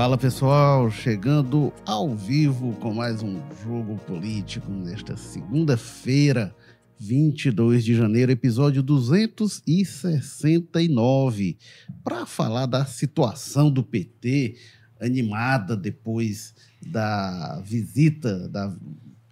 Fala 0.00 0.16
pessoal, 0.16 0.90
chegando 0.90 1.70
ao 1.84 2.16
vivo 2.16 2.72
com 2.76 2.94
mais 2.94 3.22
um 3.22 3.38
jogo 3.62 3.98
político 4.06 4.72
nesta 4.72 5.14
segunda-feira, 5.14 6.56
22 6.98 7.84
de 7.84 7.94
janeiro, 7.94 8.32
episódio 8.32 8.82
269, 8.82 11.58
para 12.02 12.24
falar 12.24 12.64
da 12.64 12.86
situação 12.86 13.70
do 13.70 13.82
PT, 13.82 14.56
animada 14.98 15.76
depois 15.76 16.54
da 16.80 17.60
visita, 17.60 18.48
da 18.48 18.74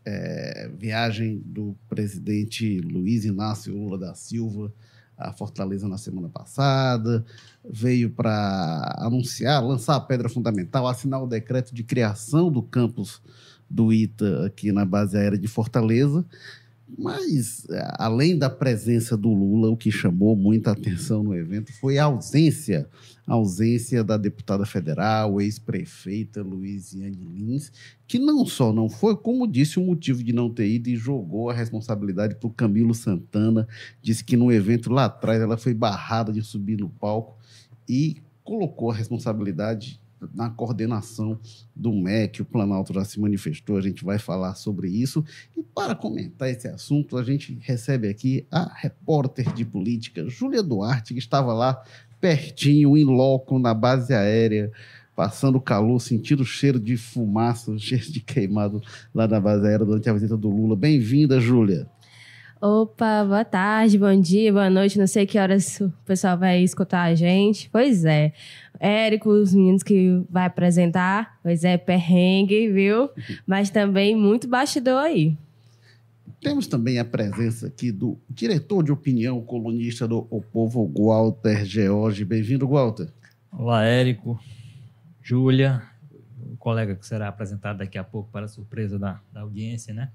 é, 0.04 0.70
viagem 0.78 1.40
do 1.46 1.74
presidente 1.88 2.78
Luiz 2.82 3.24
Inácio 3.24 3.74
Lula 3.74 3.96
da 3.96 4.14
Silva 4.14 4.70
à 5.18 5.32
Fortaleza 5.32 5.88
na 5.88 5.98
semana 5.98 6.28
passada, 6.28 7.24
veio 7.68 8.10
para 8.10 8.94
anunciar, 8.98 9.62
lançar 9.64 9.96
a 9.96 10.00
pedra 10.00 10.28
fundamental, 10.28 10.86
assinar 10.86 11.22
o 11.22 11.26
decreto 11.26 11.74
de 11.74 11.82
criação 11.82 12.50
do 12.50 12.62
campus 12.62 13.20
do 13.68 13.92
ITA 13.92 14.46
aqui 14.46 14.72
na 14.72 14.84
base 14.84 15.16
aérea 15.16 15.38
de 15.38 15.48
Fortaleza. 15.48 16.24
Mas, 16.96 17.66
além 17.98 18.38
da 18.38 18.48
presença 18.48 19.16
do 19.16 19.28
Lula, 19.28 19.68
o 19.68 19.76
que 19.76 19.90
chamou 19.90 20.34
muita 20.34 20.70
atenção 20.70 21.22
no 21.22 21.34
evento 21.34 21.72
foi 21.72 21.98
a 21.98 22.04
ausência, 22.04 22.88
a 23.26 23.34
ausência 23.34 24.02
da 24.02 24.16
deputada 24.16 24.64
federal, 24.64 25.40
ex-prefeita 25.40 26.42
Luiziane 26.42 27.28
Lins, 27.34 27.70
que 28.06 28.18
não 28.18 28.46
só 28.46 28.72
não 28.72 28.88
foi, 28.88 29.16
como 29.16 29.46
disse 29.46 29.78
o 29.78 29.84
motivo 29.84 30.24
de 30.24 30.32
não 30.32 30.48
ter 30.48 30.66
ido 30.66 30.88
e 30.88 30.96
jogou 30.96 31.50
a 31.50 31.54
responsabilidade 31.54 32.36
para 32.36 32.48
o 32.48 32.52
Camilo 32.52 32.94
Santana, 32.94 33.68
disse 34.00 34.24
que 34.24 34.36
no 34.36 34.50
evento 34.50 34.90
lá 34.90 35.04
atrás 35.04 35.42
ela 35.42 35.58
foi 35.58 35.74
barrada 35.74 36.32
de 36.32 36.42
subir 36.42 36.78
no 36.78 36.88
palco 36.88 37.36
e 37.86 38.16
colocou 38.42 38.90
a 38.90 38.94
responsabilidade 38.94 40.00
na 40.34 40.50
coordenação 40.50 41.38
do 41.74 41.92
MEC, 41.92 42.42
o 42.42 42.44
Planalto 42.44 42.92
já 42.92 43.04
se 43.04 43.20
manifestou, 43.20 43.76
a 43.76 43.80
gente 43.80 44.04
vai 44.04 44.18
falar 44.18 44.54
sobre 44.54 44.88
isso. 44.88 45.24
E 45.56 45.62
para 45.62 45.94
comentar 45.94 46.48
esse 46.48 46.68
assunto, 46.68 47.16
a 47.16 47.22
gente 47.22 47.58
recebe 47.60 48.08
aqui 48.08 48.46
a 48.50 48.72
repórter 48.74 49.52
de 49.52 49.64
política, 49.64 50.28
Júlia 50.28 50.62
Duarte, 50.62 51.12
que 51.14 51.20
estava 51.20 51.52
lá 51.52 51.82
pertinho, 52.20 52.96
em 52.96 53.04
loco, 53.04 53.58
na 53.58 53.72
base 53.72 54.12
aérea, 54.12 54.72
passando 55.14 55.60
calor, 55.60 56.00
sentindo 56.00 56.42
o 56.42 56.46
cheiro 56.46 56.78
de 56.78 56.96
fumaça, 56.96 57.70
o 57.70 57.78
cheiro 57.78 58.10
de 58.10 58.20
queimado 58.20 58.80
lá 59.14 59.26
na 59.26 59.40
base 59.40 59.66
aérea 59.66 59.84
durante 59.84 60.08
a 60.08 60.12
visita 60.12 60.36
do 60.36 60.48
Lula. 60.48 60.76
Bem-vinda, 60.76 61.40
Júlia. 61.40 61.88
Opa, 62.60 63.24
boa 63.24 63.44
tarde, 63.44 63.96
bom 63.96 64.20
dia, 64.20 64.52
boa 64.52 64.68
noite. 64.68 64.98
Não 64.98 65.06
sei 65.06 65.24
que 65.24 65.38
horas 65.38 65.80
o 65.80 65.92
pessoal 66.04 66.36
vai 66.36 66.60
escutar 66.60 67.02
a 67.04 67.14
gente. 67.14 67.70
Pois 67.70 68.04
é. 68.04 68.32
Érico, 68.80 69.30
os 69.30 69.54
meninos 69.54 69.84
que 69.84 70.20
vai 70.28 70.46
apresentar, 70.46 71.38
pois 71.40 71.62
é, 71.62 71.78
perrengue, 71.78 72.68
viu? 72.68 73.10
Mas 73.46 73.70
também 73.70 74.16
muito 74.16 74.48
bastidor 74.48 74.98
aí. 74.98 75.36
Temos 76.40 76.66
também 76.66 76.98
a 76.98 77.04
presença 77.04 77.68
aqui 77.68 77.92
do 77.92 78.18
diretor 78.28 78.82
de 78.82 78.90
opinião, 78.90 79.40
colunista 79.40 80.08
do 80.08 80.26
O 80.28 80.42
Povo, 80.42 80.90
Walter 80.96 81.64
George. 81.64 82.24
Bem-vindo, 82.24 82.66
Walter. 82.66 83.08
Olá, 83.52 83.84
Érico, 83.84 84.36
Júlia, 85.22 85.80
o 86.52 86.56
colega 86.56 86.96
que 86.96 87.06
será 87.06 87.28
apresentado 87.28 87.78
daqui 87.78 87.98
a 87.98 88.04
pouco 88.04 88.28
para 88.32 88.46
a 88.46 88.48
surpresa 88.48 88.98
da, 88.98 89.20
da 89.32 89.42
audiência, 89.42 89.94
né? 89.94 90.10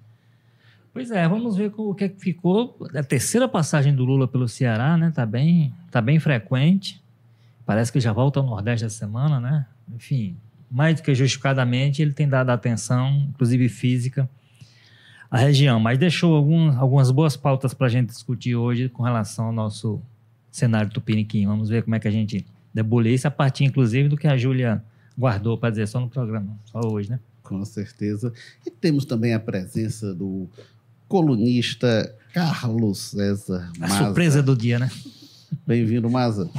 Pois 0.94 1.10
é, 1.10 1.28
vamos 1.28 1.56
ver 1.56 1.74
o 1.76 1.96
que, 1.96 2.04
é 2.04 2.10
que 2.10 2.22
ficou. 2.22 2.78
A 2.94 3.02
terceira 3.02 3.48
passagem 3.48 3.96
do 3.96 4.06
Lula 4.06 4.28
pelo 4.28 4.48
Ceará, 4.48 4.96
né? 4.96 5.10
Tá 5.10 5.26
bem, 5.26 5.74
tá 5.90 6.00
bem 6.00 6.20
frequente. 6.20 7.02
Parece 7.66 7.92
que 7.92 8.00
já 8.00 8.14
volta 8.14 8.40
ao 8.40 8.46
Nordeste 8.46 8.86
essa 8.86 9.00
semana, 9.00 9.40
né? 9.40 9.66
Enfim, 9.92 10.38
mais 10.70 10.98
do 10.98 11.04
que 11.04 11.16
justificadamente, 11.16 12.00
ele 12.00 12.14
tem 12.14 12.30
dado 12.30 12.52
atenção, 12.52 13.28
inclusive 13.30 13.70
física, 13.70 14.30
à 15.32 15.38
região. 15.38 15.80
Mas 15.80 15.98
deixou 15.98 16.36
algum, 16.36 16.78
algumas 16.78 17.10
boas 17.10 17.36
pautas 17.36 17.74
para 17.74 17.88
a 17.88 17.90
gente 17.90 18.10
discutir 18.10 18.56
hoje 18.56 18.88
com 18.88 19.02
relação 19.02 19.46
ao 19.46 19.52
nosso 19.52 20.00
cenário 20.52 20.92
tupiniquim. 20.92 21.48
Vamos 21.48 21.70
ver 21.70 21.82
como 21.82 21.96
é 21.96 22.00
que 22.00 22.08
a 22.08 22.12
gente 22.12 22.46
debulha 22.72 23.10
isso, 23.10 23.28
a 23.28 23.32
partir, 23.32 23.64
inclusive, 23.64 24.10
do 24.10 24.18
que 24.18 24.28
a 24.28 24.38
Júlia 24.38 24.84
guardou 25.18 25.58
para 25.58 25.72
dizer 25.72 25.88
só 25.88 26.00
no 26.00 26.08
programa, 26.08 26.56
só 26.66 26.80
hoje, 26.82 27.10
né? 27.10 27.20
Com 27.42 27.64
certeza. 27.66 28.32
E 28.66 28.70
temos 28.70 29.06
também 29.06 29.34
a 29.34 29.40
presença 29.40 30.14
do 30.14 30.48
colunista 31.08 32.14
Carlos 32.34 33.00
César 33.00 33.72
Maza. 33.78 33.94
A 33.94 33.98
surpresa 34.06 34.42
do 34.42 34.56
dia, 34.56 34.80
né? 34.80 34.90
Bem-vindo, 35.68 36.10
Maza. 36.10 36.50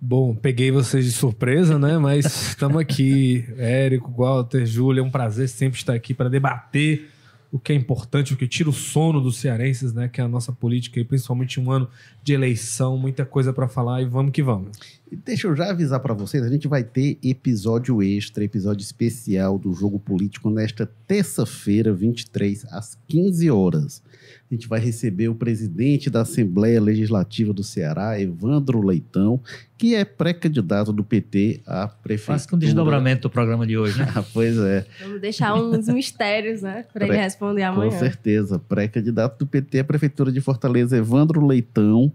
Bom, 0.00 0.34
peguei 0.34 0.72
vocês 0.72 1.04
de 1.04 1.12
surpresa, 1.12 1.78
né? 1.78 1.96
Mas 1.96 2.26
estamos 2.48 2.80
aqui, 2.80 3.44
Érico, 3.56 4.10
Walter, 4.10 4.66
Júlia, 4.66 5.00
é 5.00 5.04
um 5.04 5.10
prazer 5.10 5.48
sempre 5.48 5.78
estar 5.78 5.94
aqui 5.94 6.12
para 6.12 6.28
debater 6.28 7.11
o 7.52 7.58
que 7.58 7.70
é 7.70 7.76
importante, 7.76 8.32
o 8.32 8.36
que 8.36 8.48
tira 8.48 8.70
o 8.70 8.72
sono 8.72 9.20
dos 9.20 9.36
cearenses, 9.36 9.92
né? 9.92 10.08
Que 10.08 10.22
é 10.22 10.24
a 10.24 10.28
nossa 10.28 10.50
política 10.50 10.98
e 10.98 11.04
principalmente 11.04 11.60
um 11.60 11.70
ano 11.70 11.86
de 12.24 12.32
eleição, 12.32 12.96
muita 12.96 13.26
coisa 13.26 13.52
para 13.52 13.68
falar 13.68 14.00
e 14.00 14.06
vamos 14.06 14.32
que 14.32 14.42
vamos. 14.42 14.78
Deixa 15.22 15.46
eu 15.46 15.54
já 15.54 15.68
avisar 15.70 16.00
para 16.00 16.14
vocês, 16.14 16.42
a 16.42 16.48
gente 16.48 16.66
vai 16.66 16.82
ter 16.82 17.18
episódio 17.22 18.02
extra, 18.02 18.42
episódio 18.42 18.82
especial 18.82 19.58
do 19.58 19.74
Jogo 19.74 20.00
Político 20.00 20.48
nesta 20.48 20.86
terça-feira, 21.06 21.92
23 21.92 22.64
às 22.72 22.98
15 23.06 23.50
horas. 23.50 24.02
A 24.50 24.54
gente 24.54 24.68
vai 24.68 24.80
receber 24.80 25.28
o 25.28 25.34
presidente 25.34 26.10
da 26.10 26.22
Assembleia 26.22 26.80
Legislativa 26.80 27.52
do 27.52 27.62
Ceará, 27.62 28.20
Evandro 28.20 28.80
Leitão, 28.80 29.40
que 29.78 29.94
é 29.94 30.04
pré-candidato 30.04 30.92
do 30.92 31.02
PT 31.02 31.60
à 31.66 31.88
prefeitura. 31.88 32.36
Quase 32.36 32.48
que 32.48 32.54
um 32.54 32.58
desdobramento 32.58 33.22
do 33.22 33.30
programa 33.30 33.66
de 33.66 33.76
hoje, 33.76 33.98
né? 33.98 34.06
pois 34.32 34.56
é. 34.58 34.86
Vamos 35.00 35.20
deixar 35.20 35.54
uns 35.54 35.88
mistérios, 35.88 36.62
né? 36.62 36.84
Para 36.92 37.06
ele 37.06 37.16
responder 37.16 37.62
amanhã. 37.64 37.90
Com 37.90 37.98
certeza. 37.98 38.58
Pré-candidato 38.58 39.38
do 39.38 39.46
PT 39.46 39.80
à 39.80 39.84
Prefeitura 39.84 40.30
de 40.30 40.40
Fortaleza, 40.40 40.96
Evandro 40.96 41.44
Leitão. 41.44 42.12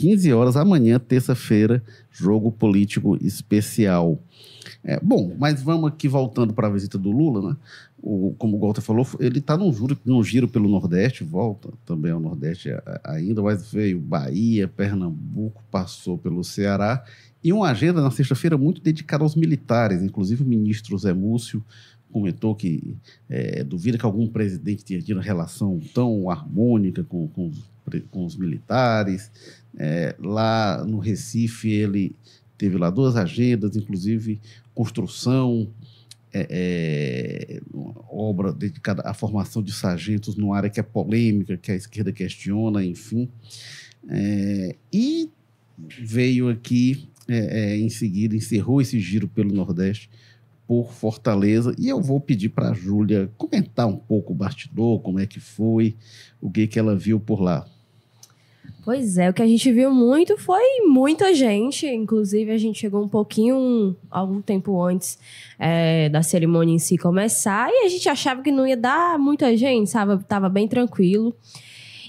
15 0.00 0.32
horas 0.32 0.56
amanhã, 0.56 0.98
terça-feira, 0.98 1.82
jogo 2.10 2.50
político 2.50 3.18
especial. 3.20 4.18
É, 4.82 4.98
bom, 4.98 5.36
mas 5.38 5.60
vamos 5.60 5.90
aqui 5.90 6.08
voltando 6.08 6.54
para 6.54 6.68
a 6.68 6.70
visita 6.70 6.96
do 6.96 7.10
Lula, 7.10 7.50
né? 7.50 7.56
O, 8.02 8.34
como 8.38 8.56
o 8.56 8.60
Walter 8.60 8.80
falou, 8.80 9.06
ele 9.20 9.40
está 9.40 9.58
num, 9.58 9.70
num 10.06 10.24
giro 10.24 10.48
pelo 10.48 10.70
Nordeste, 10.70 11.22
volta 11.22 11.68
também 11.84 12.10
ao 12.10 12.18
Nordeste 12.18 12.70
ainda, 13.04 13.42
mas 13.42 13.70
veio 13.70 14.00
Bahia, 14.00 14.66
Pernambuco, 14.66 15.62
passou 15.70 16.16
pelo 16.16 16.42
Ceará, 16.42 17.04
e 17.44 17.52
uma 17.52 17.68
agenda 17.68 18.00
na 18.00 18.10
sexta-feira 18.10 18.56
muito 18.56 18.80
dedicada 18.80 19.22
aos 19.22 19.36
militares, 19.36 20.02
inclusive 20.02 20.42
o 20.42 20.46
ministro 20.46 20.96
Zé 20.96 21.12
Múcio 21.12 21.62
comentou 22.10 22.54
que 22.54 22.96
é, 23.28 23.62
duvida 23.62 23.98
que 23.98 24.04
algum 24.06 24.26
presidente 24.26 24.82
tenha 24.82 25.00
tido 25.00 25.18
uma 25.18 25.22
relação 25.22 25.78
tão 25.94 26.30
harmônica 26.30 27.04
com, 27.04 27.28
com, 27.28 27.52
com 28.10 28.24
os 28.24 28.36
militares. 28.36 29.30
É, 29.76 30.14
lá 30.18 30.84
no 30.84 30.98
Recife, 30.98 31.70
ele 31.70 32.14
teve 32.58 32.76
lá 32.76 32.90
duas 32.90 33.16
agendas, 33.16 33.76
inclusive 33.76 34.40
construção, 34.74 35.68
é, 36.32 36.46
é, 36.50 37.60
obra 38.08 38.52
dedicada 38.52 39.02
à 39.04 39.12
formação 39.12 39.62
de 39.62 39.72
sargentos 39.72 40.36
numa 40.36 40.56
área 40.56 40.70
que 40.70 40.78
é 40.78 40.82
polêmica, 40.82 41.56
que 41.56 41.72
a 41.72 41.74
esquerda 41.74 42.12
questiona, 42.12 42.84
enfim. 42.84 43.28
É, 44.08 44.76
e 44.92 45.30
veio 46.00 46.48
aqui, 46.48 47.08
é, 47.28 47.72
é, 47.72 47.78
em 47.78 47.88
seguida, 47.88 48.36
encerrou 48.36 48.80
esse 48.80 49.00
giro 49.00 49.26
pelo 49.28 49.52
Nordeste 49.52 50.10
por 50.66 50.92
Fortaleza. 50.92 51.74
E 51.78 51.88
eu 51.88 52.00
vou 52.00 52.20
pedir 52.20 52.50
para 52.50 52.70
a 52.70 52.74
Júlia 52.74 53.30
comentar 53.36 53.86
um 53.86 53.96
pouco 53.96 54.32
o 54.32 54.36
bastidor, 54.36 55.00
como 55.00 55.18
é 55.18 55.26
que 55.26 55.40
foi, 55.40 55.96
o 56.40 56.50
que, 56.50 56.66
que 56.66 56.78
ela 56.78 56.96
viu 56.96 57.18
por 57.18 57.40
lá. 57.40 57.66
Pois 58.82 59.18
é, 59.18 59.28
o 59.28 59.34
que 59.34 59.42
a 59.42 59.46
gente 59.46 59.70
viu 59.70 59.90
muito 59.90 60.38
foi 60.38 60.62
muita 60.86 61.34
gente. 61.34 61.86
Inclusive, 61.86 62.50
a 62.50 62.56
gente 62.56 62.78
chegou 62.78 63.02
um 63.02 63.08
pouquinho, 63.08 63.94
algum 64.10 64.40
tempo 64.40 64.82
antes 64.82 65.18
é, 65.58 66.08
da 66.08 66.22
cerimônia 66.22 66.74
em 66.74 66.78
si 66.78 66.96
começar, 66.96 67.68
e 67.70 67.84
a 67.84 67.88
gente 67.88 68.08
achava 68.08 68.42
que 68.42 68.50
não 68.50 68.66
ia 68.66 68.76
dar 68.76 69.18
muita 69.18 69.54
gente, 69.56 69.90
sabe? 69.90 70.22
Tava 70.24 70.48
bem 70.48 70.66
tranquilo. 70.66 71.34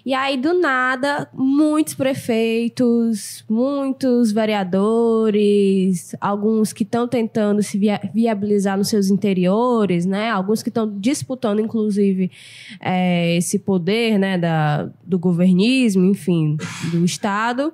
E 0.05 0.13
aí, 0.13 0.35
do 0.35 0.53
nada, 0.59 1.29
muitos 1.33 1.93
prefeitos, 1.93 3.45
muitos 3.49 4.31
vereadores, 4.31 6.15
alguns 6.19 6.73
que 6.73 6.83
estão 6.83 7.07
tentando 7.07 7.61
se 7.61 7.77
via 7.77 7.99
viabilizar 8.13 8.77
nos 8.77 8.89
seus 8.89 9.09
interiores, 9.09 10.05
né? 10.05 10.29
Alguns 10.29 10.63
que 10.63 10.69
estão 10.69 10.99
disputando, 10.99 11.59
inclusive, 11.59 12.31
é, 12.79 13.35
esse 13.37 13.59
poder 13.59 14.17
né, 14.17 14.37
da, 14.37 14.89
do 15.03 15.19
governismo, 15.19 16.05
enfim, 16.05 16.57
do 16.91 17.05
Estado 17.05 17.71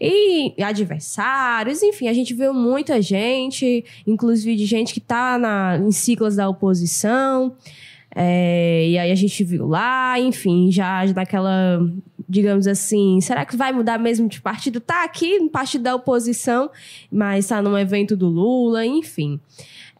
e 0.00 0.62
adversários, 0.62 1.82
enfim, 1.82 2.08
a 2.08 2.12
gente 2.12 2.34
viu 2.34 2.52
muita 2.52 3.00
gente, 3.00 3.84
inclusive 4.06 4.56
de 4.56 4.66
gente 4.66 4.92
que 4.92 4.98
está 4.98 5.38
em 5.80 5.90
ciclos 5.92 6.36
da 6.36 6.48
oposição. 6.48 7.56
É, 8.14 8.88
e 8.88 8.98
aí 8.98 9.10
a 9.10 9.14
gente 9.14 9.42
viu 9.42 9.66
lá, 9.66 10.18
enfim, 10.20 10.70
já 10.70 11.04
naquela, 11.14 11.80
digamos 12.28 12.66
assim, 12.66 13.20
será 13.20 13.44
que 13.44 13.56
vai 13.56 13.72
mudar 13.72 13.98
mesmo 13.98 14.28
de 14.28 14.40
partido? 14.40 14.80
Tá 14.80 15.04
aqui 15.04 15.38
no 15.38 15.48
partido 15.48 15.82
da 15.82 15.94
oposição, 15.94 16.70
mas 17.10 17.48
tá 17.48 17.60
num 17.60 17.76
evento 17.76 18.16
do 18.16 18.28
Lula, 18.28 18.86
enfim. 18.86 19.40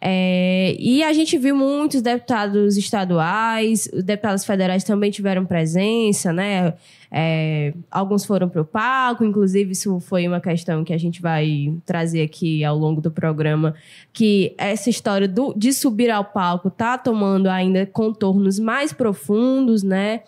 É, 0.07 0.77
e 0.79 1.03
a 1.03 1.15
gente 1.15 1.39
viu 1.39 1.57
muitos 1.57 2.03
deputados 2.03 2.77
estaduais, 2.77 3.89
deputados 4.05 4.45
federais 4.45 4.85
também 4.85 5.11
tiveram 5.11 5.47
presença, 5.47 6.31
né? 6.31 6.75
É, 7.11 7.73
alguns 7.91 8.27
foram 8.27 8.51
para 8.51 8.61
o 8.61 8.67
palco, 8.67 9.25
inclusive 9.25 9.73
isso 9.73 9.99
foi 10.01 10.29
uma 10.29 10.43
questão 10.43 10.85
que 10.85 10.93
a 10.93 10.99
gente 10.99 11.23
vai 11.23 11.73
trazer 11.87 12.21
aqui 12.21 12.63
ao 12.63 12.77
longo 12.77 13.01
do 13.01 13.11
programa, 13.11 13.75
que 14.13 14.55
essa 14.59 14.91
história 14.91 15.27
do, 15.27 15.55
de 15.57 15.73
subir 15.73 16.11
ao 16.11 16.25
palco 16.25 16.69
está 16.69 16.99
tomando 16.99 17.49
ainda 17.49 17.87
contornos 17.87 18.59
mais 18.59 18.93
profundos, 18.93 19.83
né? 19.83 20.21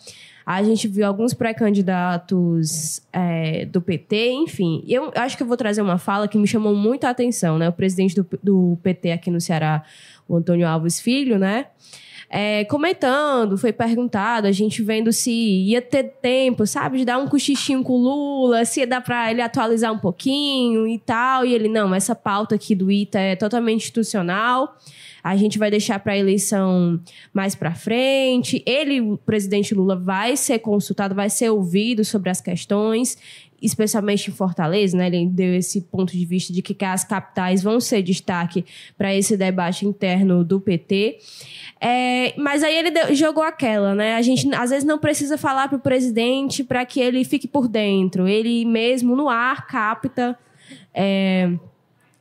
A 0.47 0.63
gente 0.63 0.87
viu 0.87 1.05
alguns 1.05 1.35
pré-candidatos 1.35 3.03
é, 3.13 3.67
do 3.67 3.83
PT, 3.83 4.31
enfim. 4.31 4.85
Eu 4.87 5.11
acho 5.17 5.37
que 5.37 5.43
eu 5.43 5.47
vou 5.47 5.57
trazer 5.57 5.83
uma 5.83 5.99
fala 5.99 6.29
que 6.29 6.39
me 6.39 6.47
chamou 6.47 6.73
muito 6.73 7.05
a 7.05 7.11
atenção, 7.11 7.59
né? 7.59 7.69
O 7.69 7.73
presidente 7.73 8.15
do, 8.15 8.25
do 8.41 8.79
PT 8.81 9.11
aqui 9.11 9.29
no 9.29 9.41
Ceará, 9.41 9.83
o 10.29 10.37
Antônio 10.37 10.65
Alves 10.65 11.01
Filho, 11.01 11.37
né? 11.37 11.67
É, 12.29 12.65
comentando, 12.65 13.57
foi 13.57 13.73
perguntado, 13.73 14.47
a 14.47 14.53
gente 14.53 14.83
vendo 14.83 15.13
se 15.13 15.31
ia 15.31 15.81
ter 15.81 16.05
tempo, 16.21 16.67
sabe, 16.67 16.99
de 16.99 17.05
dar 17.05 17.19
um 17.19 17.29
cochichinho 17.29 17.83
com 17.83 17.93
o 17.93 18.03
Lula, 18.03 18.65
se 18.65 18.81
ia 18.81 18.87
dar 18.87 19.01
para 19.01 19.31
ele 19.31 19.41
atualizar 19.41 19.93
um 19.93 19.99
pouquinho 19.99 20.87
e 20.87 20.99
tal. 20.99 21.45
E 21.45 21.55
ele, 21.55 21.69
não, 21.69 21.95
essa 21.95 22.15
pauta 22.15 22.55
aqui 22.55 22.75
do 22.75 22.91
ITA 22.91 23.21
é 23.21 23.37
totalmente 23.37 23.83
institucional 23.83 24.77
a 25.27 25.35
gente 25.35 25.59
vai 25.59 25.73
deixar 25.73 25.99
para 25.99 26.13
a 26.13 26.17
eleição 26.17 27.01
mais 27.35 27.57
para 27.57 27.75
frente. 27.75 28.63
Ele, 28.65 29.01
o 29.01 29.17
presidente 29.17 29.75
Lula, 29.75 29.97
vai 29.97 30.37
ser 30.37 30.61
consultado, 30.61 31.17
vai 31.17 31.29
ser 31.29 31.51
ouvido 31.51 32.05
sobre 32.05 32.31
as 32.31 32.41
questões, 32.41 33.19
especialmente 33.61 34.31
em 34.31 34.33
Fortaleza, 34.33 34.97
né? 34.97 35.09
Ele 35.09 35.27
deu 35.27 35.53
esse 35.53 35.81
ponto 35.81 36.13
de 36.13 36.25
vista 36.25 36.53
de 36.53 36.63
que 36.63 36.85
as 36.85 37.03
capitais 37.03 37.61
vão 37.61 37.81
ser 37.81 38.03
destaque 38.03 38.65
para 38.97 39.13
esse 39.13 39.37
debate 39.37 39.85
interno 39.85 40.45
do 40.45 40.61
PT. 40.61 41.19
É, 41.81 42.35
mas 42.39 42.63
aí 42.63 42.77
ele 42.77 42.91
deu, 42.91 43.15
jogou 43.15 43.45
aquela, 43.45 43.95
né? 43.95 44.15
A 44.15 44.23
gente 44.23 44.53
às 44.55 44.71
vezes 44.71 44.85
não 44.85 44.99
precisa 44.99 45.37
falar 45.37 45.69
para 45.69 45.77
o 45.77 45.81
presidente 45.81 46.65
para 46.65 46.85
que 46.87 47.01
ele 47.01 47.25
fique 47.25 47.47
por 47.47 47.69
dentro. 47.69 48.27
Ele 48.27 48.65
mesmo 48.65 49.15
no 49.15 49.29
ar 49.29 49.67
capta. 49.67 50.39
É, 50.95 51.51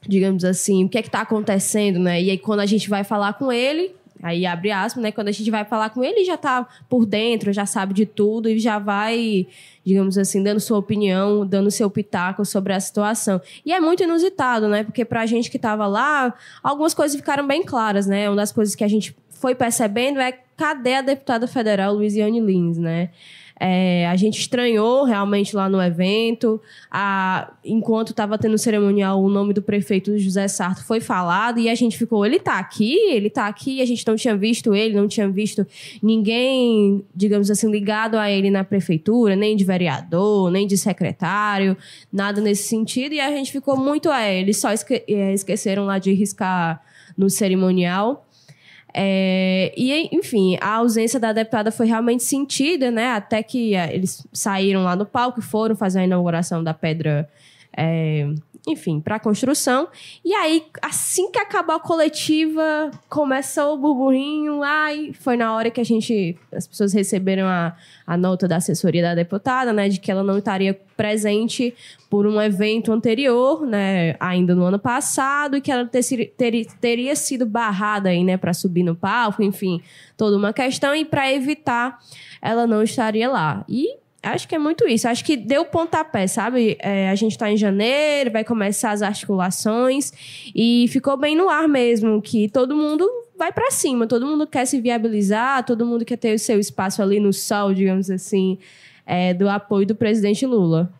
digamos 0.08 0.44
assim, 0.44 0.86
o 0.86 0.90
que 0.90 0.98
é 0.98 1.02
que 1.02 1.08
está 1.08 1.22
acontecendo, 1.22 2.00
né? 2.00 2.22
E 2.22 2.30
aí 2.30 2.38
quando 2.38 2.60
a 2.60 2.66
gente 2.66 2.90
vai 2.90 3.04
falar 3.04 3.34
com 3.34 3.52
ele, 3.52 3.96
aí 4.22 4.46
abre 4.46 4.72
aspas, 4.72 5.02
né? 5.02 5.12
Quando 5.12 5.30
a 5.30 5.32
gente 5.32 5.50
vai 5.50 5.66
falar 5.66 5.90
com 5.90 6.04
ele, 6.04 6.24
já 6.24 6.36
está 6.36 6.68
por 6.90 7.06
dentro, 7.06 7.54
já 7.54 7.66
sabe 7.66 7.94
de 7.94 8.06
tudo 8.06 8.50
e 8.50 8.60
já 8.60 8.78
vai, 8.78 9.48
digamos 9.86 10.18
assim, 10.18 10.44
dando 10.44 10.60
sua 10.60 10.78
opinião, 10.78 11.46
dando 11.46 11.72
seu 11.72 11.90
pitaco 11.90 12.46
sobre 12.46 12.74
a 12.74 12.80
situação. 12.80 13.42
E 13.66 13.74
é 13.74 13.80
muito 13.80 14.04
inusitado, 14.04 14.68
né? 14.68 14.84
Porque 14.84 15.06
para 15.06 15.22
a 15.22 15.26
gente 15.26 15.50
que 15.50 15.58
estava 15.58 15.88
lá, 15.88 16.34
algumas 16.62 16.94
coisas 16.94 17.16
ficaram 17.16 17.48
bem 17.48 17.64
claras, 17.64 18.06
né? 18.06 18.30
Uma 18.30 18.38
das 18.38 18.52
coisas 18.52 18.76
que 18.76 18.84
a 18.84 18.88
gente 18.88 19.16
foi 19.46 19.54
percebendo 19.54 20.20
é 20.20 20.32
cadê 20.58 20.96
a 20.96 21.02
deputada 21.02 21.46
federal 21.48 21.94
Luiziane 21.94 22.40
Lins, 22.40 22.80
né? 22.80 23.12
É, 23.60 24.08
a 24.08 24.16
gente 24.16 24.40
estranhou 24.40 25.04
realmente 25.04 25.56
lá 25.56 25.70
no 25.70 25.80
evento. 25.80 26.60
A, 26.90 27.54
enquanto 27.64 28.10
estava 28.10 28.40
tendo 28.40 28.56
o 28.56 28.58
cerimonial, 28.58 29.24
o 29.24 29.30
nome 29.30 29.54
do 29.54 29.62
prefeito 29.62 30.18
José 30.18 30.48
Sarto 30.48 30.84
foi 30.84 31.00
falado 31.00 31.60
e 31.60 31.70
a 31.70 31.76
gente 31.76 31.96
ficou: 31.96 32.26
ele 32.26 32.38
está 32.38 32.58
aqui, 32.58 32.98
ele 33.12 33.28
está 33.28 33.46
aqui. 33.46 33.84
A 33.84 33.86
gente 33.86 34.06
não 34.08 34.16
tinha 34.16 34.36
visto 34.36 34.74
ele, 34.74 34.96
não 34.96 35.08
tinha 35.08 35.30
visto 35.30 35.64
ninguém, 36.02 37.06
digamos 37.16 37.52
assim, 37.52 37.70
ligado 37.70 38.18
a 38.18 38.32
ele 38.32 38.50
na 38.50 38.64
prefeitura, 38.64 39.36
nem 39.36 39.56
de 39.56 39.64
vereador, 39.64 40.50
nem 40.50 40.66
de 40.66 40.76
secretário, 40.76 41.78
nada 42.12 42.42
nesse 42.42 42.64
sentido. 42.64 43.14
E 43.14 43.20
a 43.20 43.30
gente 43.30 43.52
ficou 43.52 43.78
muito: 43.78 44.10
é, 44.10 44.40
eles 44.40 44.58
só 44.58 44.74
esque 44.74 45.04
é, 45.08 45.36
esqueceram 45.36 45.86
lá 45.86 46.00
de 46.00 46.14
riscar 46.14 46.82
no 47.16 47.30
cerimonial. 47.30 48.26
É, 48.98 49.74
e, 49.76 50.08
enfim, 50.16 50.58
a 50.62 50.76
ausência 50.76 51.20
da 51.20 51.34
deputada 51.34 51.70
foi 51.70 51.86
realmente 51.86 52.24
sentida, 52.24 52.90
né? 52.90 53.12
Até 53.12 53.44
que 53.44 53.76
é, 53.76 53.94
eles 53.94 54.26
saíram 54.32 54.84
lá 54.86 54.96
no 54.96 55.06
palco 55.06 55.42
e 55.42 55.44
foram 55.44 55.76
fazer 55.76 56.00
a 56.00 56.04
inauguração 56.06 56.64
da 56.64 56.74
pedra 56.74 57.28
é, 57.76 58.26
enfim, 58.68 59.00
para 59.00 59.20
construção. 59.20 59.88
E 60.24 60.34
aí, 60.34 60.66
assim 60.82 61.32
que 61.32 61.38
acabou 61.38 61.76
a 61.76 61.80
coletiva, 61.80 62.90
começou 63.08 63.76
o 63.76 63.78
burburinho. 63.78 64.64
Ai, 64.64 65.12
foi 65.14 65.38
na 65.38 65.54
hora 65.54 65.70
que 65.70 65.80
a 65.80 65.84
gente, 65.84 66.38
as 66.52 66.66
pessoas 66.66 66.92
receberam 66.92 67.48
a, 67.48 67.76
a 68.08 68.18
nota 68.18 68.48
da 68.48 68.56
assessoria 68.58 69.04
da 69.04 69.14
deputada, 69.14 69.72
né, 69.72 69.88
de 69.88 70.00
que 70.00 70.12
ela 70.12 70.24
não 70.24 70.40
estaria 70.40 70.74
presente 70.98 71.76
por 72.10 72.26
um 72.26 72.42
evento 72.42 72.92
anterior, 72.92 73.66
né, 73.68 74.16
ainda 74.20 74.56
no 74.56 74.64
ano 74.64 74.80
passado, 74.80 75.58
e 75.58 75.62
que 75.62 75.72
ela 75.72 75.86
ter, 75.86 76.04
ter, 76.38 76.66
teria 76.80 77.16
sido 77.16 77.46
barrada 77.46 78.10
aí, 78.10 78.24
né, 78.24 78.38
para 78.38 78.54
subir 78.54 78.84
no 78.84 78.96
palco, 78.96 79.44
enfim, 79.44 79.82
toda 80.18 80.38
uma 80.38 80.54
questão. 80.54 80.96
E 80.96 81.06
para 81.06 81.32
evitar, 81.32 82.00
ela 82.42 82.66
não 82.66 82.82
estaria 82.82 83.30
lá. 83.30 83.64
E 83.70 83.98
Acho 84.26 84.48
que 84.48 84.56
é 84.56 84.60
muito 84.60 84.88
isso. 84.88 85.08
Acho 85.08 85.24
que 85.24 85.38
deu 85.38 85.66
pontapé, 85.66 86.26
sabe? 86.26 86.78
É, 86.80 87.10
a 87.10 87.16
gente 87.16 87.34
está 87.34 87.52
em 87.52 87.58
janeiro, 87.58 88.32
vai 88.32 88.44
começar 88.44 88.92
as 88.92 89.02
articulações 89.02 90.12
e 90.54 90.88
ficou 90.90 91.16
bem 91.16 91.36
no 91.36 91.48
ar 91.48 91.68
mesmo 91.68 92.22
que 92.22 92.50
todo 92.50 92.76
mundo 92.76 93.08
vai 93.38 93.52
para 93.52 93.70
cima, 93.70 94.08
todo 94.08 94.26
mundo 94.26 94.48
quer 94.48 94.66
se 94.66 94.80
viabilizar, 94.80 95.66
todo 95.66 95.86
mundo 95.86 96.04
quer 96.06 96.18
ter 96.18 96.34
o 96.34 96.40
seu 96.40 96.60
espaço 96.60 97.02
ali 97.02 97.20
no 97.20 97.32
sol, 97.32 97.74
digamos 97.74 98.10
assim, 98.10 98.58
é, 99.06 99.34
do 99.34 99.48
apoio 99.48 99.86
do 99.86 99.96
presidente 99.96 100.46
Lula. 100.46 100.92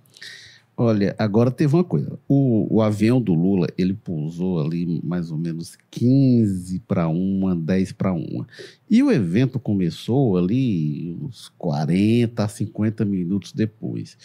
Olha, 0.78 1.16
agora 1.18 1.50
teve 1.50 1.74
uma 1.74 1.86
coisa. 1.86 2.20
O, 2.28 2.68
o 2.76 2.82
avião 2.82 3.22
do 3.22 3.34
Lula, 3.34 3.68
ele 3.78 3.94
pousou 3.94 4.60
ali 4.60 5.00
mais 5.02 5.32
ou 5.32 5.38
menos 5.38 5.78
15 5.90 6.80
para 6.80 7.08
uma, 7.08 7.56
10 7.56 7.94
para 7.94 8.12
uma. 8.12 8.46
E 8.90 9.02
o 9.02 9.10
evento 9.10 9.58
começou 9.58 10.38
ali 10.38 11.18
uns 11.22 11.50
40 11.58 12.46
50 12.48 13.06
minutos 13.06 13.54
depois. 13.54 14.18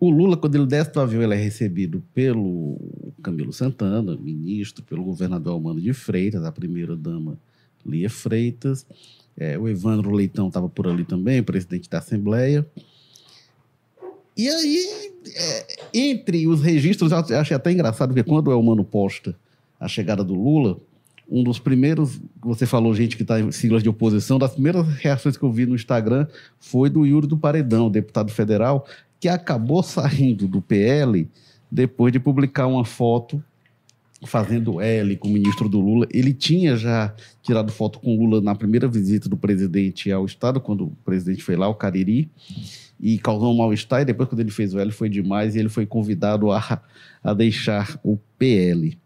O 0.00 0.10
Lula, 0.10 0.36
quando 0.36 0.56
ele 0.56 0.66
desce 0.66 0.92
do 0.92 1.00
avião, 1.00 1.22
ele 1.22 1.34
é 1.34 1.36
recebido 1.36 2.02
pelo 2.12 2.76
Camilo 3.22 3.52
Santana, 3.52 4.16
ministro, 4.16 4.82
pelo 4.82 5.04
governador 5.04 5.52
Almano 5.52 5.80
de 5.80 5.92
Freitas, 5.92 6.44
a 6.44 6.50
primeira-dama 6.50 7.38
Lia 7.86 8.10
Freitas. 8.10 8.84
É, 9.36 9.56
o 9.56 9.68
Evandro 9.68 10.10
Leitão 10.10 10.48
estava 10.48 10.68
por 10.68 10.88
ali 10.88 11.04
também, 11.04 11.40
presidente 11.44 11.88
da 11.88 11.98
Assembleia. 11.98 12.66
E 14.36 14.48
aí, 14.48 15.12
é, 15.34 15.66
entre 15.92 16.46
os 16.46 16.62
registros, 16.62 17.12
eu 17.12 17.38
achei 17.38 17.56
até 17.56 17.70
engraçado, 17.70 18.08
porque 18.08 18.28
quando 18.28 18.48
o 18.48 18.52
Elmano 18.52 18.84
posta 18.84 19.36
a 19.78 19.86
chegada 19.88 20.24
do 20.24 20.34
Lula, 20.34 20.78
um 21.28 21.42
dos 21.42 21.58
primeiros, 21.58 22.20
você 22.40 22.66
falou, 22.66 22.94
gente 22.94 23.16
que 23.16 23.22
está 23.22 23.40
em 23.40 23.50
siglas 23.50 23.82
de 23.82 23.88
oposição, 23.88 24.38
das 24.38 24.52
primeiras 24.52 24.86
reações 24.86 25.36
que 25.36 25.42
eu 25.42 25.52
vi 25.52 25.66
no 25.66 25.74
Instagram 25.74 26.26
foi 26.58 26.90
do 26.90 27.06
Yuri 27.06 27.26
do 27.26 27.36
Paredão, 27.36 27.90
deputado 27.90 28.30
federal, 28.30 28.86
que 29.18 29.28
acabou 29.28 29.82
saindo 29.82 30.46
do 30.46 30.60
PL 30.60 31.28
depois 31.70 32.12
de 32.12 32.20
publicar 32.20 32.66
uma 32.66 32.84
foto 32.84 33.42
fazendo 34.24 34.80
L 34.80 35.16
com 35.16 35.28
o 35.28 35.32
ministro 35.32 35.68
do 35.68 35.80
Lula. 35.80 36.06
Ele 36.12 36.32
tinha 36.32 36.76
já 36.76 37.14
tirado 37.42 37.72
foto 37.72 37.98
com 37.98 38.16
o 38.16 38.24
Lula 38.24 38.40
na 38.40 38.54
primeira 38.54 38.88
visita 38.88 39.28
do 39.28 39.36
presidente 39.36 40.10
ao 40.10 40.24
Estado, 40.24 40.60
quando 40.60 40.84
o 40.86 40.96
presidente 41.04 41.42
foi 41.42 41.56
lá, 41.56 41.68
o 41.68 41.74
Cariri 41.74 42.30
e 43.00 43.18
causou 43.18 43.52
um 43.52 43.56
mal-estar. 43.56 44.02
E 44.02 44.04
depois, 44.04 44.28
quando 44.28 44.40
ele 44.40 44.50
fez 44.50 44.72
o 44.72 44.78
L, 44.78 44.92
foi 44.92 45.08
demais 45.08 45.56
e 45.56 45.58
ele 45.58 45.68
foi 45.68 45.84
convidado 45.84 46.52
a, 46.52 46.80
a 47.22 47.34
deixar 47.34 47.98
o 48.04 48.16
PL. 48.38 48.96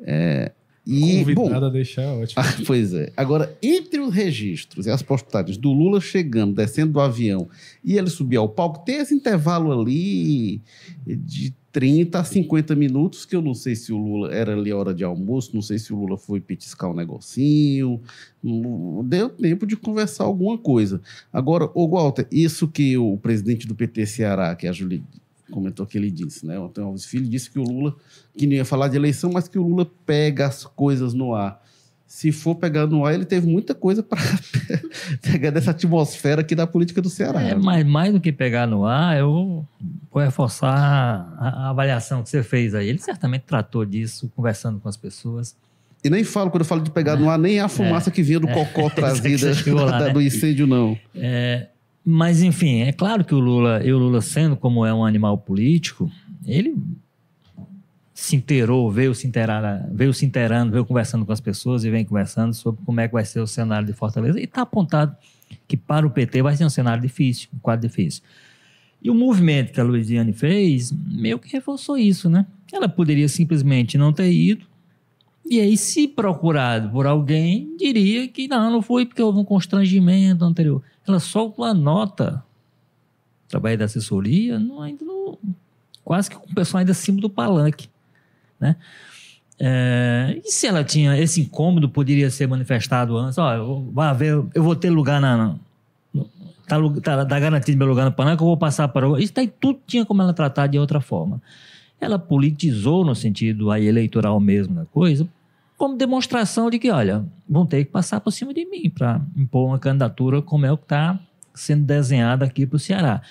É, 0.00 0.52
e, 0.86 1.18
convidado 1.18 1.60
bom, 1.60 1.66
a 1.66 1.70
deixar, 1.70 2.12
ótimo. 2.14 2.42
Ah, 2.44 2.54
pois 2.66 2.92
é. 2.92 3.10
Agora, 3.16 3.56
entre 3.62 4.00
os 4.00 4.14
registros 4.14 4.86
e 4.86 4.90
as 4.90 5.02
postagens 5.02 5.56
do 5.56 5.72
Lula 5.72 6.00
chegando, 6.00 6.54
descendo 6.54 6.92
do 6.92 7.00
avião 7.00 7.48
e 7.82 7.96
ele 7.96 8.10
subir 8.10 8.36
ao 8.36 8.48
palco, 8.48 8.84
tem 8.84 8.96
esse 8.96 9.14
intervalo 9.14 9.72
ali 9.72 10.62
de 11.06 11.54
30 11.74 12.20
a 12.20 12.22
50 12.22 12.76
minutos, 12.76 13.26
que 13.26 13.34
eu 13.34 13.42
não 13.42 13.52
sei 13.52 13.74
se 13.74 13.92
o 13.92 13.98
Lula 13.98 14.32
era 14.32 14.54
ali 14.54 14.70
a 14.70 14.76
hora 14.76 14.94
de 14.94 15.02
almoço, 15.02 15.50
não 15.52 15.60
sei 15.60 15.76
se 15.76 15.92
o 15.92 15.96
Lula 15.96 16.16
foi 16.16 16.40
petiscar 16.40 16.88
um 16.88 16.94
negocinho, 16.94 18.00
deu 19.04 19.28
tempo 19.28 19.66
de 19.66 19.76
conversar 19.76 20.22
alguma 20.22 20.56
coisa. 20.56 21.00
Agora, 21.32 21.68
o 21.74 21.88
Walter, 21.88 22.28
isso 22.30 22.68
que 22.68 22.96
o 22.96 23.18
presidente 23.18 23.66
do 23.66 23.74
PT 23.74 24.06
Ceará, 24.06 24.54
que 24.54 24.68
é 24.68 24.70
a 24.70 24.72
Julie 24.72 25.02
comentou 25.50 25.84
que 25.84 25.98
ele 25.98 26.12
disse, 26.12 26.46
né? 26.46 26.56
O 26.60 26.66
Antônio 26.66 26.90
Alves 26.90 27.06
Filho 27.06 27.26
disse 27.26 27.50
que 27.50 27.58
o 27.58 27.64
Lula, 27.64 27.96
que 28.36 28.46
não 28.46 28.54
ia 28.54 28.64
falar 28.64 28.86
de 28.86 28.96
eleição, 28.96 29.32
mas 29.32 29.48
que 29.48 29.58
o 29.58 29.66
Lula 29.66 29.90
pega 30.06 30.46
as 30.46 30.64
coisas 30.64 31.12
no 31.12 31.34
ar 31.34 31.60
se 32.14 32.30
for 32.30 32.54
pegar 32.54 32.86
no 32.86 33.04
ar, 33.04 33.12
ele 33.12 33.24
teve 33.24 33.44
muita 33.44 33.74
coisa 33.74 34.00
para 34.00 34.20
pegar 35.20 35.50
dessa 35.50 35.72
atmosfera 35.72 36.42
aqui 36.42 36.54
da 36.54 36.64
política 36.64 37.02
do 37.02 37.10
Ceará. 37.10 37.42
É, 37.42 37.56
mas 37.56 37.84
mais 37.84 38.12
do 38.12 38.20
que 38.20 38.30
pegar 38.30 38.68
no 38.68 38.86
ar, 38.86 39.18
eu 39.18 39.66
vou 40.12 40.22
reforçar 40.22 40.72
a, 40.72 41.48
a, 41.48 41.70
avaliação 41.70 42.22
que 42.22 42.28
você 42.28 42.40
fez 42.44 42.72
aí. 42.72 42.88
Ele 42.88 43.00
certamente 43.00 43.42
tratou 43.42 43.84
disso, 43.84 44.30
conversando 44.36 44.78
com 44.78 44.88
as 44.88 44.96
pessoas. 44.96 45.56
E 46.04 46.08
nem 46.08 46.22
falo, 46.22 46.52
quando 46.52 46.60
eu 46.60 46.66
falo 46.66 46.82
de 46.82 46.90
pegar 46.92 47.14
é, 47.14 47.16
no 47.16 47.28
ar, 47.28 47.36
nem 47.36 47.58
a 47.58 47.66
fumaça 47.66 48.10
é, 48.10 48.12
que 48.12 48.22
vinha 48.22 48.38
do 48.38 48.48
é, 48.48 48.54
cocó 48.54 48.88
trazida 48.94 49.52
lá, 49.74 49.98
né? 50.06 50.10
do 50.10 50.22
incêndio, 50.22 50.68
não. 50.68 50.96
É, 51.16 51.66
mas, 52.04 52.44
enfim, 52.44 52.82
é 52.82 52.92
claro 52.92 53.24
que 53.24 53.34
o 53.34 53.40
Lula, 53.40 53.82
e 53.84 53.92
o 53.92 53.98
Lula 53.98 54.20
sendo 54.20 54.56
como 54.56 54.86
é 54.86 54.94
um 54.94 55.04
animal 55.04 55.36
político, 55.36 56.08
ele 56.46 56.76
se 58.14 58.36
inteirou, 58.36 58.90
veio 58.90 59.14
se 59.14 59.26
inteirar, 59.26 59.86
veio 59.92 60.14
se 60.14 60.24
inteirando, 60.24 60.70
veio 60.70 60.86
conversando 60.86 61.26
com 61.26 61.32
as 61.32 61.40
pessoas 61.40 61.84
e 61.84 61.90
vem 61.90 62.04
conversando 62.04 62.54
sobre 62.54 62.80
como 62.84 63.00
é 63.00 63.08
que 63.08 63.12
vai 63.12 63.24
ser 63.24 63.40
o 63.40 63.46
cenário 63.46 63.86
de 63.86 63.92
Fortaleza. 63.92 64.38
E 64.38 64.44
está 64.44 64.62
apontado 64.62 65.16
que 65.66 65.76
para 65.76 66.06
o 66.06 66.10
PT 66.10 66.40
vai 66.40 66.56
ser 66.56 66.64
um 66.64 66.70
cenário 66.70 67.02
difícil, 67.02 67.48
um 67.52 67.58
quadro 67.58 67.88
difícil. 67.88 68.22
E 69.02 69.10
o 69.10 69.14
movimento 69.14 69.72
que 69.72 69.80
a 69.80 69.84
Luiziane 69.84 70.32
fez 70.32 70.92
meio 70.92 71.38
que 71.38 71.50
reforçou 71.52 71.98
isso, 71.98 72.30
né? 72.30 72.46
Ela 72.72 72.88
poderia 72.88 73.28
simplesmente 73.28 73.98
não 73.98 74.12
ter 74.12 74.32
ido, 74.32 74.64
e 75.44 75.60
aí, 75.60 75.76
se 75.76 76.08
procurado 76.08 76.90
por 76.90 77.06
alguém, 77.06 77.76
diria 77.76 78.26
que 78.28 78.48
não, 78.48 78.70
não 78.70 78.80
foi 78.80 79.04
porque 79.04 79.22
houve 79.22 79.38
um 79.38 79.44
constrangimento 79.44 80.42
anterior. 80.42 80.82
Ela 81.06 81.20
solta 81.20 81.60
uma 81.60 81.74
nota, 81.74 82.42
trabalho 83.46 83.76
da 83.76 83.84
assessoria, 83.84 84.58
não, 84.58 84.80
ainda 84.80 85.04
no, 85.04 85.38
quase 86.02 86.30
que 86.30 86.36
com 86.36 86.50
o 86.50 86.54
pessoal 86.54 86.78
ainda 86.78 86.92
acima 86.92 87.20
do 87.20 87.28
palanque. 87.28 87.88
Né? 88.64 88.76
É, 89.60 90.40
e 90.44 90.50
se 90.50 90.66
ela 90.66 90.82
tinha 90.82 91.16
esse 91.18 91.40
incômodo, 91.40 91.88
poderia 91.88 92.30
ser 92.30 92.48
manifestado 92.48 93.16
antes? 93.16 93.38
Ó, 93.38 93.54
eu, 93.54 93.90
vai 93.92 94.14
ver, 94.14 94.42
eu 94.54 94.62
vou 94.62 94.74
ter 94.74 94.90
lugar 94.90 95.20
na. 95.20 95.54
no, 96.12 96.28
tá, 96.66 96.78
tá, 97.02 97.24
tá 97.24 97.40
garantido 97.40 97.78
meu 97.78 97.86
lugar 97.86 98.04
no 98.04 98.12
palanque, 98.12 98.42
eu 98.42 98.46
vou 98.46 98.56
passar 98.56 98.88
para. 98.88 99.06
Isso 99.20 99.32
daí 99.34 99.46
tudo 99.46 99.78
tinha 99.86 100.04
como 100.04 100.22
ela 100.22 100.32
tratar 100.32 100.66
de 100.66 100.78
outra 100.78 101.00
forma 101.00 101.40
ela 102.04 102.18
politizou 102.18 103.04
no 103.04 103.14
sentido 103.14 103.70
aí 103.70 103.86
eleitoral 103.86 104.38
mesmo 104.38 104.74
da 104.74 104.84
coisa, 104.86 105.26
como 105.76 105.96
demonstração 105.96 106.70
de 106.70 106.78
que, 106.78 106.90
olha, 106.90 107.24
vão 107.48 107.66
ter 107.66 107.84
que 107.84 107.90
passar 107.90 108.20
por 108.20 108.30
cima 108.30 108.54
de 108.54 108.64
mim 108.64 108.88
para 108.90 109.20
impor 109.36 109.66
uma 109.68 109.78
candidatura 109.78 110.40
como 110.40 110.66
é 110.66 110.72
o 110.72 110.76
que 110.76 110.84
está 110.84 111.18
sendo 111.54 111.84
desenhada 111.84 112.44
aqui 112.44 112.66
para 112.66 112.76
o 112.76 112.80
Ceará. 112.80 113.22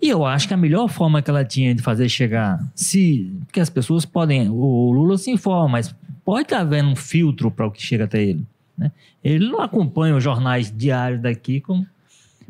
E 0.00 0.08
eu 0.08 0.24
acho 0.24 0.46
que 0.46 0.54
a 0.54 0.56
melhor 0.56 0.88
forma 0.88 1.20
que 1.20 1.28
ela 1.28 1.44
tinha 1.44 1.74
de 1.74 1.82
fazer 1.82 2.08
chegar, 2.08 2.58
se 2.74 3.32
porque 3.46 3.60
as 3.60 3.68
pessoas 3.68 4.04
podem, 4.04 4.48
o 4.48 4.92
Lula 4.92 5.18
se 5.18 5.30
informa, 5.30 5.68
mas 5.68 5.94
pode 6.24 6.42
estar 6.42 6.60
havendo 6.60 6.90
um 6.90 6.96
filtro 6.96 7.50
para 7.50 7.66
o 7.66 7.70
que 7.70 7.82
chega 7.82 8.04
até 8.04 8.22
ele. 8.22 8.46
Né? 8.76 8.92
Ele 9.24 9.48
não 9.48 9.60
acompanha 9.60 10.16
os 10.16 10.22
jornais 10.22 10.72
diários 10.74 11.20
daqui 11.20 11.62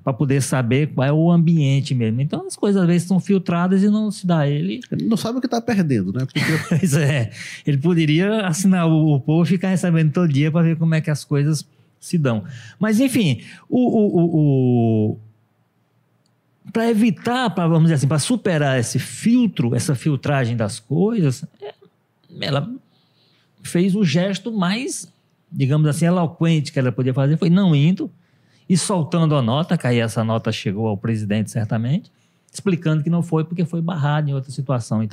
para 0.04 0.12
poder 0.12 0.42
saber 0.42 0.88
qual 0.88 1.06
é 1.06 1.12
o 1.12 1.30
ambiente 1.30 1.94
mesmo. 1.94 2.20
Então 2.20 2.46
as 2.46 2.54
coisas 2.54 2.82
às 2.82 2.86
vezes 2.86 3.08
são 3.08 3.18
filtradas 3.18 3.82
e 3.82 3.88
não 3.88 4.10
se 4.10 4.26
dá 4.26 4.40
a 4.40 4.48
ele. 4.48 4.80
Ele 4.92 5.06
não 5.06 5.16
sabe 5.16 5.38
o 5.38 5.40
que 5.40 5.46
está 5.46 5.60
perdendo, 5.60 6.12
né? 6.12 6.26
Porque... 6.26 6.40
pois 6.68 6.94
é. 6.94 7.30
Ele 7.66 7.78
poderia 7.78 8.46
assinar 8.46 8.86
o, 8.86 9.14
o 9.14 9.20
povo 9.20 9.44
e 9.44 9.46
ficar 9.46 9.68
recebendo 9.68 10.12
todo 10.12 10.30
dia 10.30 10.50
para 10.50 10.62
ver 10.62 10.76
como 10.76 10.94
é 10.94 11.00
que 11.00 11.10
as 11.10 11.24
coisas 11.24 11.66
se 11.98 12.18
dão. 12.18 12.44
Mas 12.78 13.00
enfim, 13.00 13.42
o, 13.68 13.78
o, 13.78 15.12
o 15.12 15.18
para 16.72 16.88
evitar, 16.88 17.50
pra, 17.50 17.66
vamos 17.66 17.84
dizer 17.84 17.94
assim, 17.94 18.08
para 18.08 18.18
superar 18.18 18.78
esse 18.78 18.98
filtro, 18.98 19.74
essa 19.74 19.94
filtragem 19.94 20.56
das 20.56 20.78
coisas, 20.78 21.44
é, 21.62 21.74
ela 22.40 22.68
fez 23.62 23.94
o 23.94 24.04
gesto 24.04 24.52
mais, 24.52 25.12
digamos 25.50 25.86
assim, 25.88 26.06
eloquente 26.06 26.72
que 26.72 26.78
ela 26.78 26.92
podia 26.92 27.14
fazer, 27.14 27.36
foi 27.36 27.50
não 27.50 27.74
indo, 27.74 28.10
e 28.68 28.76
soltando 28.76 29.34
a 29.34 29.42
nota, 29.42 29.78
que 29.78 29.86
aí 29.86 29.98
essa 29.98 30.22
nota 30.22 30.52
chegou 30.52 30.88
ao 30.88 30.96
presidente 30.96 31.50
certamente, 31.50 32.12
explicando 32.52 33.02
que 33.02 33.10
não 33.10 33.22
foi 33.22 33.44
porque 33.44 33.64
foi 33.64 33.80
barrado 33.80 34.30
em 34.30 34.34
outra 34.34 34.50
situação 34.50 35.02
e. 35.02 35.08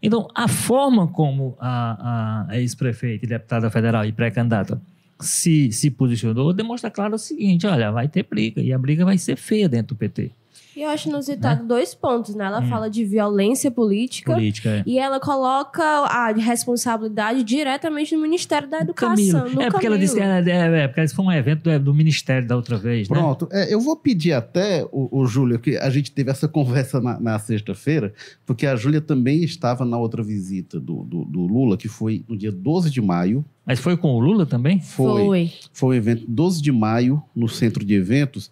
Então, 0.00 0.28
a 0.32 0.46
forma 0.46 1.08
como 1.08 1.56
a, 1.58 2.46
a 2.48 2.58
ex-prefeita 2.60 3.24
e 3.24 3.28
deputada 3.28 3.68
federal 3.68 4.04
e 4.04 4.12
pré-candidata 4.12 4.80
se, 5.20 5.72
se 5.72 5.90
posicionou 5.90 6.52
demonstra 6.52 6.88
claro 6.90 7.16
o 7.16 7.18
seguinte: 7.18 7.66
olha, 7.66 7.90
vai 7.90 8.06
ter 8.06 8.22
briga, 8.22 8.60
e 8.60 8.72
a 8.72 8.78
briga 8.78 9.04
vai 9.04 9.18
ser 9.18 9.36
feia 9.36 9.68
dentro 9.68 9.96
do 9.96 9.98
PT. 9.98 10.30
E 10.78 10.82
eu 10.82 10.90
acho 10.90 11.08
inusitado 11.08 11.62
né? 11.62 11.68
dois 11.68 11.92
pontos, 11.92 12.36
né? 12.36 12.44
Ela 12.44 12.60
hum. 12.60 12.68
fala 12.68 12.88
de 12.88 13.04
violência 13.04 13.68
política, 13.68 14.34
política 14.34 14.68
é. 14.68 14.82
e 14.86 14.96
ela 14.96 15.18
coloca 15.18 15.82
a 15.82 16.32
responsabilidade 16.32 17.42
diretamente 17.42 18.14
no 18.14 18.22
Ministério 18.22 18.70
da 18.70 18.78
Educação. 18.82 19.40
Camilo. 19.40 19.60
é 19.60 19.70
porque 19.72 19.88
ela 19.88 19.98
disse 19.98 20.14
que 20.14 20.20
é, 20.20 20.40
é, 20.46 20.84
é, 20.84 20.86
porque 20.86 21.08
foi 21.08 21.24
um 21.24 21.32
evento 21.32 21.64
do, 21.64 21.80
do, 21.80 21.92
Ministério 21.92 22.46
da 22.46 22.54
outra 22.54 22.76
vez, 22.76 23.08
né? 23.08 23.18
Pronto. 23.18 23.48
né? 23.50 23.64
É, 23.64 23.74
eu 23.74 23.80
vou 23.80 23.96
pedir 23.96 24.32
até, 24.32 24.84
o, 24.92 25.08
o 25.10 25.26
Júlio, 25.26 25.58
que 25.58 25.76
a 25.76 25.90
gente 25.90 26.12
teve 26.12 26.30
essa 26.30 26.46
conversa 26.46 27.00
na, 27.00 27.18
na 27.18 27.38
sexta-feira, 27.40 28.14
porque 28.46 28.64
a 28.64 28.76
Júlia 28.76 29.00
também 29.00 29.42
estava 29.42 29.84
na 29.84 29.98
outra 29.98 30.22
visita 30.22 30.78
do, 30.78 31.02
do, 31.02 31.24
do, 31.24 31.40
Lula, 31.40 31.76
que 31.76 31.88
foi 31.88 32.24
no 32.28 32.36
dia 32.36 32.52
12 32.52 32.88
de 32.88 33.00
maio. 33.00 33.44
Mas 33.66 33.80
foi 33.80 33.96
com 33.96 34.14
o 34.14 34.20
Lula 34.20 34.46
também? 34.46 34.80
Foi. 34.80 35.24
Foi, 35.24 35.52
foi 35.72 35.96
um 35.96 35.98
evento 35.98 36.24
12 36.28 36.62
de 36.62 36.70
maio, 36.70 37.20
no 37.34 37.48
centro 37.48 37.84
de 37.84 37.94
eventos. 37.94 38.48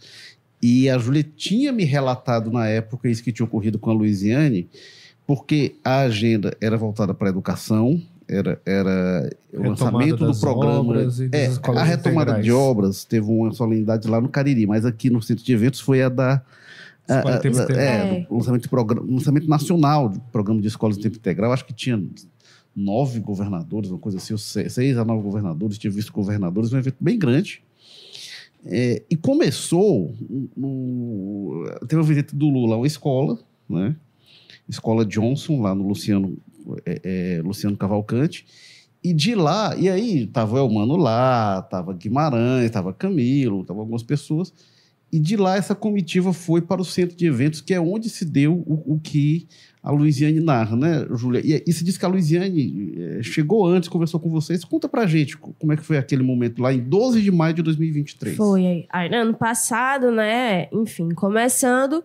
E 0.62 0.88
a 0.88 0.98
Júlia 0.98 1.22
tinha 1.36 1.72
me 1.72 1.84
relatado 1.84 2.50
na 2.50 2.66
época 2.66 3.08
isso 3.08 3.22
que 3.22 3.32
tinha 3.32 3.44
ocorrido 3.44 3.78
com 3.78 3.90
a 3.90 3.94
Luiziane, 3.94 4.68
porque 5.26 5.76
a 5.84 6.00
agenda 6.00 6.56
era 6.60 6.76
voltada 6.76 7.12
para 7.12 7.28
a 7.28 7.30
educação, 7.30 8.00
era, 8.28 8.60
era 8.64 9.30
o 9.52 9.62
lançamento 9.62 10.26
do 10.26 10.38
programa. 10.38 10.94
É, 11.32 11.46
a 11.46 11.84
retomada 11.84 12.32
integrais. 12.32 12.44
de 12.44 12.52
obras 12.52 13.04
teve 13.04 13.26
uma 13.30 13.52
solenidade 13.52 14.08
lá 14.08 14.20
no 14.20 14.28
Cariri, 14.28 14.66
mas 14.66 14.84
aqui 14.84 15.10
no 15.10 15.22
centro 15.22 15.44
de 15.44 15.52
eventos 15.52 15.80
foi 15.80 16.02
a 16.02 16.08
da. 16.08 16.42
A, 17.08 17.14
a, 17.14 17.36
a, 17.36 17.72
é, 17.80 18.26
lançamento, 18.28 18.62
de 18.62 18.68
programa, 18.68 19.06
lançamento 19.08 19.48
nacional 19.48 20.08
do 20.08 20.18
programa 20.32 20.60
de 20.60 20.66
escolas 20.66 20.96
de 20.96 21.04
tempo 21.04 21.16
integral. 21.16 21.52
Acho 21.52 21.64
que 21.64 21.72
tinha 21.72 22.02
nove 22.74 23.20
governadores, 23.20 23.90
uma 23.90 23.98
coisa 23.98 24.18
assim, 24.18 24.36
seis 24.36 24.98
a 24.98 25.04
nove 25.04 25.22
governadores, 25.22 25.78
tinha 25.78 25.90
visto 25.90 26.12
governadores, 26.12 26.72
um 26.72 26.78
evento 26.78 26.96
bem 27.00 27.16
grande. 27.16 27.62
É, 28.64 29.02
e 29.08 29.16
começou, 29.16 30.14
no, 30.56 31.64
teve 31.88 31.96
uma 31.96 32.08
visita 32.08 32.34
do 32.34 32.48
Lula 32.48 32.76
uma 32.76 32.86
escola, 32.86 33.38
né? 33.68 33.94
Escola 34.68 35.04
Johnson, 35.04 35.60
lá 35.60 35.74
no 35.74 35.86
Luciano, 35.86 36.36
é, 36.84 37.00
é, 37.38 37.42
Luciano 37.42 37.76
Cavalcante. 37.76 38.44
E 39.02 39.12
de 39.12 39.36
lá, 39.36 39.76
e 39.76 39.88
aí 39.88 40.26
tava 40.26 40.56
o 40.56 40.58
Elmano 40.58 40.96
lá, 40.96 41.62
tava 41.62 41.92
Guimarães, 41.92 42.70
tava 42.70 42.92
Camilo, 42.92 43.64
tava 43.64 43.78
algumas 43.80 44.02
pessoas. 44.02 44.52
E 45.16 45.18
de 45.18 45.34
lá 45.34 45.56
essa 45.56 45.74
comitiva 45.74 46.30
foi 46.30 46.60
para 46.60 46.78
o 46.78 46.84
centro 46.84 47.16
de 47.16 47.24
eventos, 47.24 47.62
que 47.62 47.72
é 47.72 47.80
onde 47.80 48.10
se 48.10 48.22
deu 48.22 48.62
o, 48.66 48.96
o 48.96 49.00
que 49.00 49.48
a 49.82 49.90
Luiziane 49.90 50.40
narra, 50.40 50.76
né, 50.76 51.06
Júlia? 51.14 51.40
E, 51.42 51.64
e 51.66 51.72
se 51.72 51.82
diz 51.82 51.96
que 51.96 52.04
a 52.04 52.08
Luiziane 52.08 52.92
eh, 52.98 53.22
chegou 53.22 53.66
antes, 53.66 53.88
conversou 53.88 54.20
com 54.20 54.28
vocês. 54.28 54.62
Conta 54.62 54.90
pra 54.90 55.06
gente 55.06 55.34
como 55.38 55.72
é 55.72 55.76
que 55.76 55.82
foi 55.82 55.96
aquele 55.96 56.22
momento 56.22 56.60
lá 56.60 56.70
em 56.70 56.80
12 56.80 57.22
de 57.22 57.30
maio 57.30 57.54
de 57.54 57.62
2023. 57.62 58.36
Foi 58.36 58.86
aí. 58.90 59.14
Ano 59.14 59.32
passado, 59.32 60.10
né? 60.10 60.68
Enfim, 60.70 61.08
começando. 61.14 62.04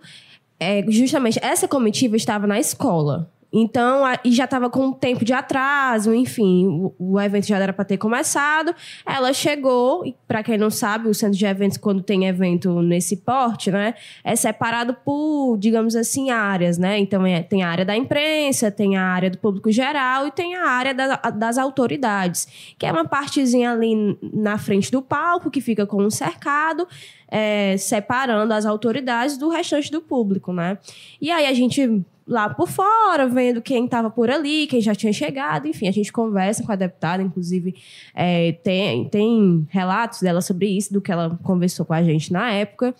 É, 0.57 0.89
justamente 0.89 1.37
essa 1.43 1.67
comitiva 1.67 2.15
estava 2.15 2.47
na 2.47 2.61
escola. 2.61 3.29
Então, 3.53 4.05
a, 4.05 4.17
e 4.23 4.31
já 4.31 4.45
estava 4.45 4.69
com 4.69 4.87
um 4.87 4.93
tempo 4.93 5.25
de 5.25 5.33
atraso, 5.33 6.13
enfim, 6.13 6.67
o, 6.67 6.95
o 6.97 7.19
evento 7.19 7.47
já 7.47 7.57
era 7.57 7.73
para 7.73 7.83
ter 7.83 7.97
começado. 7.97 8.73
Ela 9.05 9.33
chegou, 9.33 10.05
e 10.05 10.15
para 10.27 10.41
quem 10.41 10.57
não 10.57 10.69
sabe, 10.69 11.09
o 11.09 11.13
centro 11.13 11.37
de 11.37 11.45
eventos, 11.45 11.77
quando 11.77 12.01
tem 12.01 12.27
evento 12.27 12.81
nesse 12.81 13.17
porte, 13.17 13.69
né, 13.69 13.93
é 14.23 14.35
separado 14.35 14.93
por, 14.93 15.57
digamos 15.57 15.95
assim, 15.95 16.29
áreas, 16.29 16.77
né? 16.77 16.97
Então, 16.97 17.25
é, 17.25 17.43
tem 17.43 17.63
a 17.63 17.69
área 17.69 17.83
da 17.83 17.95
imprensa, 17.95 18.71
tem 18.71 18.95
a 18.95 19.03
área 19.03 19.29
do 19.29 19.37
público 19.37 19.69
geral 19.71 20.27
e 20.27 20.31
tem 20.31 20.55
a 20.55 20.69
área 20.69 20.93
da, 20.93 21.15
das 21.31 21.57
autoridades, 21.57 22.47
que 22.77 22.85
é 22.85 22.91
uma 22.91 23.05
partezinha 23.05 23.71
ali 23.71 24.17
na 24.33 24.57
frente 24.57 24.89
do 24.89 25.01
palco, 25.01 25.51
que 25.51 25.59
fica 25.59 25.85
com 25.85 26.03
um 26.03 26.09
cercado. 26.09 26.87
É, 27.33 27.77
separando 27.77 28.53
as 28.53 28.65
autoridades 28.65 29.37
do 29.37 29.47
restante 29.47 29.89
do 29.89 30.01
público, 30.01 30.51
né? 30.51 30.77
E 31.21 31.31
aí 31.31 31.45
a 31.45 31.53
gente 31.53 32.03
lá 32.27 32.49
por 32.49 32.67
fora, 32.67 33.27
vendo 33.27 33.61
quem 33.61 33.85
estava 33.85 34.09
por 34.09 34.29
ali, 34.29 34.67
quem 34.67 34.81
já 34.81 34.93
tinha 34.95 35.11
chegado, 35.11 35.67
enfim, 35.67 35.87
a 35.87 35.91
gente 35.91 36.11
conversa 36.11 36.63
com 36.63 36.71
a 36.71 36.75
deputada, 36.75 37.21
inclusive 37.21 37.75
é, 38.13 38.53
tem, 38.63 39.07
tem 39.09 39.67
relatos 39.69 40.21
dela 40.21 40.41
sobre 40.41 40.67
isso, 40.67 40.93
do 40.93 41.01
que 41.01 41.11
ela 41.11 41.37
conversou 41.43 41.85
com 41.85 41.93
a 41.93 42.03
gente 42.03 42.31
na 42.31 42.51
época. 42.51 42.95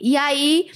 E 0.00 0.16
aí 0.16 0.66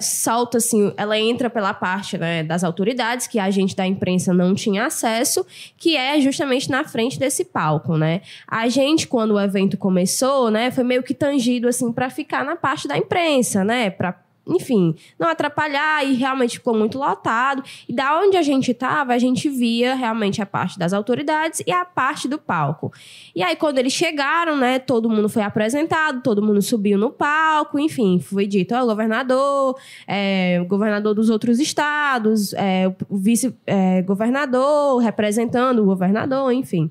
solta 0.00 0.58
assim, 0.58 0.92
ela 0.96 1.18
entra 1.18 1.50
pela 1.50 1.74
parte 1.74 2.16
né, 2.16 2.42
das 2.42 2.64
autoridades 2.64 3.26
que 3.26 3.38
a 3.38 3.50
gente 3.50 3.76
da 3.76 3.86
imprensa 3.86 4.32
não 4.32 4.54
tinha 4.54 4.86
acesso, 4.86 5.44
que 5.76 5.96
é 5.96 6.20
justamente 6.20 6.70
na 6.70 6.84
frente 6.84 7.18
desse 7.18 7.44
palco, 7.44 7.96
né? 7.96 8.22
A 8.46 8.68
gente 8.68 9.06
quando 9.06 9.34
o 9.34 9.40
evento 9.40 9.76
começou, 9.76 10.50
né, 10.50 10.70
foi 10.70 10.84
meio 10.84 11.02
que 11.02 11.14
tangido 11.14 11.68
assim 11.68 11.92
para 11.92 12.08
ficar 12.08 12.44
na 12.44 12.56
parte 12.56 12.88
da 12.88 12.96
imprensa, 12.96 13.62
né, 13.62 13.90
para 13.90 14.18
enfim, 14.48 14.94
não 15.18 15.28
atrapalhar 15.28 16.04
e 16.06 16.14
realmente 16.14 16.58
ficou 16.58 16.74
muito 16.74 16.98
lotado. 16.98 17.62
E 17.88 17.92
da 17.92 18.18
onde 18.18 18.36
a 18.36 18.42
gente 18.42 18.70
estava, 18.70 19.12
a 19.12 19.18
gente 19.18 19.48
via 19.48 19.94
realmente 19.94 20.40
a 20.40 20.46
parte 20.46 20.78
das 20.78 20.92
autoridades 20.92 21.62
e 21.66 21.70
a 21.70 21.84
parte 21.84 22.26
do 22.26 22.38
palco. 22.38 22.92
E 23.34 23.42
aí, 23.42 23.54
quando 23.56 23.78
eles 23.78 23.92
chegaram, 23.92 24.56
né, 24.56 24.78
todo 24.78 25.08
mundo 25.08 25.28
foi 25.28 25.42
apresentado, 25.42 26.22
todo 26.22 26.42
mundo 26.42 26.62
subiu 26.62 26.98
no 26.98 27.10
palco, 27.10 27.78
enfim, 27.78 28.18
foi 28.18 28.46
dito, 28.46 28.74
o 28.74 28.86
governador, 28.86 29.76
é, 30.06 30.58
o 30.62 30.66
governador 30.66 31.14
dos 31.14 31.30
outros 31.30 31.58
estados, 31.58 32.52
é, 32.54 32.92
o 33.08 33.16
vice-governador 33.16 35.02
é, 35.02 35.04
representando 35.04 35.82
o 35.82 35.84
governador, 35.84 36.52
enfim. 36.52 36.90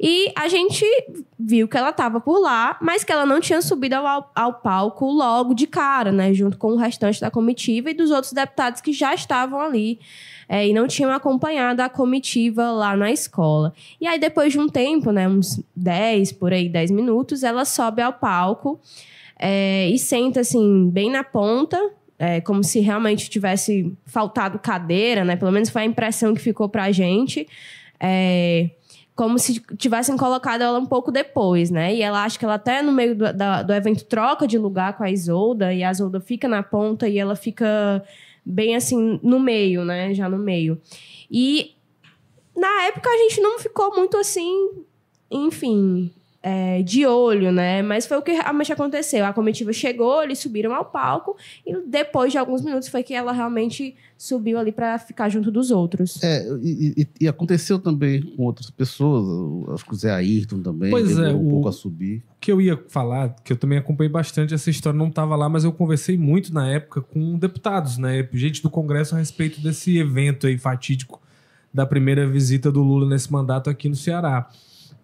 E 0.00 0.32
a 0.36 0.46
gente 0.46 0.84
viu 1.38 1.66
que 1.66 1.76
ela 1.76 1.90
estava 1.90 2.20
por 2.20 2.38
lá, 2.38 2.78
mas 2.80 3.02
que 3.02 3.10
ela 3.10 3.26
não 3.26 3.40
tinha 3.40 3.60
subido 3.60 3.96
ao, 3.96 4.30
ao 4.34 4.54
palco 4.54 5.06
logo 5.06 5.54
de 5.54 5.66
cara, 5.66 6.12
né? 6.12 6.32
Junto 6.32 6.56
com 6.56 6.68
o 6.68 6.76
restante 6.76 7.20
da 7.20 7.30
comitiva 7.30 7.90
e 7.90 7.94
dos 7.94 8.10
outros 8.10 8.32
deputados 8.32 8.80
que 8.80 8.92
já 8.92 9.12
estavam 9.12 9.60
ali. 9.60 9.98
É, 10.48 10.66
e 10.66 10.72
não 10.72 10.86
tinham 10.86 11.10
acompanhado 11.10 11.82
a 11.82 11.88
comitiva 11.88 12.70
lá 12.70 12.96
na 12.96 13.10
escola. 13.10 13.74
E 14.00 14.06
aí, 14.06 14.18
depois 14.18 14.52
de 14.52 14.58
um 14.58 14.68
tempo, 14.68 15.10
né, 15.10 15.28
uns 15.28 15.60
10, 15.76 16.32
por 16.32 16.52
aí, 16.52 16.68
10 16.68 16.90
minutos, 16.90 17.42
ela 17.42 17.64
sobe 17.64 18.00
ao 18.00 18.12
palco 18.12 18.80
é, 19.38 19.88
e 19.88 19.98
senta, 19.98 20.40
assim, 20.40 20.88
bem 20.90 21.10
na 21.10 21.22
ponta, 21.22 21.78
é, 22.18 22.40
como 22.40 22.64
se 22.64 22.80
realmente 22.80 23.28
tivesse 23.28 23.96
faltado 24.06 24.58
cadeira, 24.58 25.24
né? 25.24 25.36
Pelo 25.36 25.52
menos 25.52 25.70
foi 25.70 25.82
a 25.82 25.84
impressão 25.84 26.34
que 26.34 26.40
ficou 26.40 26.68
pra 26.68 26.90
gente. 26.90 27.46
É, 28.00 28.70
como 29.18 29.36
se 29.36 29.60
tivessem 29.76 30.16
colocado 30.16 30.62
ela 30.62 30.78
um 30.78 30.86
pouco 30.86 31.10
depois, 31.10 31.72
né? 31.72 31.92
E 31.92 32.02
ela 32.02 32.22
acha 32.22 32.38
que 32.38 32.44
ela 32.44 32.54
até 32.54 32.82
no 32.82 32.92
meio 32.92 33.16
do, 33.16 33.32
da, 33.32 33.64
do 33.64 33.72
evento 33.72 34.04
troca 34.04 34.46
de 34.46 34.56
lugar 34.56 34.96
com 34.96 35.02
a 35.02 35.10
Isolda, 35.10 35.74
e 35.74 35.82
a 35.82 35.90
Isolda 35.90 36.20
fica 36.20 36.46
na 36.46 36.62
ponta 36.62 37.08
e 37.08 37.18
ela 37.18 37.34
fica 37.34 38.00
bem 38.46 38.76
assim 38.76 39.18
no 39.20 39.40
meio, 39.40 39.84
né? 39.84 40.14
Já 40.14 40.28
no 40.28 40.38
meio. 40.38 40.80
E 41.28 41.74
na 42.56 42.84
época 42.84 43.10
a 43.10 43.16
gente 43.16 43.40
não 43.40 43.58
ficou 43.58 43.92
muito 43.92 44.16
assim, 44.16 44.70
enfim, 45.28 46.12
é, 46.42 46.82
de 46.82 47.04
olho, 47.04 47.50
né? 47.50 47.82
Mas 47.82 48.06
foi 48.06 48.16
o 48.16 48.22
que 48.22 48.32
realmente 48.32 48.72
aconteceu. 48.72 49.24
A 49.24 49.32
comitiva 49.32 49.72
chegou, 49.72 50.22
eles 50.22 50.38
subiram 50.38 50.74
ao 50.74 50.84
palco 50.84 51.36
e 51.66 51.76
depois 51.86 52.30
de 52.30 52.38
alguns 52.38 52.62
minutos 52.62 52.88
foi 52.88 53.02
que 53.02 53.12
ela 53.12 53.32
realmente 53.32 53.96
subiu 54.16 54.58
ali 54.58 54.70
para 54.70 54.98
ficar 54.98 55.28
junto 55.28 55.50
dos 55.50 55.70
outros. 55.70 56.22
É, 56.22 56.46
e, 56.62 56.94
e, 56.96 57.08
e, 57.22 57.28
aconteceu 57.28 57.78
também 57.78 58.22
com 58.22 58.44
outras 58.44 58.70
pessoas, 58.70 59.74
acho 59.74 59.84
que 59.84 59.92
o 59.92 59.96
Zé 59.96 60.10
Ayrton 60.10 60.60
também 60.60 60.90
pois 60.90 61.18
é, 61.18 61.32
um 61.32 61.46
o, 61.46 61.50
pouco 61.50 61.68
a 61.68 61.72
subir. 61.72 62.18
O 62.36 62.40
que 62.40 62.52
eu 62.52 62.60
ia 62.60 62.80
falar, 62.88 63.34
que 63.42 63.52
eu 63.52 63.56
também 63.56 63.78
acompanhei 63.78 64.10
bastante 64.10 64.54
essa 64.54 64.70
história, 64.70 64.96
não 64.96 65.08
estava 65.08 65.34
lá, 65.34 65.48
mas 65.48 65.64
eu 65.64 65.72
conversei 65.72 66.16
muito 66.16 66.54
na 66.54 66.68
época 66.68 67.00
com 67.00 67.36
deputados, 67.38 67.98
né? 67.98 68.28
Gente 68.32 68.62
do 68.62 68.70
Congresso 68.70 69.14
a 69.14 69.18
respeito 69.18 69.60
desse 69.60 69.98
evento 69.98 70.46
aí 70.46 70.56
fatídico 70.56 71.20
da 71.74 71.84
primeira 71.84 72.26
visita 72.26 72.72
do 72.72 72.82
Lula 72.82 73.08
nesse 73.08 73.30
mandato 73.30 73.68
aqui 73.68 73.88
no 73.88 73.96
Ceará. 73.96 74.48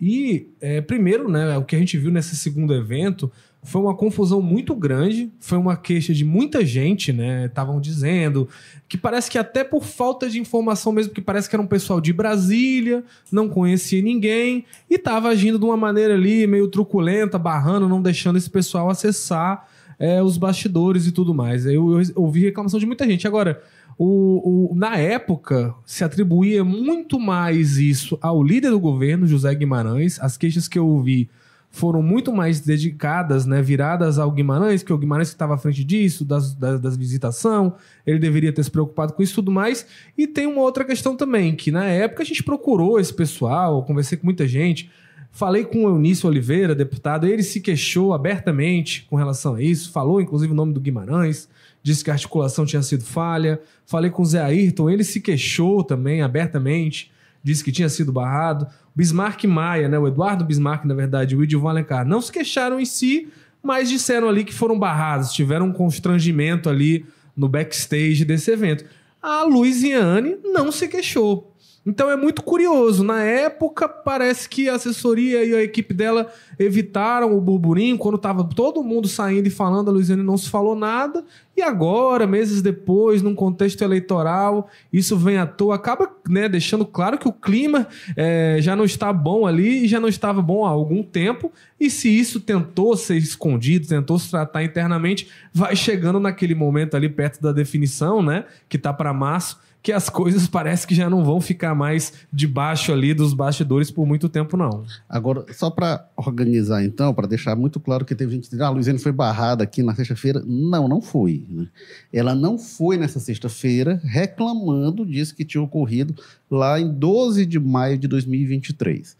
E, 0.00 0.48
é, 0.60 0.80
primeiro, 0.80 1.28
né, 1.28 1.56
o 1.56 1.64
que 1.64 1.76
a 1.76 1.78
gente 1.78 1.96
viu 1.96 2.10
nesse 2.10 2.36
segundo 2.36 2.74
evento 2.74 3.30
foi 3.64 3.80
uma 3.80 3.96
confusão 3.96 4.42
muito 4.42 4.74
grande, 4.74 5.32
foi 5.40 5.56
uma 5.56 5.74
queixa 5.74 6.12
de 6.12 6.22
muita 6.22 6.64
gente, 6.66 7.14
né? 7.14 7.46
Estavam 7.46 7.80
dizendo 7.80 8.46
que 8.86 8.98
parece 8.98 9.30
que 9.30 9.38
até 9.38 9.64
por 9.64 9.82
falta 9.82 10.28
de 10.28 10.38
informação 10.38 10.92
mesmo, 10.92 11.14
que 11.14 11.22
parece 11.22 11.48
que 11.48 11.56
era 11.56 11.62
um 11.62 11.66
pessoal 11.66 11.98
de 11.98 12.12
Brasília, 12.12 13.02
não 13.32 13.48
conhecia 13.48 14.02
ninguém 14.02 14.66
e 14.88 14.96
estava 14.96 15.28
agindo 15.28 15.58
de 15.58 15.64
uma 15.64 15.78
maneira 15.78 16.12
ali 16.12 16.46
meio 16.46 16.68
truculenta, 16.68 17.38
barrando, 17.38 17.88
não 17.88 18.02
deixando 18.02 18.36
esse 18.36 18.50
pessoal 18.50 18.90
acessar 18.90 19.66
é, 19.98 20.22
os 20.22 20.36
bastidores 20.36 21.06
e 21.06 21.12
tudo 21.12 21.32
mais. 21.32 21.64
Eu, 21.64 22.00
eu 22.00 22.06
ouvi 22.16 22.42
reclamação 22.42 22.78
de 22.78 22.84
muita 22.84 23.06
gente. 23.06 23.26
Agora, 23.26 23.62
o, 23.98 24.72
o, 24.72 24.74
na 24.74 24.96
época, 24.96 25.74
se 25.86 26.04
atribuía 26.04 26.64
muito 26.64 27.18
mais 27.18 27.76
isso 27.78 28.18
ao 28.20 28.42
líder 28.42 28.70
do 28.70 28.80
governo, 28.80 29.26
José 29.26 29.54
Guimarães. 29.54 30.18
As 30.20 30.36
queixas 30.36 30.66
que 30.66 30.78
eu 30.78 30.86
ouvi 30.86 31.30
foram 31.74 32.00
muito 32.00 32.32
mais 32.32 32.60
dedicadas, 32.60 33.46
né, 33.46 33.60
viradas 33.60 34.16
ao 34.16 34.30
Guimarães, 34.30 34.84
que 34.84 34.92
o 34.92 34.98
Guimarães 34.98 35.28
estava 35.28 35.54
à 35.54 35.58
frente 35.58 35.82
disso, 35.82 36.24
das, 36.24 36.54
das, 36.54 36.80
das 36.80 36.96
visitação, 36.96 37.74
ele 38.06 38.20
deveria 38.20 38.52
ter 38.52 38.62
se 38.62 38.70
preocupado 38.70 39.12
com 39.12 39.20
isso 39.20 39.34
tudo 39.34 39.50
mais. 39.50 39.84
E 40.16 40.28
tem 40.28 40.46
uma 40.46 40.60
outra 40.62 40.84
questão 40.84 41.16
também, 41.16 41.56
que 41.56 41.72
na 41.72 41.84
época 41.86 42.22
a 42.22 42.26
gente 42.26 42.44
procurou 42.44 43.00
esse 43.00 43.12
pessoal, 43.12 43.82
conversei 43.82 44.16
com 44.16 44.24
muita 44.24 44.46
gente, 44.46 44.88
falei 45.34 45.64
com 45.64 45.84
o 45.84 45.88
Eunício 45.88 46.28
Oliveira, 46.28 46.74
deputado, 46.74 47.26
ele 47.26 47.42
se 47.42 47.60
queixou 47.60 48.14
abertamente 48.14 49.04
com 49.10 49.16
relação 49.16 49.56
a 49.56 49.62
isso, 49.62 49.90
falou 49.90 50.20
inclusive 50.20 50.52
o 50.52 50.56
nome 50.56 50.72
do 50.72 50.80
Guimarães, 50.80 51.48
disse 51.82 52.02
que 52.02 52.10
a 52.10 52.14
articulação 52.14 52.64
tinha 52.64 52.80
sido 52.82 53.04
falha. 53.04 53.60
Falei 53.84 54.10
com 54.10 54.22
o 54.22 54.24
Zé 54.24 54.40
Ayrton, 54.40 54.88
ele 54.88 55.04
se 55.04 55.20
queixou 55.20 55.84
também 55.84 56.22
abertamente, 56.22 57.10
disse 57.42 57.62
que 57.62 57.72
tinha 57.72 57.88
sido 57.88 58.10
barrado. 58.10 58.66
Bismarck 58.94 59.44
Maia, 59.44 59.88
né, 59.88 59.98
o 59.98 60.06
Eduardo 60.06 60.44
Bismarck, 60.44 60.84
na 60.84 60.94
verdade, 60.94 61.36
o 61.36 61.42
Edilvan 61.42 61.70
Alencar, 61.70 62.06
não 62.06 62.22
se 62.22 62.32
queixaram 62.32 62.80
em 62.80 62.86
si, 62.86 63.28
mas 63.62 63.90
disseram 63.90 64.28
ali 64.28 64.44
que 64.44 64.54
foram 64.54 64.78
barrados, 64.78 65.32
tiveram 65.32 65.66
um 65.66 65.72
constrangimento 65.72 66.70
ali 66.70 67.04
no 67.36 67.48
backstage 67.48 68.24
desse 68.24 68.52
evento. 68.52 68.84
A 69.20 69.42
Luiziane 69.42 70.36
não 70.44 70.70
se 70.70 70.86
queixou. 70.86 71.53
Então 71.86 72.10
é 72.10 72.16
muito 72.16 72.42
curioso. 72.42 73.04
Na 73.04 73.22
época, 73.22 73.86
parece 73.88 74.48
que 74.48 74.68
a 74.70 74.74
assessoria 74.74 75.44
e 75.44 75.54
a 75.54 75.62
equipe 75.62 75.92
dela 75.92 76.32
evitaram 76.58 77.36
o 77.36 77.40
burburinho. 77.40 77.98
Quando 77.98 78.16
estava 78.16 78.42
todo 78.42 78.82
mundo 78.82 79.06
saindo 79.06 79.46
e 79.46 79.50
falando, 79.50 79.90
a 79.90 79.92
Luiziane 79.92 80.22
não 80.22 80.38
se 80.38 80.48
falou 80.48 80.74
nada. 80.74 81.22
E 81.54 81.60
agora, 81.60 82.26
meses 82.26 82.62
depois, 82.62 83.20
num 83.20 83.34
contexto 83.34 83.82
eleitoral, 83.82 84.68
isso 84.90 85.16
vem 85.16 85.36
à 85.36 85.46
toa. 85.46 85.74
Acaba 85.74 86.10
né, 86.26 86.48
deixando 86.48 86.86
claro 86.86 87.18
que 87.18 87.28
o 87.28 87.32
clima 87.32 87.86
é, 88.16 88.56
já 88.60 88.74
não 88.74 88.84
está 88.84 89.12
bom 89.12 89.46
ali 89.46 89.84
e 89.84 89.88
já 89.88 90.00
não 90.00 90.08
estava 90.08 90.40
bom 90.40 90.64
há 90.64 90.70
algum 90.70 91.02
tempo. 91.02 91.52
E 91.78 91.90
se 91.90 92.08
isso 92.08 92.40
tentou 92.40 92.96
ser 92.96 93.16
escondido, 93.18 93.86
tentou 93.86 94.18
se 94.18 94.30
tratar 94.30 94.64
internamente, 94.64 95.28
vai 95.52 95.76
chegando 95.76 96.18
naquele 96.18 96.54
momento 96.54 96.96
ali 96.96 97.10
perto 97.10 97.42
da 97.42 97.52
definição, 97.52 98.22
né? 98.22 98.46
Que 98.70 98.78
está 98.78 98.90
para 98.92 99.12
março 99.12 99.62
que 99.84 99.92
as 99.92 100.08
coisas 100.08 100.46
parece 100.48 100.86
que 100.86 100.94
já 100.94 101.10
não 101.10 101.22
vão 101.22 101.42
ficar 101.42 101.74
mais 101.74 102.14
debaixo 102.32 102.90
ali 102.90 103.12
dos 103.12 103.34
bastidores 103.34 103.90
por 103.90 104.06
muito 104.06 104.30
tempo, 104.30 104.56
não. 104.56 104.82
Agora, 105.06 105.44
só 105.52 105.68
para 105.68 106.08
organizar 106.16 106.82
então, 106.82 107.12
para 107.12 107.28
deixar 107.28 107.54
muito 107.54 107.78
claro 107.78 108.02
que 108.02 108.14
teve 108.14 108.32
gente 108.32 108.48
que 108.48 108.62
ah, 108.62 108.68
a 108.68 108.70
Luiziane 108.70 108.98
foi 108.98 109.12
barrada 109.12 109.62
aqui 109.62 109.82
na 109.82 109.94
sexta-feira. 109.94 110.42
Não, 110.46 110.88
não 110.88 111.02
foi. 111.02 111.44
Né? 111.50 111.68
Ela 112.10 112.34
não 112.34 112.56
foi 112.56 112.96
nessa 112.96 113.20
sexta-feira 113.20 114.00
reclamando 114.02 115.04
disso 115.04 115.36
que 115.36 115.44
tinha 115.44 115.62
ocorrido 115.62 116.14
lá 116.50 116.80
em 116.80 116.90
12 116.90 117.44
de 117.44 117.60
maio 117.60 117.98
de 117.98 118.08
2023. 118.08 119.18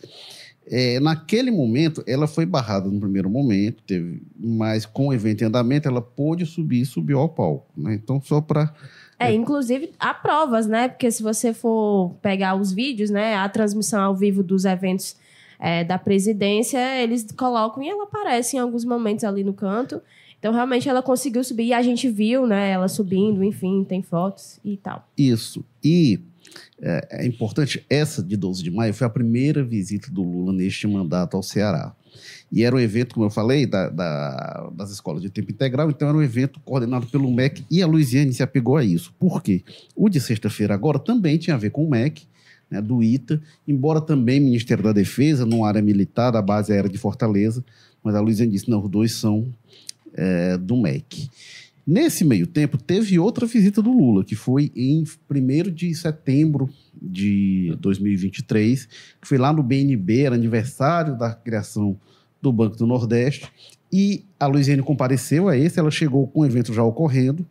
É, 0.67 0.99
naquele 0.99 1.51
momento, 1.51 2.03
ela 2.07 2.27
foi 2.27 2.47
barrada 2.47 2.89
no 2.89 2.99
primeiro 2.99 3.29
momento, 3.29 3.83
teve, 3.87 4.23
mas 4.35 4.87
com 4.87 5.09
o 5.09 5.13
evento 5.13 5.43
em 5.43 5.47
andamento, 5.47 5.87
ela 5.87 6.01
pôde 6.01 6.47
subir 6.47 6.81
e 6.81 6.87
subiu 6.87 7.19
ao 7.19 7.29
palco. 7.29 7.67
Né? 7.77 7.93
Então, 8.03 8.19
só 8.19 8.41
para 8.41 8.73
é, 9.31 9.35
inclusive 9.35 9.93
há 9.99 10.13
provas, 10.15 10.67
né? 10.67 10.89
Porque 10.89 11.11
se 11.11 11.23
você 11.23 11.53
for 11.53 12.15
pegar 12.23 12.55
os 12.55 12.73
vídeos, 12.73 13.11
né? 13.11 13.37
A 13.37 13.49
transmissão 13.49 14.03
ao 14.03 14.15
vivo 14.15 14.43
dos 14.43 14.65
eventos 14.65 15.17
é, 15.59 15.85
da 15.85 15.99
presidência, 15.99 16.79
eles 17.03 17.27
colocam 17.37 17.83
e 17.83 17.89
ela 17.89 18.05
aparece 18.05 18.57
em 18.57 18.61
alguns 18.61 18.85
momentos 18.85 19.25
ali 19.25 19.43
no 19.43 19.53
canto. 19.53 20.01
Então, 20.39 20.53
realmente, 20.53 20.89
ela 20.89 21.03
conseguiu 21.03 21.43
subir 21.43 21.69
e 21.69 21.73
a 21.73 21.81
gente 21.81 22.09
viu, 22.09 22.47
né? 22.47 22.71
Ela 22.71 22.87
subindo, 22.87 23.43
enfim, 23.43 23.83
tem 23.83 24.03
fotos 24.03 24.61
e 24.63 24.77
tal. 24.77 25.09
Isso. 25.17 25.65
E 25.83 26.21
é, 26.87 27.23
é 27.23 27.27
importante, 27.27 27.83
essa 27.89 28.23
de 28.23 28.37
12 28.37 28.63
de 28.63 28.71
maio 28.71 28.93
foi 28.93 29.07
a 29.07 29.11
primeira 29.11 29.65
visita 29.65 30.11
do 30.11 30.23
Lula 30.23 30.53
neste 30.53 30.87
mandato 30.87 31.35
ao 31.35 31.43
Ceará. 31.43 31.97
E 32.53 32.63
era 32.63 32.77
um 32.77 32.79
evento, 32.79 33.15
como 33.15 33.25
eu 33.25 33.31
falei, 33.31 33.65
da, 33.65 33.89
da, 33.89 34.71
das 34.77 34.91
escolas 34.91 35.23
de 35.23 35.31
tempo 35.31 35.51
integral, 35.51 35.89
então 35.89 36.07
era 36.07 36.17
um 36.17 36.23
evento 36.23 36.61
coordenado 36.61 37.07
pelo 37.07 37.33
MEC 37.33 37.65
e 37.71 37.83
a 37.83 37.87
Luiziane 37.87 38.35
se 38.35 38.43
apegou 38.43 38.77
a 38.77 38.85
isso. 38.85 39.15
Por 39.19 39.43
quê? 39.43 39.63
O 39.97 40.11
de 40.11 40.21
sexta-feira 40.21 40.75
agora 40.75 40.99
também 40.99 41.39
tinha 41.39 41.57
a 41.57 41.59
ver 41.59 41.71
com 41.71 41.87
o 41.87 41.91
MEC, 41.91 42.25
né, 42.71 42.83
do 42.83 43.03
ITA, 43.03 43.41
embora 43.67 44.01
também 44.01 44.39
Ministério 44.39 44.85
da 44.85 44.93
Defesa, 44.93 45.47
numa 45.47 45.67
área 45.67 45.81
militar, 45.81 46.31
da 46.31 46.43
base 46.43 46.71
aérea 46.71 46.91
de 46.91 46.99
Fortaleza, 46.99 47.65
mas 48.03 48.15
a 48.15 48.21
Luiziane 48.21 48.53
disse, 48.53 48.69
não, 48.71 48.83
os 48.83 48.91
dois 48.91 49.13
são 49.13 49.47
é, 50.13 50.59
do 50.59 50.77
MEC. 50.77 51.31
Nesse 51.87 52.25
meio 52.25 52.47
tempo, 52.47 52.79
teve 52.79 53.19
outra 53.19 53.47
visita 53.47 53.83
do 53.83 53.93
Lula, 53.93 54.25
que 54.25 54.35
foi 54.35 54.73
em 54.75 55.05
1 55.31 55.71
de 55.71 55.95
setembro 55.95 56.71
de 57.01 57.77
2023, 57.79 58.87
que 59.21 59.29
foi 59.29 59.37
lá 59.37 59.53
no 59.53 59.63
BNB, 59.63 60.23
era 60.23 60.35
aniversário 60.35 61.19
da 61.19 61.35
criação 61.35 61.99
do 62.41 62.51
Banco 62.51 62.77
do 62.77 62.87
Nordeste, 62.87 63.51
e 63.93 64.25
a 64.41 64.47
Luiziane 64.47 64.83
compareceu 64.83 65.47
a 65.47 65.57
esse, 65.57 65.79
ela 65.79 65.91
chegou 65.91 66.27
com 66.27 66.41
o 66.41 66.47
evento 66.47 66.73
já 66.73 66.83
ocorrendo 66.83 67.47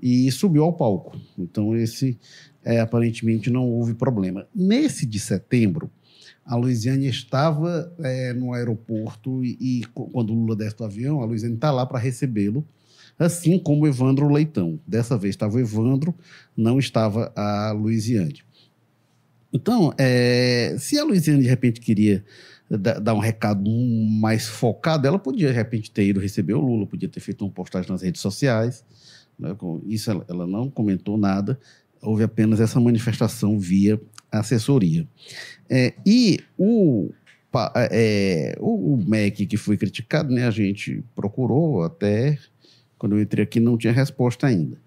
e 0.00 0.30
subiu 0.30 0.64
ao 0.64 0.72
palco. 0.72 1.18
Então, 1.38 1.74
esse, 1.74 2.18
é, 2.62 2.80
aparentemente, 2.80 3.50
não 3.50 3.66
houve 3.66 3.94
problema. 3.94 4.46
Nesse 4.54 5.06
de 5.06 5.18
setembro, 5.18 5.90
a 6.44 6.54
Luiziane 6.56 7.06
estava 7.06 7.90
é, 8.00 8.34
no 8.34 8.52
aeroporto 8.52 9.42
e, 9.42 9.56
e, 9.60 9.84
quando 9.86 10.30
o 10.30 10.34
Lula 10.34 10.54
desce 10.54 10.76
do 10.76 10.84
avião, 10.84 11.22
a 11.22 11.24
Luiziane 11.24 11.54
está 11.54 11.70
lá 11.70 11.86
para 11.86 11.98
recebê-lo 11.98 12.64
assim 13.18 13.58
como 13.58 13.86
Evandro 13.86 14.28
Leitão. 14.32 14.78
Dessa 14.86 15.18
vez 15.18 15.34
estava 15.34 15.56
o 15.56 15.60
Evandro, 15.60 16.14
não 16.56 16.78
estava 16.78 17.32
a 17.34 17.72
Luiziane. 17.72 18.42
Então, 19.52 19.92
é, 19.98 20.76
se 20.78 20.98
a 20.98 21.04
Luiziane 21.04 21.42
de 21.42 21.48
repente 21.48 21.80
queria 21.80 22.24
dar 22.70 23.14
um 23.14 23.18
recado 23.18 23.70
mais 24.20 24.46
focado, 24.46 25.06
ela 25.06 25.18
podia 25.18 25.48
de 25.48 25.54
repente 25.54 25.90
ter 25.90 26.06
ido 26.06 26.20
receber 26.20 26.52
o 26.52 26.60
Lula, 26.60 26.86
podia 26.86 27.08
ter 27.08 27.20
feito 27.20 27.44
uma 27.44 27.50
postagem 27.50 27.90
nas 27.90 28.02
redes 28.02 28.20
sociais. 28.20 28.84
Né? 29.38 29.56
Isso 29.86 30.10
ela, 30.10 30.24
ela 30.28 30.46
não 30.46 30.68
comentou 30.68 31.16
nada, 31.16 31.58
houve 32.02 32.24
apenas 32.24 32.60
essa 32.60 32.78
manifestação 32.78 33.58
via 33.58 33.98
assessoria. 34.30 35.08
É, 35.68 35.94
e 36.04 36.40
o 36.58 37.10
é, 37.90 38.56
o 38.60 38.96
MEC 38.96 39.46
que 39.46 39.56
foi 39.56 39.78
criticado, 39.78 40.32
né, 40.32 40.46
a 40.46 40.50
gente 40.50 41.02
procurou 41.14 41.82
até 41.82 42.38
quando 42.98 43.16
eu 43.16 43.22
entrei 43.22 43.44
aqui 43.44 43.60
não 43.60 43.78
tinha 43.78 43.92
resposta 43.92 44.46
ainda. 44.46 44.78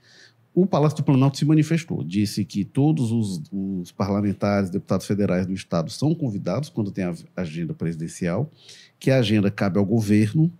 O 0.54 0.67
Palácio 0.67 0.97
do 0.97 1.04
Planalto 1.04 1.38
se 1.38 1.45
manifestou, 1.45 2.04
disse 2.04 2.43
que 2.43 2.65
todos 2.65 3.10
os, 3.12 3.41
os 3.52 3.91
parlamentares, 3.93 4.69
deputados 4.69 5.08
federais 5.08 5.45
do 5.45 5.54
Estado 5.54 5.89
são 5.89 6.13
convidados 6.13 6.67
quando 6.67 6.91
tem 6.91 7.06
a 7.06 7.15
agenda 7.38 7.74
presidencial, 7.74 8.52
que 9.00 9.10
a 9.10 9.19
agenda 9.19 9.50
cabe 9.50 9.80
ao 9.80 9.86
governo 9.86 10.52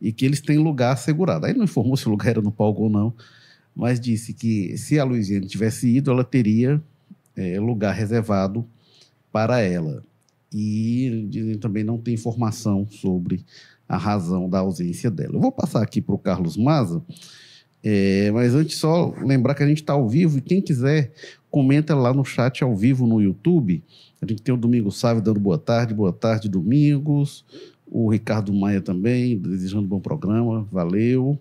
e 0.00 0.12
que 0.12 0.24
eles 0.26 0.40
têm 0.40 0.58
lugar 0.58 0.92
assegurado. 0.92 1.46
Aí 1.46 1.54
não 1.54 1.64
informou 1.64 1.96
se 1.96 2.08
o 2.08 2.10
lugar 2.10 2.30
era 2.30 2.42
no 2.42 2.50
palco 2.50 2.82
ou 2.82 2.90
não, 2.90 3.14
mas 3.76 4.00
disse 4.00 4.34
que 4.34 4.76
se 4.76 4.98
a 4.98 5.04
Luiziane 5.04 5.46
tivesse 5.46 5.88
ido, 5.88 6.10
ela 6.10 6.24
teria 6.24 6.82
eh, 7.36 7.60
lugar 7.60 7.94
reservado 7.94 8.66
para 9.30 9.60
ela. 9.60 10.02
E 10.52 11.28
dizem 11.30 11.58
também 11.58 11.84
não 11.84 11.96
tem 11.96 12.14
informação 12.14 12.88
sobre 12.90 13.44
a 13.88 13.96
razão 13.96 14.48
da 14.48 14.58
ausência 14.58 15.10
dela. 15.10 15.34
Eu 15.34 15.40
vou 15.40 15.52
passar 15.52 15.82
aqui 15.82 16.00
para 16.00 16.14
o 16.14 16.18
Carlos 16.18 16.56
Maza, 16.56 17.02
é, 17.82 18.30
mas 18.32 18.54
antes 18.54 18.76
só 18.76 19.14
lembrar 19.24 19.54
que 19.54 19.62
a 19.62 19.66
gente 19.66 19.80
está 19.80 19.94
ao 19.94 20.08
vivo 20.08 20.38
e 20.38 20.42
quem 20.42 20.60
quiser 20.60 21.12
comenta 21.50 21.94
lá 21.94 22.12
no 22.12 22.24
chat 22.24 22.62
ao 22.62 22.76
vivo 22.76 23.06
no 23.06 23.20
YouTube. 23.20 23.82
A 24.20 24.26
gente 24.26 24.42
tem 24.42 24.54
o 24.54 24.58
Domingo 24.58 24.90
Sávio 24.90 25.22
dando 25.22 25.40
boa 25.40 25.58
tarde, 25.58 25.94
boa 25.94 26.12
tarde, 26.12 26.48
Domingos. 26.48 27.44
O 27.86 28.10
Ricardo 28.10 28.52
Maia 28.52 28.82
também, 28.82 29.38
desejando 29.38 29.88
bom 29.88 30.00
programa, 30.00 30.66
valeu. 30.70 31.38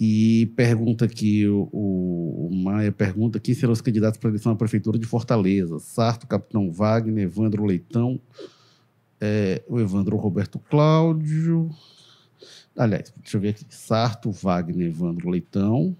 E 0.00 0.46
pergunta 0.56 1.04
aqui, 1.04 1.46
o, 1.46 1.68
o 1.72 2.50
Maia 2.52 2.90
pergunta 2.90 3.38
quem 3.38 3.54
serão 3.54 3.72
os 3.72 3.80
candidatos 3.80 4.18
para 4.18 4.28
a 4.28 4.32
eleição 4.32 4.50
à 4.50 4.56
Prefeitura 4.56 4.98
de 4.98 5.06
Fortaleza. 5.06 5.78
Sarto, 5.78 6.26
Capitão 6.26 6.72
Wagner, 6.72 7.24
Evandro 7.24 7.64
Leitão, 7.64 8.20
é, 9.20 9.62
o 9.68 9.80
Evandro 9.80 10.16
Roberto 10.16 10.58
Cláudio. 10.58 11.70
Aliás, 12.76 13.12
deixa 13.16 13.36
eu 13.36 13.40
ver 13.40 13.50
aqui. 13.50 13.64
Sarto, 13.68 14.30
Wagner, 14.30 14.88
Evandro 14.88 15.30
Leitão. 15.30 15.96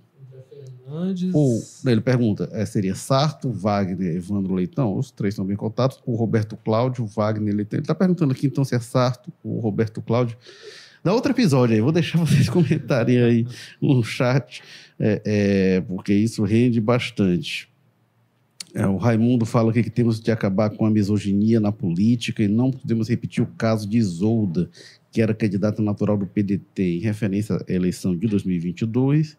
Fernandes. 0.85 1.35
Ou, 1.35 1.63
ele 1.87 2.01
pergunta, 2.01 2.49
é, 2.53 2.65
seria 2.67 2.95
Sarto, 2.95 3.51
Wagner, 3.51 4.17
Evandro 4.17 4.55
Leitão? 4.55 4.97
Os 4.97 5.11
três 5.11 5.35
são 5.35 5.45
bem 5.45 5.57
contados. 5.57 6.01
O 6.05 6.15
Roberto 6.15 6.57
Cláudio, 6.57 7.07
Wagner 7.07 7.55
Leitão. 7.55 7.79
Ele 7.79 7.85
está 7.85 7.95
perguntando 7.95 8.33
aqui, 8.33 8.47
então, 8.47 8.65
se 8.65 8.75
é 8.75 8.81
Sarto, 8.81 9.33
o 9.43 9.61
Roberto 9.61 10.03
Cláudio. 10.03 10.37
Dá 11.03 11.13
outro 11.13 11.33
episódio 11.33 11.75
aí, 11.75 11.83
vou 11.83 11.93
deixar 11.93 12.19
vocês 12.19 12.49
comentarem 12.51 13.23
aí 13.23 13.47
no 13.81 14.03
chat, 14.03 14.63
é, 14.99 15.21
é, 15.25 15.81
porque 15.83 16.15
isso 16.15 16.43
rende 16.45 16.81
bastante. 16.81 17.69
É, 18.75 18.85
o 18.89 18.97
Raimundo 18.97 19.47
fala 19.47 19.71
aqui 19.71 19.85
que 19.85 19.91
temos 19.91 20.21
de 20.21 20.33
acabar 20.33 20.69
com 20.69 20.85
a 20.85 20.91
misoginia 20.91 21.61
na 21.61 21.71
política 21.71 22.43
e 22.43 22.49
não 22.49 22.73
podemos 22.73 23.09
repetir 23.09 23.43
o 23.43 23.47
caso 23.47 23.89
de 23.89 23.99
Isolda, 23.99 24.69
que 25.13 25.23
era 25.23 25.33
candidata 25.33 25.81
natural 25.81 26.19
do 26.19 26.27
PDT, 26.27 26.97
em 26.97 26.99
referência 26.99 27.57
à 27.57 27.73
eleição 27.73 28.17
de 28.17 28.27
2022. 28.27 29.37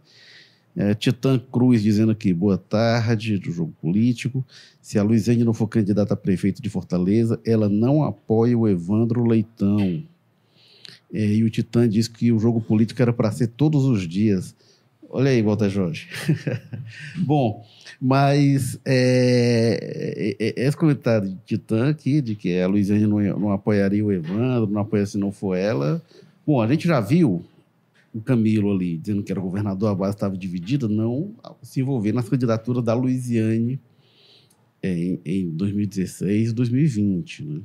É, 0.74 0.94
Titã 0.94 1.38
Cruz 1.38 1.84
dizendo 1.84 2.14
aqui, 2.14 2.34
boa 2.34 2.58
tarde, 2.58 3.38
do 3.38 3.52
jogo 3.52 3.74
político. 3.82 4.46
Se 4.82 4.98
a 4.98 5.04
Luiziane 5.04 5.44
não 5.44 5.54
for 5.54 5.68
candidata 5.68 6.14
a 6.14 6.18
prefeito 6.18 6.62
de 6.62 6.70
Fortaleza, 6.70 7.38
ela 7.46 7.68
não 7.68 8.04
apoia 8.04 8.58
o 8.58 8.68
Evandro 8.68 9.26
Leitão. 9.26 10.02
É, 11.14 11.26
e 11.26 11.44
o 11.44 11.50
Titã 11.50 11.88
diz 11.90 12.08
que 12.08 12.32
o 12.32 12.40
jogo 12.40 12.62
político 12.62 13.02
era 13.02 13.12
para 13.12 13.32
ser 13.32 13.48
todos 13.48 13.84
os 13.84 14.08
dias. 14.08 14.56
Olha 15.10 15.32
aí, 15.32 15.42
Walter 15.42 15.70
Jorge. 15.70 16.08
Bom, 17.20 17.66
mas 18.08 18.80
é, 18.86 20.36
é, 20.40 20.62
é, 20.62 20.68
esse 20.68 20.78
comentário 20.78 21.28
de 21.28 21.36
Titã 21.44 21.90
aqui, 21.90 22.22
de 22.22 22.36
que 22.36 22.56
a 22.60 22.68
Luiziane 22.68 23.08
não, 23.08 23.18
não 23.40 23.52
apoiaria 23.52 24.06
o 24.06 24.12
Evandro, 24.12 24.70
não 24.72 24.82
apoia 24.82 25.08
se 25.08 25.18
não 25.18 25.32
for 25.32 25.56
ela. 25.56 26.00
Bom, 26.46 26.62
a 26.62 26.68
gente 26.68 26.88
já 26.88 27.00
viu 27.02 27.44
o 28.14 28.22
Camilo 28.22 28.72
ali 28.72 28.96
dizendo 28.98 29.24
que 29.24 29.32
era 29.32 29.42
governador, 29.42 29.90
a 29.90 29.96
base 29.96 30.16
estava 30.16 30.38
dividida, 30.38 30.88
não 30.88 31.34
se 31.64 31.80
envolver 31.82 32.12
nas 32.14 32.30
candidaturas 32.30 32.84
da 32.84 32.94
Luiziane 32.94 33.80
é, 34.84 34.94
em, 34.96 35.20
em 35.26 35.50
2016 35.50 36.52
e 36.52 36.54
2020. 36.54 37.44
Né? 37.44 37.62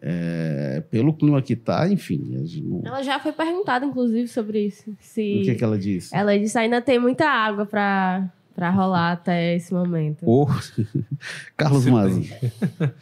É, 0.00 0.82
pelo 0.90 1.12
clima 1.12 1.42
que 1.42 1.52
está, 1.52 1.86
enfim. 1.92 2.42
não- 2.64 2.80
Ela 2.86 3.02
já 3.02 3.20
foi 3.20 3.32
perguntada, 3.32 3.84
inclusive, 3.84 4.28
sobre 4.28 4.64
isso. 4.64 4.96
Se... 4.98 5.40
O 5.40 5.44
que, 5.44 5.54
que 5.56 5.62
ela 5.64 5.78
disse? 5.78 6.16
Ela 6.16 6.38
disse 6.38 6.56
ainda 6.56 6.80
tem 6.80 6.98
muita 6.98 7.28
água 7.28 7.66
pra, 7.66 8.32
pra 8.58 8.70
rolar 8.70 9.12
até 9.12 9.54
esse 9.54 9.72
momento. 9.72 10.28
Ô, 10.28 10.48
Carlos 11.56 11.86
Maza. 11.86 12.20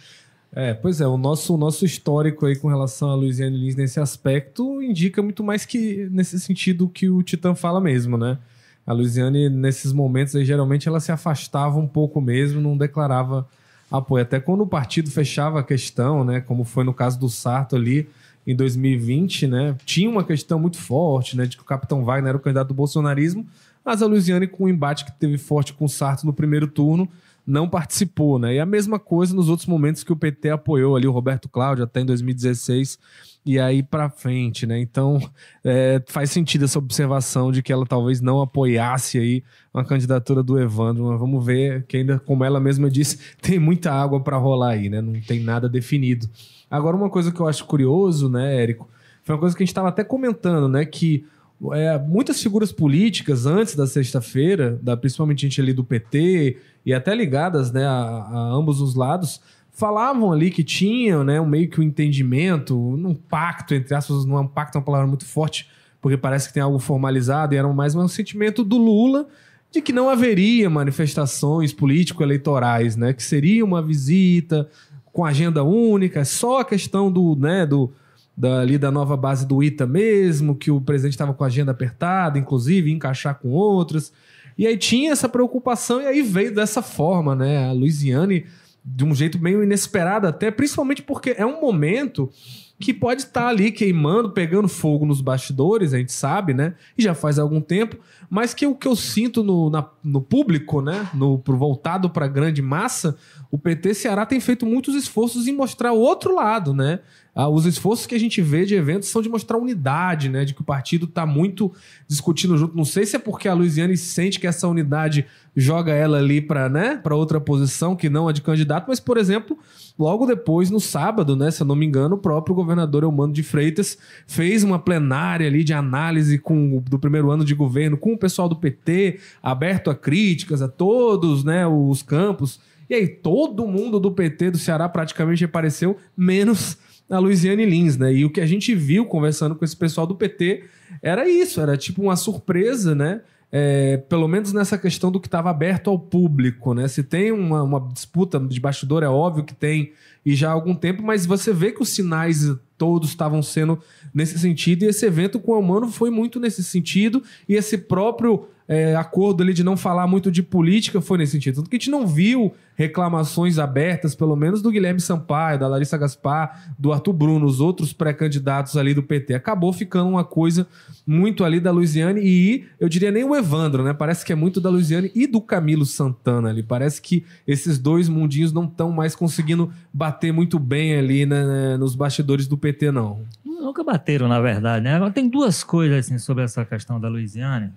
É, 0.59 0.73
pois 0.73 1.03
é, 1.03 1.07
o 1.07 1.19
nosso, 1.19 1.55
o 1.55 1.59
nosso 1.59 1.85
histórico 1.85 2.47
aí 2.47 2.57
com 2.57 2.67
relação 2.67 3.11
a 3.11 3.15
Luiziane 3.15 3.59
Lins 3.59 3.77
nesse 3.77 4.01
aspecto 4.01 4.81
indica 4.81 5.21
muito 5.21 5.45
mais 5.45 5.67
que 5.67 6.09
nesse 6.11 6.41
sentido 6.41 6.89
que 6.89 7.11
o 7.11 7.23
Titã 7.23 7.55
fala 7.55 7.79
mesmo, 7.79 8.17
né? 8.17 8.39
A 8.87 8.95
Luiziane, 8.95 9.51
nesses 9.51 9.93
momentos 9.93 10.35
aí, 10.35 10.47
geralmente 10.47 10.89
ela 10.89 10.99
se 10.99 11.13
afastava 11.13 11.79
um 11.79 11.87
pouco 11.87 12.23
mesmo, 12.23 12.59
não 12.59 12.75
declarava 12.75 13.47
apoio. 13.91 14.23
Até 14.23 14.41
quando 14.41 14.63
o 14.63 14.67
partido 14.67 15.11
fechava 15.11 15.61
a 15.61 15.63
questão, 15.63 16.25
né? 16.25 16.41
Como 16.41 16.65
foi 16.65 16.85
no 16.85 16.95
caso 16.95 17.21
do 17.21 17.29
Sarto 17.29 17.77
ali 17.77 18.09
em 18.47 18.57
2020, 18.57 19.47
né? 19.47 19.77
Tinha 19.85 20.09
uma 20.09 20.25
questão 20.25 20.59
muito 20.59 20.79
forte, 20.79 21.37
né? 21.37 21.45
De 21.45 21.59
que 21.59 21.63
o 21.63 21.67
capitão 21.67 22.03
Wagner 22.03 22.31
era 22.31 22.39
o 22.39 22.41
candidato 22.41 22.69
do 22.69 22.75
bolsonarismo, 22.75 23.47
mas 23.87 24.03
a 24.03 24.07
Luiziane, 24.07 24.49
com 24.49 24.65
o 24.65 24.69
embate 24.69 25.05
que 25.05 25.13
teve 25.13 25.39
forte 25.39 25.73
com 25.73 25.85
o 25.85 25.89
Sarto 25.89 26.27
no 26.27 26.33
primeiro 26.33 26.67
turno, 26.67 27.09
não 27.47 27.69
participou, 27.69 28.37
né? 28.41 28.55
E 28.55 28.59
a 28.59 28.67
mesma 28.67 28.99
coisa 28.99 29.33
nos 29.33 29.49
outros 29.49 29.69
momentos 29.69 30.03
que 30.03 30.13
o 30.13 30.17
PT 30.17 30.51
apoiou 30.51 30.97
ali 30.97 31.07
o 31.07 31.13
Roberto 31.13 31.49
Cláudio 31.49 31.85
até 31.85 32.01
em 32.01 32.05
2016 32.05 32.99
e 33.47 33.61
aí 33.61 33.85
pra 33.85 34.11
frente, 34.11 34.67
né? 34.67 34.81
Então 34.81 35.21
é, 35.63 36.03
faz 36.09 36.33
sentido 36.33 36.65
essa 36.65 36.81
observação 36.81 37.53
de 37.53 37.63
que 37.63 37.73
ela 37.73 37.87
talvez 37.87 38.21
não 38.21 38.41
apoiasse 38.43 39.19
aí 39.19 39.45
uma 39.73 39.85
candidatura 39.85 40.43
do 40.43 40.59
Evandro, 40.59 41.05
mas 41.05 41.21
vamos 41.21 41.47
ver 41.47 41.85
que 41.87 41.99
ainda, 41.99 42.19
como 42.19 42.43
ela 42.43 42.59
mesma 42.59 42.91
disse, 42.91 43.21
tem 43.41 43.61
muita 43.61 43.93
água 43.93 44.19
para 44.19 44.37
rolar 44.37 44.71
aí, 44.71 44.89
né? 44.89 45.01
Não 45.01 45.13
tem 45.21 45.39
nada 45.39 45.69
definido. 45.69 46.29
Agora 46.69 46.97
uma 46.97 47.09
coisa 47.09 47.31
que 47.31 47.39
eu 47.39 47.47
acho 47.47 47.65
curioso, 47.65 48.29
né, 48.29 48.61
Érico, 48.61 48.89
foi 49.23 49.37
uma 49.37 49.41
coisa 49.41 49.57
que 49.57 49.63
a 49.63 49.65
gente 49.65 49.71
estava 49.71 49.89
até 49.89 50.03
comentando, 50.03 50.69
né, 50.69 50.85
que 50.85 51.25
é, 51.73 51.99
muitas 51.99 52.43
figuras 52.43 52.71
políticas 52.71 53.47
antes 53.47 53.75
da 53.75 53.87
sexta-feira, 53.87 54.79
da, 54.83 54.97
principalmente 54.97 55.43
gente 55.43 55.61
ali 55.61 55.73
do 55.73 55.85
PT 55.85 56.59
e 56.85 56.93
até 56.93 57.15
ligadas 57.15 57.73
né, 57.73 57.85
a, 57.85 57.91
a 57.91 58.39
ambos 58.53 58.81
os 58.81 58.95
lados, 58.95 59.41
falavam 59.71 60.33
ali 60.33 60.51
que 60.51 60.65
tinham 60.65 61.25
né, 61.25 61.41
um 61.41 61.47
meio 61.47 61.69
que 61.69 61.81
um 61.81 61.85
entendimento, 61.85 62.79
um 62.79 63.15
pacto, 63.15 63.75
entre 63.75 63.95
aspas, 63.95 64.25
não 64.25 64.39
é 64.39 64.41
um 64.41 64.47
pacto, 64.47 64.77
é 64.77 64.79
uma 64.79 64.85
palavra 64.85 65.07
muito 65.07 65.27
forte, 65.27 65.69
porque 66.01 66.17
parece 66.17 66.49
que 66.49 66.55
tem 66.55 66.63
algo 66.63 66.79
formalizado, 66.79 67.55
e 67.55 67.59
era 67.59 67.69
mais 67.69 67.95
um 67.95 68.09
sentimento 68.09 68.63
do 68.63 68.77
Lula 68.77 69.27
de 69.71 69.83
que 69.83 69.93
não 69.93 70.09
haveria 70.09 70.71
manifestações 70.71 71.73
político-eleitorais, 71.73 72.97
né? 72.97 73.13
Que 73.13 73.23
seria 73.23 73.65
uma 73.65 73.83
visita 73.83 74.69
com 75.13 75.25
agenda 75.25 75.63
única, 75.63 76.25
só 76.25 76.61
a 76.61 76.65
questão 76.65 77.11
do, 77.11 77.35
né, 77.37 77.67
do, 77.67 77.93
da, 78.37 78.61
ali 78.61 78.77
da 78.77 78.91
nova 78.91 79.17
base 79.17 79.47
do 79.47 79.63
ITA 79.63 79.87
mesmo, 79.87 80.55
que 80.55 80.71
o 80.71 80.81
presidente 80.81 81.15
estava 81.15 81.33
com 81.33 81.43
a 81.43 81.47
agenda 81.47 81.73
apertada, 81.73 82.39
inclusive, 82.39 82.93
encaixar 82.93 83.37
com 83.39 83.49
outras. 83.49 84.13
E 84.59 84.67
aí 84.67 84.77
tinha 84.77 85.13
essa 85.13 85.29
preocupação, 85.29 86.01
e 86.01 86.07
aí 86.07 86.23
veio 86.23 86.55
dessa 86.55 86.83
forma, 86.83 87.35
né? 87.35 87.69
A 87.69 87.73
Luiziane, 87.73 88.47
de 88.85 89.05
um 89.05 89.15
jeito 89.15 89.39
meio 89.39 89.63
inesperado 89.63 90.27
até, 90.27 90.51
principalmente 90.51 91.03
porque 91.03 91.35
é 91.37 91.45
um 91.47 91.61
momento 91.61 92.31
que 92.79 92.93
pode 92.93 93.23
estar 93.23 93.49
ali 93.49 93.73
queimando, 93.73 94.31
pegando 94.33 94.69
fogo 94.69 95.07
nos 95.07 95.23
bastidores, 95.23 95.95
a 95.95 95.99
gente 95.99 96.13
sabe, 96.13 96.53
né? 96.53 96.75
E 96.97 97.03
já 97.03 97.15
faz 97.15 97.39
algum 97.39 97.61
tempo, 97.61 97.97
mas 98.29 98.53
que 98.53 98.67
o 98.67 98.75
que 98.75 98.87
eu 98.87 98.95
sinto 98.95 99.43
no, 99.43 99.71
na- 99.71 99.89
no 100.05 100.21
público, 100.21 100.83
né? 100.83 101.09
No, 101.15 101.39
pro, 101.39 101.57
voltado 101.57 102.11
para 102.11 102.27
a 102.27 102.29
grande 102.29 102.61
massa, 102.61 103.17
o 103.51 103.59
PT 103.59 103.95
Ceará 103.95 104.27
tem 104.27 104.41
feito 104.41 104.67
muitos 104.67 104.95
esforços 104.95 105.47
em 105.49 105.53
mostrar 105.53 105.93
o 105.93 105.99
outro 105.99 106.35
lado, 106.35 106.75
né? 106.75 107.01
Ah, 107.39 107.51
os 107.51 107.67
esforços 107.67 108.07
que 108.07 108.15
a 108.15 108.19
gente 108.19 108.41
vê 108.41 108.65
de 108.65 108.75
eventos 108.75 109.11
são 109.11 109.21
de 109.21 109.29
mostrar 109.29 109.59
unidade, 109.59 110.31
né? 110.31 110.43
De 110.43 110.55
que 110.55 110.63
o 110.63 110.65
partido 110.65 111.05
está 111.05 111.27
muito 111.27 111.71
discutindo 112.09 112.57
junto. 112.57 112.75
Não 112.75 112.85
sei 112.85 113.05
se 113.05 113.15
é 113.15 113.19
porque 113.19 113.47
a 113.47 113.53
Luiziane 113.53 113.95
sente 113.95 114.41
que 114.41 114.47
essa 114.47 114.67
unidade 114.67 115.27
joga 115.55 115.93
ela 115.93 116.17
ali 116.17 116.41
para 116.41 116.71
né, 116.71 116.97
pra 116.97 117.15
outra 117.15 117.39
posição 117.39 117.95
que 117.95 118.09
não 118.09 118.27
a 118.27 118.33
de 118.33 118.41
candidato, 118.41 118.87
mas, 118.89 119.01
por 119.01 119.19
exemplo, 119.19 119.59
logo 119.99 120.25
depois, 120.25 120.71
no 120.71 120.81
sábado, 120.81 121.37
né? 121.37 121.51
Se 121.51 121.61
eu 121.61 121.67
não 121.67 121.77
me 121.77 121.85
engano, 121.85 122.17
o 122.17 122.19
próprio 122.19 122.55
governador 122.55 123.03
Eumano 123.03 123.35
de 123.35 123.43
Freitas 123.43 123.99
fez 124.27 124.65
uma 124.65 124.79
plenária 124.79 125.47
ali 125.47 125.63
de 125.63 125.75
análise 125.75 126.39
com, 126.39 126.83
do 126.89 126.99
primeiro 126.99 127.31
ano 127.31 127.45
de 127.45 127.55
governo 127.55 127.99
com 127.99 128.15
o 128.15 128.19
pessoal 128.19 128.49
do 128.49 128.57
PT, 128.57 129.21
aberto 129.43 129.91
a 129.91 129.95
críticas 129.95 130.63
a 130.63 130.69
todos 130.69 131.45
né, 131.45 131.67
os 131.67 132.03
campos. 132.03 132.59
E 132.89 132.95
aí, 132.95 133.07
todo 133.07 133.67
mundo 133.67 134.01
do 134.01 134.11
PT 134.11 134.53
do 134.53 134.59
Ceará 134.59 134.89
praticamente 134.89 135.45
apareceu, 135.45 135.99
menos 136.17 136.79
a 137.09 137.19
Luiziane 137.19 137.65
Lins, 137.65 137.97
né? 137.97 138.13
E 138.13 138.25
o 138.25 138.31
que 138.31 138.41
a 138.41 138.47
gente 138.47 138.75
viu 138.75 139.07
conversando 139.07 139.55
com 139.55 139.65
esse 139.65 139.77
pessoal 139.77 140.07
do 140.07 140.15
PT 140.15 140.65
era 141.03 141.29
isso, 141.29 141.61
era 141.61 141.77
tipo 141.77 142.03
uma 142.03 142.17
surpresa, 142.17 142.95
né? 142.95 143.21
é, 143.51 143.97
pelo 143.97 144.27
menos 144.27 144.53
nessa 144.53 144.77
questão 144.77 145.11
do 145.11 145.21
que 145.21 145.29
estava 145.29 145.51
aberto 145.51 145.89
ao 145.89 145.99
público, 145.99 146.75
né? 146.75 146.89
Se 146.89 147.03
tem 147.03 147.33
uma, 147.33 147.63
uma 147.63 147.81
disputa 147.93 148.41
de 148.41 148.61
bastidor, 148.61 149.03
é 149.03 149.09
óbvio 149.09 149.45
que 149.45 149.55
tem, 149.55 149.93
e 150.25 150.35
já 150.35 150.51
há 150.51 150.53
algum 150.53 150.75
tempo, 150.75 151.03
mas 151.03 151.25
você 151.25 151.53
vê 151.53 151.71
que 151.73 151.83
os 151.83 151.91
sinais 151.91 152.55
todos 152.77 153.09
estavam 153.09 153.43
sendo 153.43 153.79
nesse 154.13 154.39
sentido, 154.39 154.83
e 154.83 154.89
esse 154.89 155.07
evento 155.07 155.39
com 155.39 155.53
o 155.53 155.63
Mano 155.63 155.89
foi 155.89 156.11
muito 156.11 156.41
nesse 156.41 156.63
sentido, 156.63 157.23
e 157.49 157.55
esse 157.55 157.79
próprio 157.79 158.49
é, 158.69 158.97
acordo 158.97 159.43
ali 159.43 159.55
de 159.55 159.63
não 159.63 159.77
falar 159.77 160.07
muito 160.07 160.31
de 160.31 160.43
política 160.43 161.01
foi 161.01 161.19
nesse 161.19 161.33
sentido. 161.33 161.57
Tanto 161.57 161.71
que 161.71 161.77
a 161.77 161.79
gente 161.79 161.91
não 161.91 162.07
viu 162.07 162.53
reclamações 162.75 163.59
abertas, 163.59 164.15
pelo 164.15 164.37
menos 164.37 164.61
do 164.61 164.71
Guilherme 164.71 165.01
Sampaio, 165.01 165.59
da 165.59 165.67
Larissa 165.67 165.97
Gaspar, 165.97 166.75
do 166.79 166.93
Arthur 166.93 167.13
Bruno, 167.13 167.47
os 167.47 167.61
outros 167.61 167.93
pré-candidatos 167.93 168.77
ali 168.77 168.93
do 168.93 169.03
PT. 169.03 169.35
Acabou 169.35 169.73
ficando 169.73 170.11
uma 170.11 170.25
coisa 170.25 170.67
muito 171.07 171.43
ali 171.43 171.59
da 171.59 171.71
Luiziane 171.71 172.21
e 172.23 172.67
eu 172.79 172.89
diria 172.89 173.11
nem 173.11 173.25
o 173.25 173.35
Evandro, 173.35 173.83
né? 173.83 173.95
Parece 173.95 174.25
que 174.25 174.33
é 174.33 174.37
muito 174.37 174.61
da 174.61 174.69
Luiziane 174.69 175.11
e 175.15 175.27
do 175.27 175.41
Camilo 175.41 175.87
Santana 175.87 176.51
ali. 176.51 176.63
Parece 176.63 177.01
que 177.01 177.25
esses 177.47 177.79
dois 177.79 178.09
mundinhos 178.09 178.53
não 178.53 178.65
estão 178.65 178.91
mais 178.91 179.15
conseguindo 179.15 179.73
bater 179.93 180.33
muito 180.33 180.59
bem 180.59 180.99
ali 180.99 181.25
né, 181.25 181.77
nos 181.79 181.95
bastidores 181.95 182.47
do 182.47 182.59
PT, 182.59 182.91
não. 182.91 183.23
Nunca 183.45 183.83
bateram, 183.83 184.29
na 184.29 184.41
verdade, 184.41 184.85
né? 184.85 184.97
Agora 184.97 185.11
tem 185.11 185.29
duas 185.29 185.65
coisas 185.65 186.05
assim, 186.05 186.19
sobre 186.19 186.45
essa 186.45 186.65
questão 186.65 187.01
da 187.01 187.09
Luiziane 187.09 187.73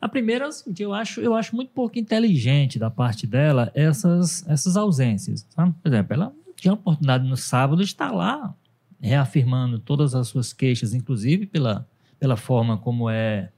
a 0.00 0.08
primeira 0.08 0.44
é 0.44 0.48
o 0.48 0.52
seguinte, 0.52 0.82
eu 0.82 0.94
acho, 0.94 1.20
eu 1.20 1.34
acho 1.34 1.56
muito 1.56 1.72
pouco 1.72 1.98
inteligente 1.98 2.78
da 2.78 2.90
parte 2.90 3.26
dela 3.26 3.70
essas, 3.74 4.46
essas 4.48 4.76
ausências. 4.76 5.46
Sabe? 5.50 5.74
Por 5.82 5.88
exemplo, 5.88 6.14
ela 6.14 6.32
tinha 6.56 6.72
a 6.72 6.74
oportunidade 6.74 7.26
no 7.28 7.36
sábado 7.36 7.78
de 7.78 7.88
estar 7.88 8.12
lá 8.12 8.54
reafirmando 9.00 9.78
todas 9.78 10.14
as 10.14 10.28
suas 10.28 10.52
queixas, 10.52 10.94
inclusive 10.94 11.46
pela, 11.46 11.86
pela 12.18 12.36
forma 12.36 12.76
como 12.78 13.10
é, 13.10 13.50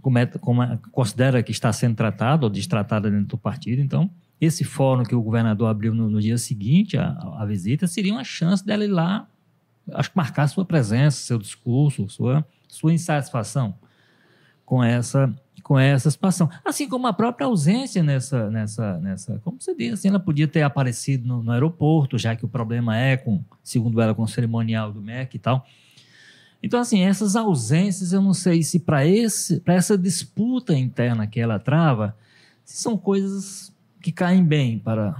como, 0.00 0.18
é, 0.18 0.26
como 0.26 0.62
é, 0.62 0.78
considera 0.92 1.42
que 1.42 1.50
está 1.50 1.72
sendo 1.72 1.96
tratado 1.96 2.44
ou 2.44 2.50
destratada 2.50 3.10
dentro 3.10 3.28
do 3.28 3.38
partido. 3.38 3.82
Então, 3.82 4.10
esse 4.40 4.62
fórum 4.64 5.02
que 5.02 5.14
o 5.14 5.22
governador 5.22 5.68
abriu 5.68 5.94
no, 5.94 6.08
no 6.08 6.20
dia 6.20 6.38
seguinte 6.38 6.96
à, 6.96 7.10
à, 7.38 7.44
visita 7.46 7.86
seria 7.86 8.12
uma 8.12 8.24
chance 8.24 8.64
dela 8.64 8.84
ir 8.84 8.88
lá, 8.88 9.26
acho 9.92 10.10
que 10.10 10.16
marcar 10.16 10.46
sua 10.48 10.64
presença, 10.64 11.18
seu 11.18 11.38
discurso, 11.38 12.08
sua, 12.08 12.46
sua 12.68 12.92
insatisfação 12.92 13.74
com 14.66 14.84
essa 14.84 15.32
com 15.62 15.76
essa 15.76 16.08
situação. 16.12 16.48
Assim 16.64 16.88
como 16.88 17.08
a 17.08 17.12
própria 17.12 17.44
ausência 17.44 18.00
nessa, 18.00 18.48
nessa, 18.50 18.98
nessa 18.98 19.40
como 19.40 19.60
você 19.60 19.74
disse, 19.74 19.94
assim, 19.94 20.08
ela 20.08 20.20
podia 20.20 20.46
ter 20.46 20.62
aparecido 20.62 21.26
no, 21.26 21.42
no, 21.42 21.50
aeroporto, 21.50 22.16
já 22.16 22.36
que 22.36 22.44
o 22.44 22.48
problema 22.48 22.96
é, 22.96 23.16
com, 23.16 23.42
segundo 23.64 24.00
ela, 24.00 24.14
com 24.14 24.22
o 24.22 24.28
cerimonial 24.28 24.92
do 24.92 25.02
MEC 25.02 25.34
e 25.34 25.40
tal. 25.40 25.66
Então, 26.62 26.78
assim, 26.78 27.00
essas 27.00 27.34
ausências, 27.34 28.12
eu 28.12 28.22
não 28.22 28.32
sei 28.32 28.62
se 28.62 28.78
para 28.78 29.04
essa 29.66 29.98
disputa 29.98 30.72
interna 30.72 31.26
que 31.26 31.40
ela 31.40 31.58
trava, 31.58 32.16
são 32.64 32.96
coisas 32.96 33.74
que 34.00 34.12
caem 34.12 34.44
bem 34.44 34.78
para 34.78 35.16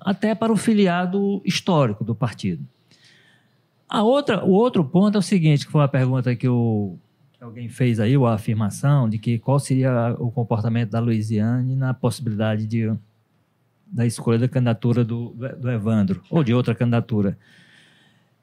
até 0.00 0.34
para 0.34 0.52
o 0.52 0.56
filiado 0.56 1.40
histórico 1.44 2.02
do 2.02 2.16
partido. 2.16 2.66
A 3.88 4.02
outra, 4.02 4.44
o 4.44 4.50
outro 4.50 4.84
ponto 4.84 5.14
é 5.14 5.18
o 5.18 5.22
seguinte, 5.22 5.66
que 5.66 5.70
foi 5.70 5.82
uma 5.82 5.88
pergunta 5.88 6.34
que 6.34 6.48
o 6.48 6.98
alguém 7.40 7.68
fez 7.68 8.00
aí 8.00 8.14
a 8.14 8.34
afirmação 8.34 9.08
de 9.08 9.18
que 9.18 9.38
qual 9.38 9.58
seria 9.58 10.14
o 10.18 10.30
comportamento 10.30 10.90
da 10.90 11.00
Louisiane 11.00 11.76
na 11.76 11.94
possibilidade 11.94 12.66
de 12.66 12.92
da 13.90 14.04
escolha 14.04 14.38
da 14.38 14.48
candidatura 14.48 15.02
do, 15.02 15.34
do 15.58 15.70
Evandro 15.70 16.22
ou 16.28 16.44
de 16.44 16.52
outra 16.52 16.74
candidatura. 16.74 17.38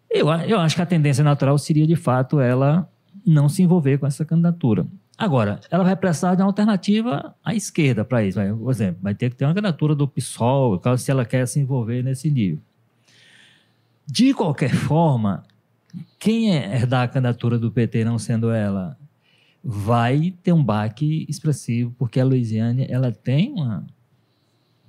Eu, 0.10 0.28
eu 0.28 0.60
acho 0.60 0.76
que 0.76 0.82
a 0.82 0.86
tendência 0.86 1.24
natural 1.24 1.58
seria, 1.60 1.86
de 1.86 1.96
fato, 1.96 2.40
ela 2.40 2.90
não 3.26 3.48
se 3.48 3.62
envolver 3.62 4.00
com 4.00 4.08
essa 4.08 4.26
candidatura. 4.26 4.88
Agora, 5.18 5.60
ela 5.70 5.84
vai 5.84 5.96
precisar 5.96 6.36
de 6.36 6.42
uma 6.42 6.48
alternativa 6.48 7.36
à 7.44 7.54
esquerda 7.54 8.04
para 8.04 8.24
isso. 8.24 8.40
Por 8.58 8.72
exemplo, 8.72 9.00
vai 9.02 9.14
ter 9.14 9.30
que 9.30 9.36
ter 9.36 9.46
uma 9.46 9.54
candidatura 9.54 9.96
do 9.96 10.08
PSOL, 10.08 10.82
se 10.98 11.12
ela 11.12 11.26
quer 11.26 11.48
se 11.48 11.60
envolver 11.60 12.04
nesse 12.04 12.30
nível. 12.30 12.60
De 14.06 14.34
qualquer 14.34 14.74
forma, 14.74 15.44
quem 16.20 16.56
é 16.56 16.76
herdar 16.76 17.04
a 17.04 17.08
candidatura 17.08 17.58
do 17.58 17.72
PT 17.72 18.04
não 18.04 18.18
sendo 18.18 18.52
ela 18.52 18.98
vai 19.64 20.34
ter 20.44 20.54
um 20.54 20.64
baque 20.64 21.26
expressivo, 21.28 21.94
porque 21.98 22.20
a 22.20 22.26
Luiziane 22.26 22.86
ela 22.90 23.12
tem 23.12 23.52
uma, 23.52 23.86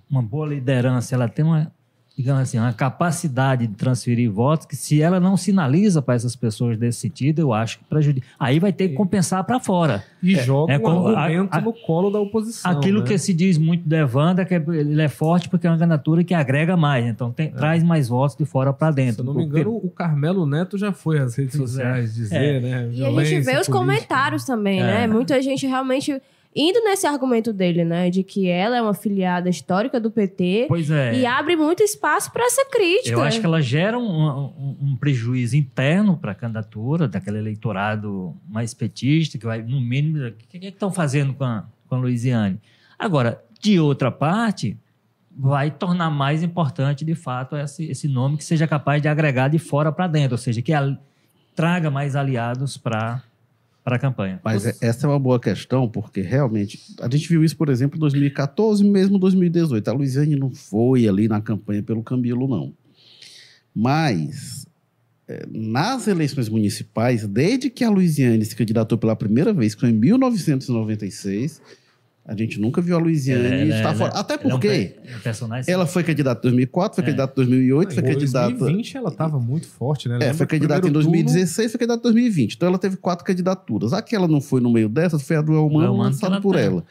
uma 0.09 0.23
boa 0.23 0.47
liderança, 0.49 1.14
ela 1.14 1.29
tem 1.29 1.45
uma 1.45 1.73
digamos 2.17 2.43
assim, 2.43 2.59
uma 2.59 2.73
capacidade 2.73 3.67
de 3.67 3.75
transferir 3.75 4.31
votos 4.31 4.67
que 4.67 4.75
se 4.75 5.03
ela 5.03 5.21
não 5.21 5.37
sinaliza 5.37 6.01
para 6.01 6.15
essas 6.15 6.35
pessoas 6.35 6.79
desse 6.79 6.99
sentido, 7.01 7.41
eu 7.41 7.53
acho 7.53 7.79
que 7.79 7.85
prejudica. 7.85 8.27
Aí 8.41 8.59
vai 8.59 8.73
ter 8.73 8.89
que 8.89 8.95
compensar 8.95 9.45
para 9.45 9.61
fora. 9.61 10.03
E 10.23 10.35
é, 10.35 10.43
joga 10.43 10.73
é, 10.73 10.79
um 10.79 11.09
argumento 11.09 11.55
a, 11.55 11.59
a, 11.59 11.61
no 11.61 11.75
colo 11.75 12.11
da 12.11 12.19
oposição. 12.19 12.71
Aquilo 12.71 13.01
né? 13.01 13.07
que 13.07 13.19
se 13.19 13.35
diz 13.35 13.59
muito 13.59 13.87
do 13.87 13.95
Evandro, 13.95 14.47
que 14.47 14.55
é, 14.55 14.57
ele 14.57 15.03
é 15.03 15.09
forte 15.09 15.51
porque 15.51 15.67
é 15.67 15.71
uma 15.71 15.79
candidatura 15.79 16.25
que 16.25 16.33
agrega 16.33 16.75
mais, 16.75 17.05
então 17.05 17.31
tem, 17.31 17.49
é. 17.49 17.51
traz 17.51 17.83
mais 17.83 18.09
votos 18.09 18.35
de 18.35 18.47
fora 18.47 18.73
para 18.73 18.91
dentro. 18.91 19.17
Se 19.17 19.21
eu 19.21 19.25
não 19.27 19.35
me 19.35 19.45
engano, 19.45 19.77
o 19.77 19.91
Carmelo 19.91 20.47
Neto 20.47 20.79
já 20.79 20.93
foi 20.93 21.19
às 21.19 21.35
redes 21.35 21.55
é. 21.55 21.59
sociais 21.59 22.15
dizer, 22.15 22.37
é. 22.37 22.61
né? 22.61 22.91
E 22.93 23.05
a 23.05 23.25
gente 23.25 23.41
vê 23.41 23.51
os 23.59 23.67
política. 23.67 23.73
comentários 23.73 24.45
também, 24.45 24.81
né? 24.81 25.07
Muita 25.07 25.43
gente 25.43 25.67
realmente 25.67 26.19
indo 26.57 26.83
nesse 26.83 27.07
argumento 27.07 27.53
dele, 27.53 27.85
né, 27.85 28.09
de 28.09 28.23
que 28.23 28.49
ela 28.49 28.79
é 28.79 28.83
uma 28.83 28.95
filiada 28.95 29.51
histórica 29.51 30.01
do 30.01 30.11
PT. 30.11 30.64
Pois 30.69 30.90
é. 30.90 31.14
E 31.14 31.27
abre 31.27 31.55
muito 31.55 31.83
espaço 31.83 32.33
para 32.33 32.47
essa 32.47 32.64
crítica. 32.64 33.14
Eu 33.14 33.23
acho 33.23 33.38
que 33.38 33.45
ela 33.45 33.61
gera 33.61 33.99
um, 33.99 34.27
um, 34.27 34.77
um 34.81 34.97
prejuízo 34.97 35.55
interno 35.55 36.16
para 36.16 36.33
a 36.33 36.35
candidatura 36.35 37.07
daquele 37.07 37.38
eleitorado 37.38 38.35
mais 38.49 38.73
petista, 38.73 39.37
que 39.37 39.45
vai, 39.45 39.62
no 39.62 39.79
mínimo, 39.79 40.27
o 40.27 40.33
que, 40.33 40.59
que 40.59 40.66
estão 40.69 40.90
fazendo 40.90 41.35
com 41.35 41.45
a, 41.45 41.66
com 41.87 41.95
a 41.95 41.99
Luiziane? 41.99 42.59
Agora, 42.99 43.45
de 43.61 43.79
outra 43.79 44.11
parte, 44.11 44.79
vai 45.37 45.71
tornar 45.71 46.11
mais 46.11 46.42
importante, 46.42 47.05
de 47.05 47.14
fato, 47.14 47.57
esse, 47.57 47.85
esse 47.85 48.09
nome 48.09 48.38
que 48.38 48.45
seja 48.45 48.66
capaz 48.66 49.03
de 49.03 49.09
agregar 49.09 49.49
de 49.49 49.59
fora 49.59 49.92
para 49.92 50.07
dentro, 50.07 50.33
ou 50.33 50.38
seja, 50.38 50.62
que 50.62 50.73
a, 50.73 50.97
traga 51.55 51.90
mais 51.90 52.16
aliados 52.16 52.77
para 52.79 53.23
para 53.87 53.94
a 53.94 53.99
campanha. 54.01 54.40
Mas 54.42 54.66
é, 54.66 54.75
essa 54.81 55.07
é 55.07 55.09
uma 55.09 55.18
boa 55.18 55.38
questão, 55.38 55.88
porque 55.88 56.20
realmente 56.20 56.77
a 57.01 57.09
gente 57.09 57.29
viu 57.29 57.44
isso, 57.44 57.57
por 57.57 57.68
exemplo, 57.68 57.96
em 57.96 58.01
2014, 58.01 58.83
mesmo 58.83 59.16
2018. 59.16 59.88
A 59.88 59.92
Luiziane 59.92 60.35
não 60.35 60.51
foi 60.51 61.07
ali 61.07 61.29
na 61.29 61.40
campanha 61.40 61.85
pelo 61.85 62.03
Camilo, 62.03 62.49
não. 62.49 62.75
Mas 63.72 64.66
é, 65.29 65.46
nas 65.49 66.09
eleições 66.09 66.49
municipais, 66.49 67.29
desde 67.29 67.70
que 67.70 67.85
a 67.85 67.88
Luiziane 67.88 68.44
se 68.44 68.57
candidatou 68.57 68.99
pela 68.99 69.14
primeira 69.14 69.53
vez, 69.53 69.77
que 69.77 69.83
foi 69.83 69.90
em 69.90 69.96
1996, 69.96 71.62
a 72.29 72.35
gente 72.35 72.61
nunca 72.61 72.83
viu 72.83 72.97
a 72.97 72.99
Luiziane 72.99 73.71
estar 73.71 73.95
fora. 73.95 74.12
Até 74.12 74.37
porque 74.37 74.67
é 74.67 75.35
um 75.45 75.49
ela 75.69 75.87
foi 75.87 76.03
candidata 76.03 76.41
em 76.41 76.51
2004, 76.51 76.97
foi 76.97 77.05
é. 77.05 77.07
candidata 77.07 77.33
em 77.33 77.37
2008, 77.37 77.95
foi 77.95 78.03
candidata... 78.03 78.51
Em 78.51 78.57
2020 78.57 78.97
ela 78.97 79.09
estava 79.11 79.39
muito 79.39 79.69
forte, 79.69 80.09
né? 80.09 80.19
É, 80.21 80.35
foi 80.35 80.45
candidata 80.45 80.89
em 80.89 80.91
2016, 80.91 81.55
turno... 81.55 81.71
foi 81.71 81.79
candidata 81.79 82.01
em 82.01 82.12
2020. 82.12 82.55
Então 82.55 82.69
ela 82.69 82.79
teve 82.79 82.97
quatro 82.97 83.25
candidaturas. 83.25 83.93
A 83.93 84.03
que 84.03 84.17
ela 84.17 84.27
não 84.27 84.41
foi 84.41 84.61
no 84.61 84.73
meio 84.73 84.89
dessas 84.89 85.23
foi 85.23 85.37
a 85.37 85.41
do 85.41 85.55
Elmano, 85.55 85.97
lançada 85.97 86.41
por 86.41 86.57
ela. 86.57 86.85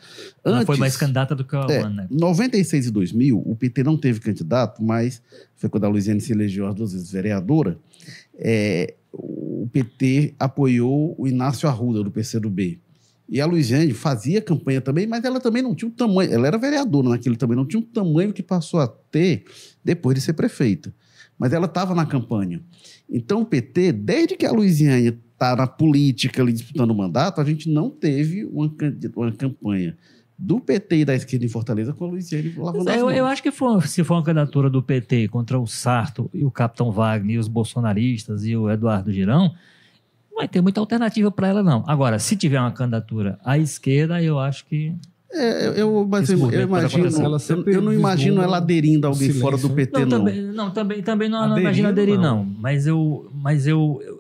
Ela 0.44 0.56
Antes, 0.56 0.68
foi 0.68 0.78
mais 0.78 0.96
candidata 0.96 1.36
do 1.36 1.44
que 1.44 1.54
a 1.54 1.64
Elmano, 1.64 2.02
é, 2.02 2.04
né? 2.04 2.08
96 2.10 2.88
e 2.88 2.92
2000, 2.92 3.44
o 3.46 3.56
PT 3.58 3.84
não 3.84 3.98
teve 3.98 4.22
candidato, 4.22 4.82
mas 4.82 5.22
foi 5.58 5.70
quando 5.70 5.84
a 5.84 5.90
Luiziane 5.90 6.22
se 6.22 6.32
elegeu 6.32 6.66
as 6.66 6.74
duas 6.74 6.94
vezes 6.94 7.12
vereadora. 7.12 7.78
É, 8.38 8.94
o 9.12 9.68
PT 9.72 10.34
apoiou 10.40 11.14
o 11.18 11.28
Inácio 11.28 11.68
Arruda, 11.68 12.02
do 12.02 12.12
PCdoB. 12.12 12.80
E 13.28 13.42
a 13.42 13.46
Luiziane 13.46 13.94
fazia 13.94 14.42
campanha 14.42 14.80
também, 14.80 15.08
mas 15.08 15.24
ela 15.24 15.40
também 15.40 15.64
não 15.64 15.74
tinha 15.74 15.90
o 15.90 15.92
tamanho. 15.92 16.32
Ela 16.32 16.48
era 16.48 16.58
vereadora 16.58 17.10
naquele 17.10 17.36
também, 17.36 17.58
não 17.58 17.66
tinha 17.66 17.80
o 17.80 17.86
tamanho 17.86 18.32
que 18.32 18.44
passou 18.44 18.80
a 18.80 18.88
ter 18.88 19.46
depois 19.84 20.16
de 20.16 20.22
ser 20.22 20.34
prefeita. 20.34 20.94
Mas 21.38 21.52
ela 21.52 21.66
estava 21.66 21.96
na 21.96 22.06
campanha. 22.06 22.62
Então 23.10 23.42
o 23.42 23.46
PT, 23.46 23.92
desde 23.92 24.38
que 24.38 24.46
a 24.46 24.52
Luiziane 24.52 25.18
está 25.34 25.56
na 25.56 25.68
política 25.68 26.42
ali 26.42 26.54
disputando 26.54 26.92
o 26.92 26.96
mandato, 26.96 27.42
a 27.42 27.44
gente 27.44 27.70
não 27.70 27.90
teve 27.90 28.46
uma, 28.46 28.72
uma 29.16 29.32
campanha 29.32 29.98
do 30.38 30.60
PT 30.60 30.98
e 30.98 31.06
da 31.06 31.16
esquerda 31.16 31.46
em 31.46 31.50
Fortaleza 31.50 31.94
com 31.94 32.06
a 32.06 32.08
Luiziane 32.10 32.54
lavando 32.58 32.90
é, 32.90 33.00
eu, 33.00 33.10
eu, 33.10 33.26
acho 33.26 33.42
que 33.42 33.52
for, 33.52 33.88
se 33.88 34.04
for 34.04 34.16
uma 34.16 34.24
candidatura 34.24 34.70
do 34.70 34.84
PT 34.84 35.30
contra 35.30 35.58
o 35.58 35.66
Sarto 35.66 36.30
e 36.34 36.44
o 36.44 36.52
Capitão 36.52 36.92
Wagner 36.92 37.38
e 37.38 37.40
os 37.40 37.48
bolsonaristas 37.48 38.46
e 38.46 38.56
o 38.56 38.70
Eduardo 38.70 39.12
Girão, 39.12 39.54
não 40.36 40.42
vai 40.42 40.48
ter 40.50 40.62
muita 40.62 40.82
alternativa 40.82 41.32
para 41.32 41.48
ela, 41.48 41.64
não. 41.64 41.84
Agora, 41.88 42.20
se 42.20 42.36
tiver 42.36 42.60
uma 42.60 42.72
candidatura 42.72 43.40
à 43.44 43.58
esquerda, 43.58 44.22
eu 44.22 44.38
acho 44.38 44.66
que. 44.66 44.94
É, 45.32 45.82
eu, 45.82 46.06
mas 46.10 46.30
eu, 46.30 46.52
eu 46.52 46.62
imagino, 46.62 47.08
eu, 47.08 47.74
eu, 47.74 47.82
não 47.82 47.92
imagino 47.92 48.42
ela 48.42 48.58
aderindo 48.58 49.06
a 49.06 49.10
alguém 49.10 49.32
silêncio. 49.32 49.42
fora 49.42 49.58
do 49.58 49.70
PT, 49.70 50.06
não. 50.06 50.20
Não, 50.20 50.20
também 50.20 50.42
não, 50.42 50.72
também, 50.72 51.02
também 51.02 51.30
não, 51.30 51.50
não 51.50 51.60
imagino 51.60 51.90
aderir, 51.90 52.16
não. 52.16 52.38
não. 52.38 52.56
Mas 52.60 52.86
eu, 52.86 53.30
mas 53.34 53.68
eu, 53.68 54.15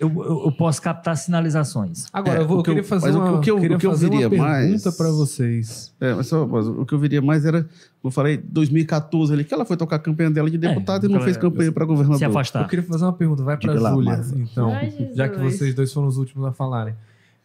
eu, 0.00 0.08
eu, 0.46 0.52
posso 0.52 0.82
captar 0.82 1.16
sinalizações. 1.16 2.06
Agora, 2.12 2.38
é, 2.38 2.42
eu, 2.42 2.48
vou, 2.48 2.58
eu 2.58 2.62
queria 2.62 2.82
fazer 2.82 3.10
uma, 3.10 3.32
o 3.32 3.40
que 3.40 3.50
eu, 3.50 3.60
queria 3.60 3.78
que 3.78 3.86
eu 3.86 3.94
viria 3.94 4.28
mais 4.28 4.82
para 4.96 5.10
vocês. 5.10 5.94
É, 6.00 6.12
mas, 6.12 6.26
só, 6.26 6.46
mas, 6.46 6.66
o 6.66 6.84
que 6.84 6.92
eu 6.92 6.98
viria 6.98 7.22
mais 7.22 7.44
era, 7.44 7.68
eu 8.02 8.10
falei, 8.10 8.36
2014 8.36 9.32
ali, 9.32 9.44
que 9.44 9.54
ela 9.54 9.64
foi 9.64 9.76
tocar 9.76 9.96
a 9.96 9.98
campanha 10.00 10.30
dela 10.30 10.50
de 10.50 10.58
deputada 10.58 11.06
é, 11.06 11.08
e 11.08 11.12
não 11.12 11.20
fez 11.20 11.36
campanha 11.36 11.70
para 11.70 11.84
governador. 11.84 12.18
Se 12.18 12.24
afastar. 12.24 12.62
Eu 12.62 12.68
queria 12.68 12.84
fazer 12.84 13.04
uma 13.04 13.12
pergunta, 13.12 13.44
vai 13.44 13.56
para 13.56 13.76
Júlia, 13.76 14.20
então, 14.34 14.72
Ai, 14.72 15.12
já 15.14 15.28
que 15.28 15.38
vocês 15.38 15.74
dois 15.74 15.92
foram 15.92 16.08
os 16.08 16.16
últimos 16.16 16.44
a 16.46 16.52
falarem. 16.52 16.94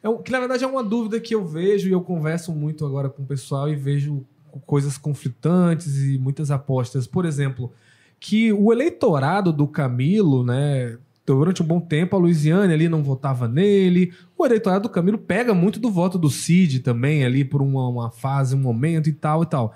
É 0.02 0.10
um- 0.10 0.22
que 0.22 0.32
na 0.32 0.40
verdade 0.40 0.64
é 0.64 0.68
uma 0.68 0.84
dúvida 0.84 1.20
que 1.20 1.36
eu 1.36 1.46
vejo 1.46 1.88
e 1.88 1.92
eu 1.92 2.02
converso 2.02 2.52
muito 2.52 2.86
agora 2.86 3.10
com 3.10 3.24
o 3.24 3.26
pessoal 3.26 3.70
e 3.70 3.76
vejo 3.76 4.26
coisas 4.66 4.98
conflitantes 4.98 6.04
e 6.04 6.18
muitas 6.18 6.50
apostas. 6.50 7.06
Por 7.06 7.26
exemplo, 7.26 7.72
que 8.20 8.52
o 8.52 8.72
eleitorado 8.72 9.54
do 9.54 9.68
Camilo, 9.68 10.44
né? 10.44 10.98
Durante 11.28 11.62
um 11.62 11.66
bom 11.66 11.82
tempo, 11.82 12.16
a 12.16 12.20
Luiziane 12.20 12.74
ali 12.74 12.88
não 12.88 13.04
votava 13.04 13.50
nele. 13.50 14.13
O 14.38 14.46
eleitorado 14.46 14.84
do 14.84 14.90
Camilo 14.90 15.18
pega 15.18 15.54
muito 15.54 15.78
do 15.78 15.92
voto 15.92 16.18
do 16.18 16.30
Cid 16.30 16.80
também, 16.80 17.26
ali 17.26 17.44
por 17.44 17.62
uma, 17.62 17.88
uma 17.90 18.10
fase, 18.10 18.56
um 18.56 18.60
momento 18.60 19.10
e 19.10 19.13
tal 19.13 19.44
e 19.44 19.46
tal. 19.46 19.76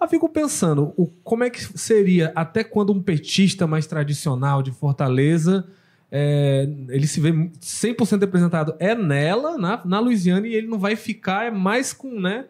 Eu 0.00 0.08
fico 0.08 0.28
pensando, 0.28 0.94
o, 0.96 1.08
como 1.24 1.42
é 1.42 1.50
que 1.50 1.60
seria 1.78 2.30
até 2.36 2.62
quando 2.62 2.92
um 2.92 3.02
petista 3.02 3.66
mais 3.66 3.86
tradicional 3.86 4.62
de 4.62 4.70
Fortaleza 4.70 5.66
é, 6.14 6.68
ele 6.90 7.06
se 7.06 7.20
vê 7.20 7.32
100% 7.32 8.20
representado 8.20 8.74
é 8.78 8.94
nela, 8.94 9.56
na, 9.56 9.80
na 9.82 9.98
Luiziane, 9.98 10.50
e 10.50 10.54
ele 10.54 10.66
não 10.66 10.78
vai 10.78 10.94
ficar 10.94 11.46
é 11.46 11.50
mais 11.50 11.94
com, 11.94 12.20
né, 12.20 12.44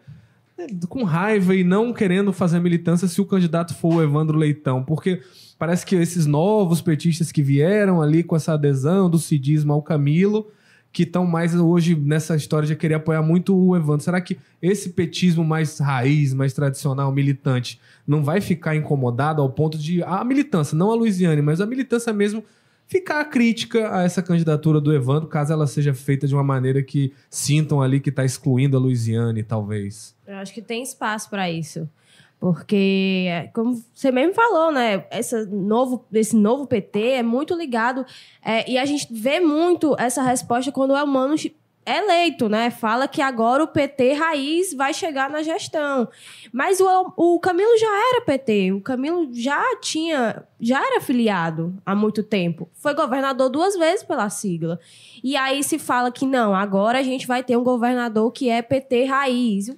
com 0.89 1.03
raiva 1.03 1.55
e 1.55 1.63
não 1.63 1.93
querendo 1.93 2.33
fazer 2.33 2.59
militância 2.59 3.07
se 3.07 3.21
o 3.21 3.25
candidato 3.25 3.73
for 3.73 3.95
o 3.95 4.03
Evandro 4.03 4.37
Leitão, 4.37 4.83
porque 4.83 5.21
parece 5.63 5.85
que 5.85 5.95
esses 5.95 6.25
novos 6.25 6.81
petistas 6.81 7.31
que 7.31 7.41
vieram 7.41 8.01
ali 8.01 8.21
com 8.21 8.35
essa 8.35 8.51
adesão 8.51 9.09
do 9.09 9.17
cidismo 9.17 9.71
ao 9.71 9.81
Camilo, 9.81 10.51
que 10.91 11.03
estão 11.03 11.25
mais 11.25 11.55
hoje 11.55 11.95
nessa 11.95 12.35
história 12.35 12.67
de 12.67 12.75
querer 12.75 12.95
apoiar 12.95 13.21
muito 13.21 13.57
o 13.57 13.73
Evandro. 13.73 14.03
Será 14.03 14.19
que 14.19 14.37
esse 14.61 14.89
petismo 14.89 15.41
mais 15.41 15.79
raiz, 15.79 16.33
mais 16.33 16.51
tradicional, 16.51 17.13
militante, 17.13 17.79
não 18.05 18.25
vai 18.25 18.41
ficar 18.41 18.75
incomodado 18.75 19.41
ao 19.41 19.49
ponto 19.49 19.77
de 19.77 20.03
a 20.03 20.21
militância, 20.25 20.77
não 20.77 20.91
a 20.91 20.95
Luiziane, 20.95 21.41
mas 21.41 21.61
a 21.61 21.65
militância 21.65 22.11
mesmo 22.11 22.43
ficar 22.85 23.23
crítica 23.29 23.95
a 23.95 24.03
essa 24.03 24.21
candidatura 24.21 24.81
do 24.81 24.93
Evandro, 24.93 25.29
caso 25.29 25.53
ela 25.53 25.65
seja 25.65 25.93
feita 25.93 26.27
de 26.27 26.35
uma 26.35 26.43
maneira 26.43 26.83
que 26.83 27.13
sintam 27.29 27.81
ali 27.81 28.01
que 28.01 28.09
está 28.09 28.25
excluindo 28.25 28.75
a 28.75 28.81
Luiziane, 28.81 29.43
talvez. 29.43 30.13
Eu 30.27 30.35
acho 30.35 30.53
que 30.53 30.61
tem 30.61 30.83
espaço 30.83 31.29
para 31.29 31.49
isso. 31.49 31.87
Porque, 32.43 33.49
como 33.53 33.81
você 33.93 34.11
mesmo 34.11 34.33
falou, 34.33 34.69
né? 34.69 35.05
Essa 35.09 35.45
novo, 35.45 36.05
esse 36.11 36.35
novo 36.35 36.67
PT 36.67 37.11
é 37.11 37.23
muito 37.23 37.55
ligado. 37.55 38.05
é, 38.43 38.69
e 38.69 38.77
a 38.77 38.83
gente 38.83 39.07
vê 39.09 39.39
muito 39.39 39.95
essa 39.97 40.21
resposta 40.21 40.69
quando 40.69 40.91
o 40.91 40.97
Elmano 40.97 41.35
é 41.85 41.99
eleito, 41.99 42.49
né? 42.49 42.69
Fala 42.69 43.07
que 43.07 43.21
agora 43.21 43.63
o 43.63 43.67
PT 43.67 44.11
raiz 44.15 44.73
vai 44.73 44.93
chegar 44.93 45.29
na 45.29 45.41
gestão. 45.41 46.09
Mas 46.51 46.81
o, 46.81 47.13
o 47.15 47.39
Camilo 47.39 47.77
já 47.77 48.09
era 48.09 48.25
PT. 48.25 48.73
O 48.73 48.81
Camilo 48.81 49.29
já 49.31 49.63
tinha. 49.79 50.43
Já 50.59 50.85
era 50.85 50.99
filiado 50.99 51.73
há 51.85 51.95
muito 51.95 52.21
tempo. 52.21 52.69
Foi 52.73 52.93
governador 52.93 53.49
duas 53.49 53.77
vezes 53.77 54.03
pela 54.03 54.29
sigla. 54.29 54.81
E 55.23 55.37
aí 55.37 55.63
se 55.63 55.79
fala 55.79 56.11
que 56.11 56.25
não, 56.25 56.53
agora 56.53 56.99
a 56.99 57.03
gente 57.03 57.25
vai 57.25 57.41
ter 57.41 57.55
um 57.55 57.63
governador 57.63 58.33
que 58.33 58.49
é 58.49 58.61
PT 58.61 59.05
raiz 59.05 59.73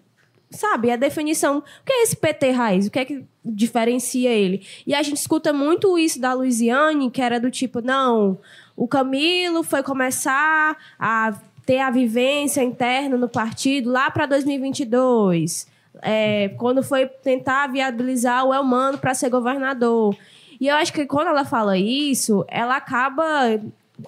sabe, 0.50 0.92
a 0.92 0.96
definição. 0.96 1.60
O 1.60 1.62
que 1.86 1.94
é 1.94 2.04
esse 2.04 2.16
PT 2.16 2.52
raiz? 2.52 2.88
O 2.88 2.92
que 2.92 3.00
é 3.00 3.06
que 3.06 3.26
diferencia 3.44 4.30
ele? 4.30 4.66
E 4.86 4.94
a 4.94 5.04
gente 5.04 5.18
escuta 5.18 5.52
muito 5.54 5.98
isso 5.98 6.20
da 6.20 6.34
Luiziane, 6.34 7.12
que 7.12 7.22
era 7.22 7.40
do 7.40 7.52
tipo, 7.52 7.82
não, 7.82 8.38
o 8.76 8.88
Camilo 8.88 9.64
foi 9.64 9.84
começar 9.84 10.78
a 11.00 11.34
ter 11.66 11.80
a 11.80 11.90
vivência 11.90 12.62
interna 12.62 13.18
no 13.18 13.28
partido 13.28 13.92
lá 13.92 14.12
para 14.12 14.26
2022. 14.26 15.68
É, 16.02 16.50
quando 16.58 16.84
foi 16.84 17.08
tentar 17.08 17.68
viabilizar 17.68 18.46
o 18.46 18.54
Elmano 18.54 18.98
para 18.98 19.14
ser 19.14 19.30
governador. 19.30 20.16
E 20.60 20.68
eu 20.68 20.76
acho 20.76 20.92
que 20.92 21.06
quando 21.06 21.30
ela 21.30 21.46
fala 21.46 21.78
isso, 21.78 22.46
ela 22.48 22.76
acaba 22.76 23.60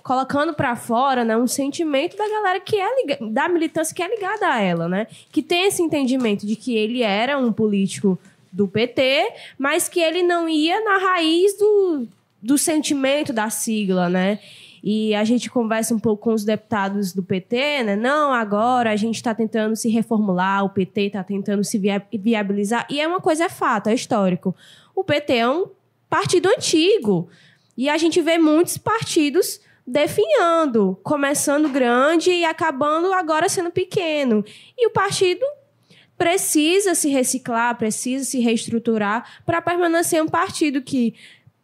colocando 0.04 0.54
para 0.54 0.76
fora, 0.76 1.24
né, 1.24 1.38
um 1.38 1.48
sentimento 1.48 2.18
da 2.18 2.28
galera 2.28 2.60
que 2.60 2.76
é 2.76 3.18
da 3.22 3.48
militância 3.48 3.96
que 3.96 4.04
é 4.04 4.08
ligada 4.08 4.48
a 4.48 4.62
ela, 4.62 4.88
né, 4.88 5.08
que 5.32 5.42
tem 5.42 5.66
esse 5.66 5.82
entendimento 5.82 6.46
de 6.46 6.56
que 6.56 6.76
ele 6.76 7.02
era 7.04 7.38
um 7.38 7.52
político 7.52 8.20
do 8.52 8.68
PT, 8.68 9.34
mas 9.58 9.88
que 9.88 10.00
ele 10.00 10.24
não 10.24 10.50
ia 10.50 10.84
na 10.84 10.98
raiz 10.98 11.58
do, 11.58 12.08
do 12.42 12.58
sentimento 12.58 13.32
da 13.32 13.50
sigla, 13.50 14.10
né? 14.10 14.40
E 14.84 15.14
a 15.16 15.24
gente 15.24 15.50
conversa 15.50 15.94
um 15.94 16.00
pouco 16.00 16.24
com 16.24 16.34
os 16.34 16.46
deputados 16.46 17.12
do 17.12 17.22
PT, 17.22 17.84
né? 17.84 17.96
Não, 17.96 18.32
agora 18.32 18.92
a 18.92 18.96
gente 18.96 19.16
está 19.16 19.34
tentando 19.36 19.76
se 19.76 19.90
reformular, 19.90 20.64
o 20.64 20.70
PT 20.70 21.02
está 21.02 21.24
tentando 21.24 21.64
se 21.64 21.78
via- 21.78 22.02
viabilizar. 22.14 22.88
E 22.90 23.02
é 23.02 23.08
uma 23.08 23.20
coisa, 23.20 23.46
é 23.46 23.50
fato, 23.50 23.90
é 23.90 23.94
histórico. 23.94 24.56
O 24.96 25.04
PT 25.04 25.34
é 25.34 25.50
um 25.50 25.66
partido 26.10 26.48
antigo. 26.48 27.28
E 27.78 27.90
a 27.90 27.98
gente 27.98 28.22
vê 28.22 28.38
muitos 28.38 28.78
partidos 28.78 29.60
definhando, 29.88 31.00
começando 31.02 31.70
grande 31.70 32.30
e 32.30 32.44
acabando 32.44 33.14
agora 33.14 33.48
sendo 33.48 33.72
pequeno. 33.72 34.44
E 34.78 34.86
o 34.86 34.90
partido 34.92 35.46
precisa 36.18 36.94
se 36.94 37.10
reciclar, 37.10 37.78
precisa 37.78 38.26
se 38.26 38.40
reestruturar 38.40 39.42
para 39.46 39.62
permanecer 39.62 40.22
um 40.22 40.28
partido 40.28 40.82
que 40.82 41.16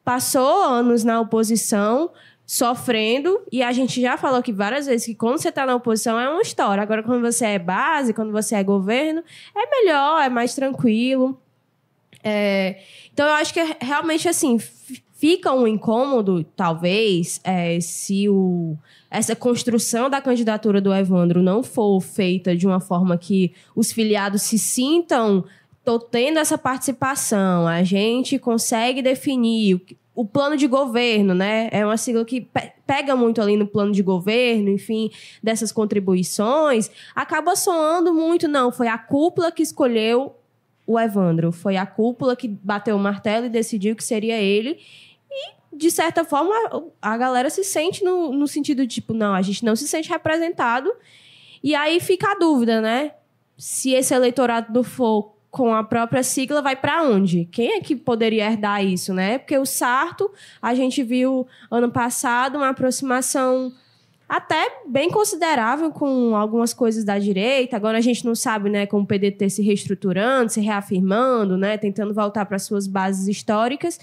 passou 0.05 0.63
anos 0.63 1.03
na 1.03 1.19
oposição, 1.19 2.11
sofrendo, 2.45 3.41
e 3.51 3.63
a 3.63 3.71
gente 3.71 4.01
já 4.01 4.17
falou 4.17 4.39
aqui 4.39 4.51
várias 4.51 4.85
vezes 4.85 5.05
que 5.05 5.15
quando 5.15 5.39
você 5.39 5.49
está 5.49 5.65
na 5.65 5.75
oposição 5.75 6.19
é 6.19 6.29
uma 6.29 6.41
história. 6.41 6.83
Agora, 6.83 7.01
quando 7.01 7.21
você 7.21 7.45
é 7.45 7.59
base, 7.59 8.13
quando 8.13 8.31
você 8.31 8.55
é 8.55 8.63
governo, 8.63 9.23
é 9.55 9.69
melhor, 9.69 10.21
é 10.21 10.29
mais 10.29 10.53
tranquilo. 10.53 11.41
É, 12.23 12.81
então, 13.11 13.25
eu 13.27 13.33
acho 13.33 13.53
que 13.53 13.59
é 13.59 13.77
realmente 13.81 14.29
assim. 14.29 14.57
Fica 15.23 15.53
um 15.53 15.65
incômodo, 15.65 16.43
talvez, 16.43 17.39
é, 17.45 17.79
se 17.79 18.27
o, 18.27 18.75
essa 19.09 19.33
construção 19.33 20.09
da 20.09 20.19
candidatura 20.19 20.81
do 20.81 20.93
Evandro 20.93 21.41
não 21.41 21.63
for 21.63 22.01
feita 22.01 22.53
de 22.53 22.67
uma 22.67 22.81
forma 22.81 23.17
que 23.17 23.53
os 23.73 23.89
filiados 23.93 24.41
se 24.41 24.59
sintam 24.59 25.45
tô 25.81 25.97
tendo 25.97 26.39
essa 26.39 26.57
participação, 26.57 27.65
a 27.65 27.83
gente 27.83 28.37
consegue 28.37 29.01
definir 29.01 29.79
o 30.13 30.25
plano 30.25 30.57
de 30.57 30.67
governo, 30.67 31.33
né? 31.33 31.69
É 31.71 31.85
uma 31.85 31.95
sigla 31.95 32.25
que 32.25 32.41
pe- 32.41 32.73
pega 32.85 33.15
muito 33.15 33.41
ali 33.41 33.55
no 33.55 33.65
plano 33.65 33.93
de 33.93 34.03
governo, 34.03 34.67
enfim, 34.71 35.09
dessas 35.41 35.71
contribuições, 35.71 36.91
acaba 37.15 37.55
soando 37.55 38.13
muito, 38.13 38.45
não, 38.45 38.73
foi 38.73 38.89
a 38.89 38.97
cúpula 38.97 39.53
que 39.53 39.63
escolheu 39.63 40.35
o 40.85 40.99
Evandro, 40.99 41.53
foi 41.53 41.77
a 41.77 41.85
cúpula 41.85 42.35
que 42.35 42.49
bateu 42.49 42.97
o 42.97 42.99
martelo 42.99 43.45
e 43.45 43.49
decidiu 43.49 43.95
que 43.95 44.03
seria 44.03 44.35
ele. 44.35 44.79
De 45.83 45.91
certa 45.91 46.23
forma, 46.23 46.55
a 47.01 47.17
galera 47.17 47.49
se 47.49 47.61
sente 47.61 48.05
no, 48.05 48.31
no 48.31 48.47
sentido 48.47 48.87
de, 48.87 48.95
tipo, 48.95 49.13
não, 49.13 49.33
a 49.33 49.41
gente 49.41 49.65
não 49.65 49.75
se 49.75 49.85
sente 49.85 50.07
representado. 50.07 50.89
E 51.61 51.75
aí 51.75 51.99
fica 51.99 52.31
a 52.31 52.35
dúvida, 52.35 52.79
né? 52.79 53.11
Se 53.57 53.91
esse 53.91 54.13
eleitorado 54.13 54.71
não 54.73 54.81
for 54.81 55.33
com 55.51 55.75
a 55.75 55.83
própria 55.83 56.23
sigla, 56.23 56.61
vai 56.61 56.77
para 56.77 57.03
onde? 57.03 57.49
Quem 57.51 57.73
é 57.73 57.81
que 57.81 57.97
poderia 57.97 58.45
herdar 58.45 58.81
isso, 58.81 59.13
né? 59.13 59.39
Porque 59.39 59.57
o 59.57 59.65
Sarto, 59.65 60.31
a 60.61 60.73
gente 60.73 61.03
viu 61.03 61.45
ano 61.69 61.91
passado 61.91 62.55
uma 62.55 62.69
aproximação 62.69 63.73
até 64.29 64.79
bem 64.87 65.11
considerável 65.11 65.91
com 65.91 66.33
algumas 66.33 66.73
coisas 66.73 67.03
da 67.03 67.19
direita. 67.19 67.75
Agora 67.75 67.97
a 67.97 68.01
gente 68.01 68.23
não 68.25 68.35
sabe, 68.35 68.69
né, 68.69 68.85
como 68.85 69.03
o 69.03 69.05
PDT 69.05 69.49
se 69.49 69.61
reestruturando, 69.61 70.49
se 70.49 70.61
reafirmando, 70.61 71.57
né, 71.57 71.77
tentando 71.77 72.13
voltar 72.13 72.45
para 72.45 72.57
suas 72.57 72.87
bases 72.87 73.27
históricas. 73.27 73.99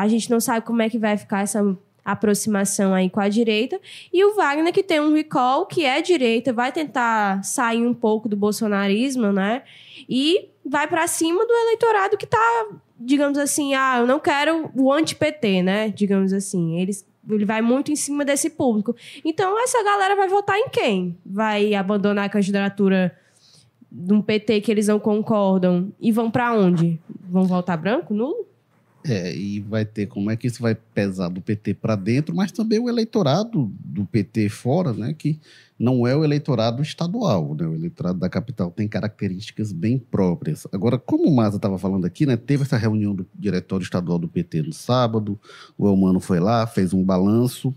A 0.00 0.08
gente 0.08 0.30
não 0.30 0.40
sabe 0.40 0.64
como 0.64 0.82
é 0.82 0.88
que 0.88 0.98
vai 0.98 1.16
ficar 1.16 1.42
essa 1.42 1.76
aproximação 2.04 2.94
aí 2.94 3.08
com 3.08 3.20
a 3.20 3.28
direita. 3.28 3.80
E 4.12 4.24
o 4.24 4.34
Wagner, 4.34 4.72
que 4.72 4.82
tem 4.82 5.00
um 5.00 5.12
recall, 5.12 5.66
que 5.66 5.84
é 5.84 6.00
direita, 6.00 6.52
vai 6.52 6.72
tentar 6.72 7.42
sair 7.44 7.86
um 7.86 7.94
pouco 7.94 8.28
do 8.28 8.36
bolsonarismo, 8.36 9.32
né? 9.32 9.62
E 10.08 10.48
vai 10.64 10.86
para 10.86 11.06
cima 11.06 11.46
do 11.46 11.52
eleitorado 11.52 12.16
que 12.16 12.26
tá, 12.26 12.66
digamos 12.98 13.38
assim, 13.38 13.74
ah, 13.74 13.98
eu 13.98 14.06
não 14.06 14.18
quero 14.18 14.70
o 14.74 14.92
anti-PT, 14.92 15.62
né? 15.62 15.88
Digamos 15.90 16.32
assim. 16.32 16.80
Eles 16.80 17.08
ele 17.28 17.44
vai 17.44 17.60
muito 17.60 17.92
em 17.92 17.96
cima 17.96 18.24
desse 18.24 18.50
público. 18.50 18.96
Então, 19.24 19.62
essa 19.62 19.82
galera 19.84 20.16
vai 20.16 20.26
votar 20.26 20.58
em 20.58 20.68
quem? 20.68 21.16
Vai 21.24 21.74
abandonar 21.74 22.24
a 22.24 22.28
candidatura 22.28 23.16
de 23.92 24.12
um 24.12 24.22
PT 24.22 24.62
que 24.62 24.70
eles 24.70 24.88
não 24.88 24.98
concordam 24.98 25.92
e 26.00 26.10
vão 26.10 26.30
para 26.30 26.52
onde? 26.52 26.98
Vão 27.28 27.44
votar 27.44 27.76
branco, 27.76 28.14
nulo? 28.14 28.46
É, 29.02 29.34
e 29.34 29.60
vai 29.60 29.84
ter 29.86 30.06
como 30.06 30.30
é 30.30 30.36
que 30.36 30.46
isso 30.46 30.60
vai 30.60 30.74
pesar 30.74 31.30
do 31.30 31.40
PT 31.40 31.72
para 31.72 31.96
dentro, 31.96 32.36
mas 32.36 32.52
também 32.52 32.78
o 32.78 32.88
eleitorado 32.88 33.72
do 33.82 34.04
PT 34.04 34.50
fora, 34.50 34.92
né, 34.92 35.14
que 35.14 35.40
não 35.78 36.06
é 36.06 36.14
o 36.14 36.22
eleitorado 36.22 36.82
estadual, 36.82 37.54
né, 37.54 37.66
o 37.66 37.74
eleitorado 37.74 38.18
da 38.18 38.28
capital 38.28 38.70
tem 38.70 38.86
características 38.86 39.72
bem 39.72 39.98
próprias. 39.98 40.66
Agora, 40.70 40.98
como 40.98 41.26
o 41.26 41.34
Maza 41.34 41.56
estava 41.56 41.78
falando 41.78 42.04
aqui, 42.04 42.26
né, 42.26 42.36
teve 42.36 42.64
essa 42.64 42.76
reunião 42.76 43.14
do 43.14 43.26
diretório 43.34 43.84
estadual 43.84 44.18
do 44.18 44.28
PT 44.28 44.60
no 44.62 44.72
sábado, 44.72 45.40
o 45.78 45.88
Elmano 45.88 46.20
foi 46.20 46.38
lá, 46.38 46.66
fez 46.66 46.92
um 46.92 47.02
balanço, 47.02 47.74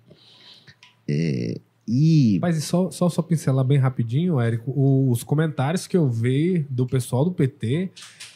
é, 1.08 1.58
e 1.88 2.40
Mas 2.42 2.58
e 2.58 2.62
só, 2.62 2.90
só, 2.92 3.10
só 3.10 3.22
pincelar 3.22 3.66
bem 3.66 3.78
rapidinho, 3.78 4.40
Érico, 4.40 4.72
os 4.76 5.24
comentários 5.24 5.86
que 5.86 5.98
eu 5.98 6.10
vi 6.10 6.66
do 6.70 6.86
pessoal 6.88 7.26
do 7.26 7.32
PT 7.32 7.92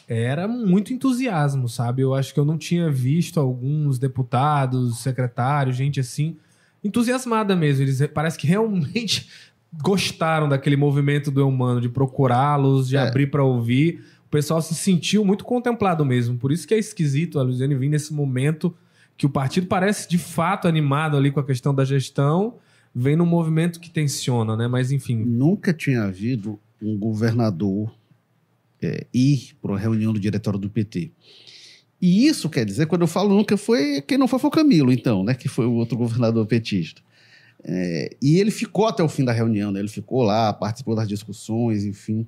era 0.06 0.46
muito 0.48 0.92
entusiasmo, 0.92 1.68
sabe? 1.68 2.02
Eu 2.02 2.14
acho 2.14 2.32
que 2.32 2.40
eu 2.40 2.44
não 2.44 2.56
tinha 2.58 2.90
visto 2.90 3.38
alguns 3.40 3.98
deputados, 3.98 4.98
secretários, 5.00 5.76
gente 5.76 6.00
assim, 6.00 6.36
entusiasmada 6.82 7.54
mesmo. 7.56 7.84
Eles 7.84 8.06
parece 8.12 8.38
que 8.38 8.46
realmente 8.46 9.28
gostaram 9.82 10.48
daquele 10.48 10.76
movimento 10.76 11.30
do 11.30 11.40
Eumano, 11.40 11.80
de 11.80 11.88
procurá-los, 11.88 12.88
de 12.88 12.96
É. 12.96 13.00
abrir 13.06 13.30
para 13.30 13.44
ouvir. 13.44 14.02
O 14.26 14.30
pessoal 14.30 14.60
se 14.60 14.74
sentiu 14.74 15.24
muito 15.24 15.44
contemplado 15.44 16.04
mesmo. 16.04 16.36
Por 16.36 16.52
isso 16.52 16.66
que 16.68 16.74
é 16.74 16.78
esquisito 16.78 17.38
a 17.38 17.42
Luiziane 17.42 17.74
vir 17.74 17.88
nesse 17.88 18.12
momento 18.12 18.74
que 19.16 19.26
o 19.26 19.30
partido 19.30 19.66
parece 19.66 20.08
de 20.08 20.16
fato 20.18 20.68
animado 20.68 21.16
ali 21.16 21.30
com 21.30 21.40
a 21.40 21.44
questão 21.44 21.74
da 21.74 21.84
gestão, 21.84 22.54
vem 22.98 23.14
num 23.14 23.24
movimento 23.24 23.78
que 23.78 23.88
tensiona, 23.88 24.56
né? 24.56 24.66
Mas 24.66 24.90
enfim, 24.90 25.16
Nunca 25.24 25.72
tinha 25.72 26.02
havido 26.02 26.58
um 26.82 26.98
governador 26.98 27.94
é, 28.82 29.06
ir 29.14 29.56
para 29.62 29.70
uma 29.72 29.78
reunião 29.78 30.12
do 30.12 30.18
diretório 30.18 30.58
do 30.58 30.68
PT. 30.68 31.12
E 32.02 32.26
isso 32.26 32.50
quer 32.50 32.64
dizer, 32.64 32.86
quando 32.86 33.02
eu 33.02 33.06
falo 33.06 33.34
nunca 33.34 33.56
foi, 33.56 34.02
quem 34.02 34.18
não 34.18 34.26
foi 34.26 34.40
foi 34.40 34.48
o 34.48 34.52
Camilo, 34.52 34.92
então, 34.92 35.22
né? 35.22 35.34
Que 35.34 35.48
foi 35.48 35.66
o 35.66 35.74
outro 35.74 35.96
governador 35.96 36.44
petista. 36.46 37.00
É, 37.62 38.16
e 38.20 38.38
ele 38.38 38.50
ficou 38.50 38.86
até 38.86 39.02
o 39.02 39.08
fim 39.08 39.24
da 39.24 39.32
reunião, 39.32 39.70
né? 39.70 39.78
Ele 39.78 39.88
ficou 39.88 40.22
lá, 40.24 40.52
participou 40.52 40.96
das 40.96 41.08
discussões, 41.08 41.84
enfim. 41.84 42.26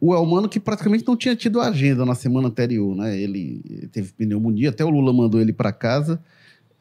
O 0.00 0.12
Elmano, 0.12 0.48
que 0.48 0.58
praticamente 0.58 1.06
não 1.06 1.16
tinha 1.16 1.36
tido 1.36 1.60
agenda 1.60 2.04
na 2.04 2.16
semana 2.16 2.48
anterior, 2.48 2.96
né? 2.96 3.20
Ele 3.20 3.88
teve 3.92 4.12
pneumonia, 4.12 4.70
até 4.70 4.84
o 4.84 4.90
Lula 4.90 5.12
mandou 5.12 5.40
ele 5.40 5.52
para 5.52 5.72
casa 5.72 6.20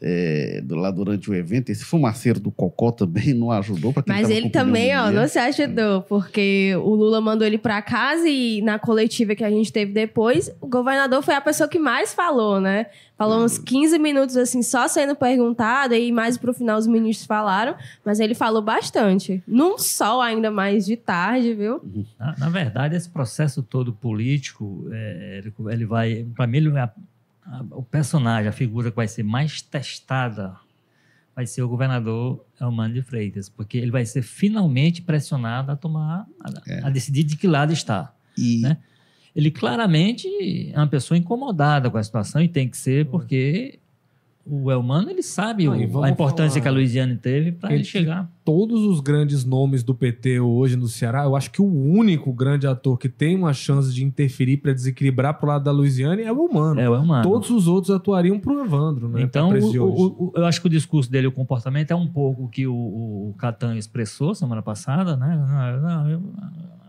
é, 0.02 0.64
lá 0.70 0.89
durante 0.91 1.30
o 1.30 1.36
evento. 1.36 1.70
Esse 1.70 1.84
fumaceiro 1.84 2.39
do 2.39 2.52
Cocó 2.52 2.91
também 2.91 3.34
não 3.34 3.52
ajudou 3.52 3.91
para 3.91 4.04
quem 4.04 4.14
Mas 4.16 4.30
ele 4.30 4.50
também, 4.50 4.97
ó, 4.97 5.12
não 5.12 5.28
se 5.28 5.38
ajudou, 5.39 6.02
porque 6.04 6.74
o 6.78 6.95
Lula 6.95 7.20
mandou 7.20 7.45
ele 7.45 7.58
pra 7.58 7.82
casa 7.82 8.28
e 8.28 8.62
na 8.62 8.80
coletiva 8.80 9.36
que 9.36 9.43
a 9.43 9.50
gente 9.50 9.72
teve 9.74 9.91
depois, 9.91 10.50
o 10.62 10.68
governador 10.68 11.22
foi 11.22 11.36
a 11.36 11.41
pessoa 11.41 11.68
que 11.68 11.78
mais 11.80 12.14
falou, 12.14 12.62
né? 12.62 12.86
Falou 13.18 13.43
uns 13.43 13.58
15 13.58 14.00
minutos 14.00 14.38
assim, 14.38 14.64
só 14.64 14.88
sendo 14.88 15.14
perguntado, 15.14 15.93
e 15.93 16.10
mais 16.10 16.38
pro 16.38 16.54
final 16.54 16.80
os 16.80 16.88
ministros 16.88 17.28
falaram, 17.28 17.76
mas 18.06 18.22
ele 18.22 18.34
falou 18.34 18.62
bastante. 18.62 19.43
Num 19.45 19.78
sol 19.78 20.22
ainda 20.22 20.50
mais 20.50 20.86
de 20.86 20.95
tarde, 20.95 21.54
viu? 21.54 21.82
Na, 22.18 22.36
na 22.38 22.50
verdade, 22.50 22.95
esse 22.95 23.10
processo 23.10 23.62
todo 23.62 23.91
político, 23.91 24.88
é, 24.93 25.39
ele- 25.43 25.54
ele 25.70 25.86
vai. 25.86 26.26
Para 26.34 26.47
mim, 26.47 26.58
ele- 26.60 26.72
a- 27.50 27.66
o 27.72 27.84
personagem, 27.84 28.47
a 28.47 28.52
figura 28.52 28.89
que 28.89 28.95
vai 28.95 29.08
ser 29.08 29.24
mais 29.24 29.62
testada 29.62 30.56
vai 31.36 31.45
ser 31.45 31.62
o 31.62 31.70
governador 31.70 32.45
Elmano 32.60 32.93
de 32.93 33.02
Freitas, 33.02 33.47
porque 33.47 33.78
ele 33.78 33.91
vai 33.91 34.06
ser 34.06 34.22
finalmente 34.22 35.02
pressionado 35.02 35.72
a 35.72 35.76
tomar, 35.76 36.28
a, 36.41 36.88
a 36.88 36.89
decidir 36.89 37.24
de 37.24 37.38
que 37.38 37.47
lado 37.47 37.72
está. 37.72 38.14
E, 38.38 38.60
né? 38.62 38.78
Ele 39.36 39.50
claramente 39.52 40.28
é 40.74 40.78
uma 40.78 40.88
pessoa 40.88 41.18
incomodada 41.18 41.89
com 41.89 41.97
a 41.97 42.04
situação 42.04 42.41
e 42.41 42.47
tem 42.50 42.68
que 42.68 42.76
ser, 42.78 43.06
porque 43.06 43.80
o 44.50 44.72
Elmano 44.72 45.10
ele 45.10 45.22
sabe 45.22 45.68
Ah, 45.68 45.72
o- 45.72 46.04
a 46.04 46.10
importância 46.10 46.52
falar- 46.60 46.62
que 46.62 46.68
a 46.68 46.72
Luiziane 46.72 47.16
teve 47.18 47.52
para 47.52 47.74
ele 47.74 47.84
chegar. 47.84 48.30
todos 48.43 48.82
os 48.86 49.00
grandes 49.00 49.45
nomes 49.45 49.84
do 49.84 49.93
PT 49.93 50.39
hoje 50.39 50.76
no 50.76 50.88
Ceará, 50.88 51.24
eu 51.24 51.36
acho 51.36 51.52
que 51.52 51.62
o 51.62 51.66
único 51.66 52.34
grande 52.34 52.66
ator 52.68 52.97
que 52.97 53.08
tem 53.08 53.36
uma 53.36 53.54
chance 53.54 53.93
de 53.93 54.04
interferir 54.04 54.58
para 54.58 54.74
desequilibrar 54.74 55.36
pro 55.38 55.47
lado 55.47 55.64
da 55.64 55.72
Luiziane 55.72 56.24
é 56.24 56.32
o 56.32 56.45
Humano. 56.45 56.80
É 56.80 56.89
o 56.89 56.95
Elmano. 56.95 57.24
Todos 57.24 57.50
os 57.50 57.68
outros 57.68 57.95
atuariam 57.95 58.39
pro 58.39 58.60
Evandro, 58.64 59.08
né? 59.10 59.22
Então, 59.22 59.50
o- 59.52 60.30
o- 60.30 60.32
eu 60.36 60.45
acho 60.45 60.60
que 60.62 60.68
o 60.68 60.70
discurso 60.70 61.12
dele, 61.12 61.28
o 61.28 61.32
comportamento, 61.32 61.91
é 61.91 61.95
um 61.95 62.08
pouco 62.08 62.45
o 62.45 62.47
que 62.50 62.66
o, 62.66 62.74
o 62.74 63.36
Catan 63.38 63.76
expressou 63.78 64.34
semana 64.34 64.62
passada, 64.62 65.16
né? 65.16 65.38
Não, 65.38 65.82
não, 65.82 66.10
eu- 66.10 66.22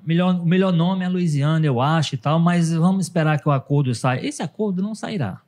melhor, 0.06 0.40
o 0.40 0.46
melhor 0.46 0.72
nome 0.72 1.04
é 1.04 1.08
Luiziana, 1.08 1.64
eu 1.66 1.80
acho 1.80 2.14
e 2.14 2.18
tal, 2.18 2.38
mas 2.40 2.72
vamos 2.72 3.04
esperar 3.06 3.38
que 3.40 3.48
o 3.48 3.52
acordo 3.52 3.94
saia. 3.94 4.24
Esse 4.26 4.42
acordo 4.42 4.82
não 4.82 4.94
sairá. 4.94 5.40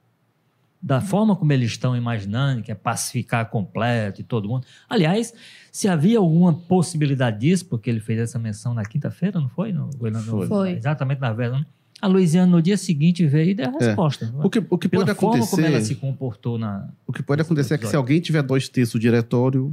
Da 0.85 1.01
forma 1.01 1.37
como 1.37 1.53
eles 1.53 1.71
estão 1.71 1.97
imaginando, 1.97 2.61
que 2.63 2.73
é 2.73 2.75
pacificar 2.75 3.49
completo 3.49 4.21
e 4.21 4.25
todo 4.25 4.49
mundo. 4.49 4.67
Aliás, 4.89 5.33
se 5.71 5.87
havia 5.87 6.19
alguma 6.19 6.53
possibilidade 6.53 7.39
disso, 7.39 7.67
porque 7.67 7.89
ele 7.89 8.01
fez 8.01 8.19
essa 8.19 8.37
menção 8.39 8.75
na 8.75 8.85
quinta-feira, 8.85 9.39
não 9.39 9.49
foi? 9.49 9.73
No, 9.73 9.89
no- 9.89 10.11
no- 10.11 10.47
Foi. 10.49 10.73
Exatamente 10.73 11.21
na 11.21 11.33
véspera. 11.33 11.65
A 12.01 12.09
Luiziana, 12.09 12.51
no 12.51 12.61
dia 12.61 12.77
seguinte, 12.77 13.25
veio 13.27 13.51
e 13.51 13.55
deu 13.55 13.69
a 13.69 13.79
resposta. 13.79 14.35
o 14.43 14.51
que, 14.51 14.59
o 14.69 14.77
que 14.77 14.89
Pela 14.89 15.07
pode 15.07 15.17
forma 15.21 15.47
como 15.47 15.63
ela 15.65 15.81
se 15.81 15.93
acontecer, 15.93 15.95
comportou 15.95 16.59
na, 16.59 16.89
o 17.07 17.13
que 17.13 17.23
pode 17.23 17.41
acontecer 17.43 17.75
é 17.75 17.79
que 17.79 17.87
se 17.87 17.95
alguém 17.95 18.21
tiver 18.21 18.43
dois 18.43 18.69
terços 18.69 18.95
do 18.95 18.99
diretório, 18.99 19.73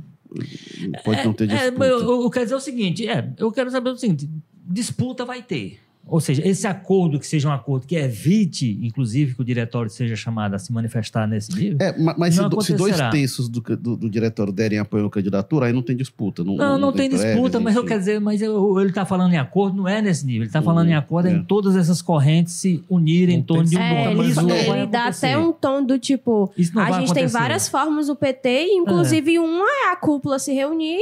pode 1.03 1.23
não 1.25 1.33
ter 1.33 1.49
É, 1.49 1.55
disputa. 1.71 1.85
eu, 1.85 1.99
eu- 2.01 2.21
eu 2.21 2.29
quero 2.29 2.45
dizer 2.45 2.55
o 2.55 2.59
seguinte, 2.59 3.07
é, 3.07 3.33
eu 3.35 3.51
quero 3.51 3.71
saber 3.71 3.89
o 3.89 3.97
seguinte, 3.97 4.29
disputa 4.63 5.25
vai 5.25 5.41
ter. 5.41 5.79
Ou 6.11 6.19
seja, 6.19 6.45
esse 6.47 6.65
acordo 6.67 7.19
que 7.19 7.27
seja 7.27 7.47
um 7.47 7.51
acordo 7.51 7.85
que 7.87 7.95
evite, 7.95 8.79
inclusive, 8.81 9.35
que 9.35 9.41
o 9.41 9.45
diretório 9.45 9.89
seja 9.89 10.15
chamado 10.15 10.53
a 10.55 10.59
se 10.59 10.71
manifestar 10.73 11.27
nesse 11.27 11.53
nível. 11.55 11.77
É, 11.79 11.97
ma- 11.97 12.15
mas 12.17 12.35
se, 12.35 12.41
Não 12.41 12.49
do- 12.49 12.61
se 12.61 12.73
dois 12.73 12.95
terços 13.11 13.47
do, 13.47 13.61
do- 13.61 13.97
do 13.97 14.09
diretório 14.09 14.51
derem 14.51 14.79
apoio 14.79 15.05
à 15.05 15.09
candidatura, 15.09 15.67
aí 15.67 15.73
não 15.73 15.81
tem 15.81 15.95
disputa. 15.95 16.43
Não, 16.43 16.55
Não, 16.55 16.77
não, 16.77 16.91
tem 16.91 17.09
prévias, 17.09 17.31
disputa, 17.33 17.59
mas 17.59 17.75
eu 17.75 17.85
quero 17.85 17.99
dizer, 17.99 18.19
mas 18.19 18.41
eu- 18.41 18.79
ele 18.79 18.89
está 18.89 19.05
falando 19.05 19.33
em 19.33 19.37
acordo, 19.37 19.77
não 19.77 19.87
é 19.87 20.01
nesse 20.01 20.25
nível. 20.25 20.41
Ele 20.41 20.47
está 20.49 20.61
falando 20.61 20.89
em 20.89 20.95
acordo 20.95 21.27
é. 21.27 21.31
em 21.33 21.43
todas 21.43 21.75
essas 21.75 22.01
correntes 22.01 22.53
se 22.53 22.83
unirem 22.89 23.35
Não 23.37 23.41
em 23.41 23.45
torno 23.45 23.63
tem 23.63 23.71
de 23.71 23.77
um 23.77 23.81
É, 23.81 24.05
nome. 24.05 24.19
ele, 24.21 24.31
Isso 24.31 24.39
o- 24.39 24.43
não 24.43 24.49
vai 24.49 24.79
ele 24.81 24.87
dá 24.87 24.99
acontecer. 25.03 25.25
até 25.27 25.37
um 25.37 25.51
tom 25.51 25.83
do 25.83 25.99
tipo. 25.99 26.51
Não 26.73 26.81
a 26.81 26.85
gente 26.91 27.13
tem 27.13 27.23
acontecer. 27.23 27.23
É. 27.23 27.27
várias 27.27 27.69
formas 27.69 28.07
no 28.07 28.15
PT, 28.15 28.63
inclusive 28.71 29.39
uma 29.39 29.65
é 29.87 29.91
a 29.91 29.95
cúpula 29.95 30.39
se 30.39 30.53
reunir 30.53 30.99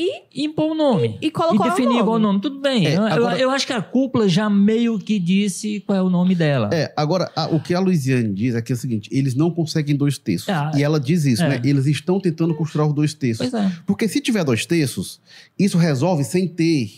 E 0.00 0.44
impor 0.44 0.70
o 0.70 0.74
nome. 0.74 1.18
e 1.20 1.28
colocar 1.30 1.66
e 1.66 1.70
definir 1.70 1.88
o 1.88 1.92
nome. 1.94 2.04
qual 2.04 2.16
o 2.16 2.18
nome. 2.20 2.40
Tudo 2.40 2.60
bem. 2.60 2.86
É, 2.86 2.96
eu, 2.96 3.02
agora- 3.04 3.38
eu 3.38 3.50
acho 3.50 3.66
que 3.66 3.72
a 3.72 3.82
cúpula 3.82 4.28
já 4.28 4.48
meio 4.48 4.96
que 4.98 5.18
disse 5.18 5.80
qual 5.80 5.98
é 5.98 6.02
o 6.02 6.08
nome 6.08 6.34
dela. 6.36 6.70
É, 6.72 6.92
agora, 6.96 7.30
a- 7.34 7.46
o 7.48 7.58
que 7.60 7.74
a 7.74 7.80
Luiziane 7.80 8.32
diz 8.32 8.54
é 8.54 8.62
que 8.62 8.70
é 8.70 8.74
o 8.74 8.78
seguinte: 8.78 9.08
eles 9.12 9.34
não 9.34 9.50
conseguem 9.50 9.96
dois 9.96 10.16
terços. 10.16 10.48
Ah, 10.48 10.70
e 10.76 10.82
ela 10.84 11.00
diz 11.00 11.24
isso, 11.24 11.42
é. 11.42 11.48
né? 11.48 11.60
Eles 11.64 11.86
estão 11.86 12.20
tentando 12.20 12.54
costurar 12.54 12.86
os 12.86 12.94
dois 12.94 13.12
terços. 13.12 13.50
Pois 13.50 13.64
é. 13.64 13.72
Porque 13.86 14.06
se 14.06 14.20
tiver 14.20 14.44
dois 14.44 14.64
terços, 14.64 15.20
isso 15.58 15.76
resolve 15.76 16.22
sem 16.22 16.46
ter 16.46 16.90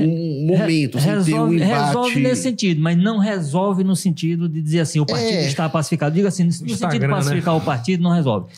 um 0.00 0.46
momento, 0.46 0.98
sem 1.00 1.22
ter 1.22 1.34
um 1.34 1.52
embate. 1.52 1.70
resolve 1.86 2.20
nesse 2.20 2.42
sentido, 2.42 2.80
mas 2.80 2.96
não 2.98 3.18
resolve 3.18 3.84
no 3.84 3.94
sentido 3.96 4.48
de 4.48 4.60
dizer 4.60 4.80
assim, 4.80 5.00
o 5.00 5.06
partido 5.06 5.30
É. 5.30 5.46
está 5.46 5.68
pacificado. 5.68 6.14
Diga 6.14 6.28
assim, 6.28 6.44
no 6.44 6.52
sentido 6.52 6.66
de 6.66 6.72
Instagram, 6.74 7.08
né? 7.08 7.14
pacificar 7.14 7.56
o 7.56 7.60
partido, 7.60 8.02
não 8.02 8.10
resolve. 8.10 8.48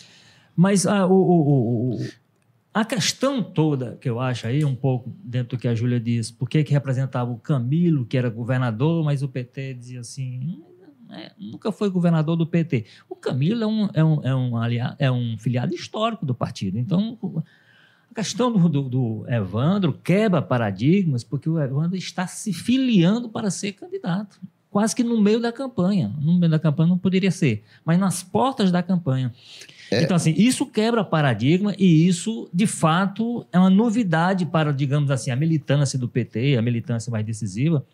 Mas 0.57 0.85
ah, 0.87 1.07
o, 1.07 1.13
o- 1.13 1.15
o- 1.15 1.95
o- 1.95 2.07
a 2.73 2.85
questão 2.85 3.43
toda 3.43 3.97
que 4.01 4.09
eu 4.09 4.21
acho 4.21 4.47
aí, 4.47 4.65
um 4.65 4.75
pouco 4.77 5.13
dentro 5.25 5.57
do 5.57 5.61
que 5.61 5.67
a 5.69 5.75
Júlia 5.75 5.99
disse, 5.99 6.33
por 6.33 6.49
que 6.49 6.61
representava 6.63 7.31
o 7.31 7.39
Camilo, 7.39 8.07
que 8.07 8.17
era 8.17 8.31
governador, 8.31 9.05
mas 9.05 9.23
o 9.23 9.29
PT 9.29 9.75
dizia 9.75 10.01
assim, 10.01 10.39
"Hum, 10.41 10.63
é, 11.13 11.33
nunca 11.37 11.73
foi 11.73 11.91
governador 11.91 12.37
do 12.37 12.47
PT. 12.47 12.85
O 13.09 13.17
Camilo 13.17 13.65
é 13.65 13.67
um, 13.67 13.89
é 13.93 14.05
um, 14.05 14.21
é 14.25 14.35
um, 14.35 14.57
alia- 14.57 14.95
é 14.99 15.11
um 15.11 15.37
filiado 15.37 15.75
histórico 15.75 16.25
do 16.25 16.33
partido. 16.35 16.79
Então, 16.79 17.19
a 18.09 18.15
questão 18.15 18.53
do, 18.53 18.69
do- 18.69 18.89
do 18.89 19.25
Evandro 19.29 19.93
quebra 19.93 20.41
paradigmas, 20.41 21.25
porque 21.25 21.49
o 21.51 21.59
Evandro 21.61 21.97
está 21.97 22.29
se 22.29 22.53
filiando 22.53 23.29
para 23.29 23.51
ser 23.51 23.73
candidato. 23.73 24.41
Quase 24.71 24.95
que 24.95 25.03
no 25.03 25.21
meio 25.21 25.41
da 25.41 25.51
campanha. 25.51 26.15
No 26.21 26.39
meio 26.39 26.49
da 26.53 26.59
campanha 26.61 26.89
não 26.91 26.99
poderia 26.99 27.33
ser, 27.33 27.65
mas 27.85 27.99
nas 27.99 28.23
portas 28.23 28.71
da 28.71 28.81
campanha. 28.81 29.35
Então, 29.93 30.17
assim, 30.17 30.35
isso 30.37 30.67
quebra 30.67 31.03
paradigma 31.05 31.75
e 31.79 32.07
isso, 32.07 32.49
de 32.53 32.67
fato, 32.67 33.47
é 33.53 33.59
uma 33.59 33.71
novidade 33.71 34.47
para, 34.47 34.73
digamos 34.73 35.11
assim, 35.11 35.31
a 35.31 35.37
militância 35.37 35.99
do 35.99 36.09
PT, 36.09 36.57
a 36.57 36.63
militância 36.63 37.11
mais 37.11 37.25
decisiva. 37.27 37.85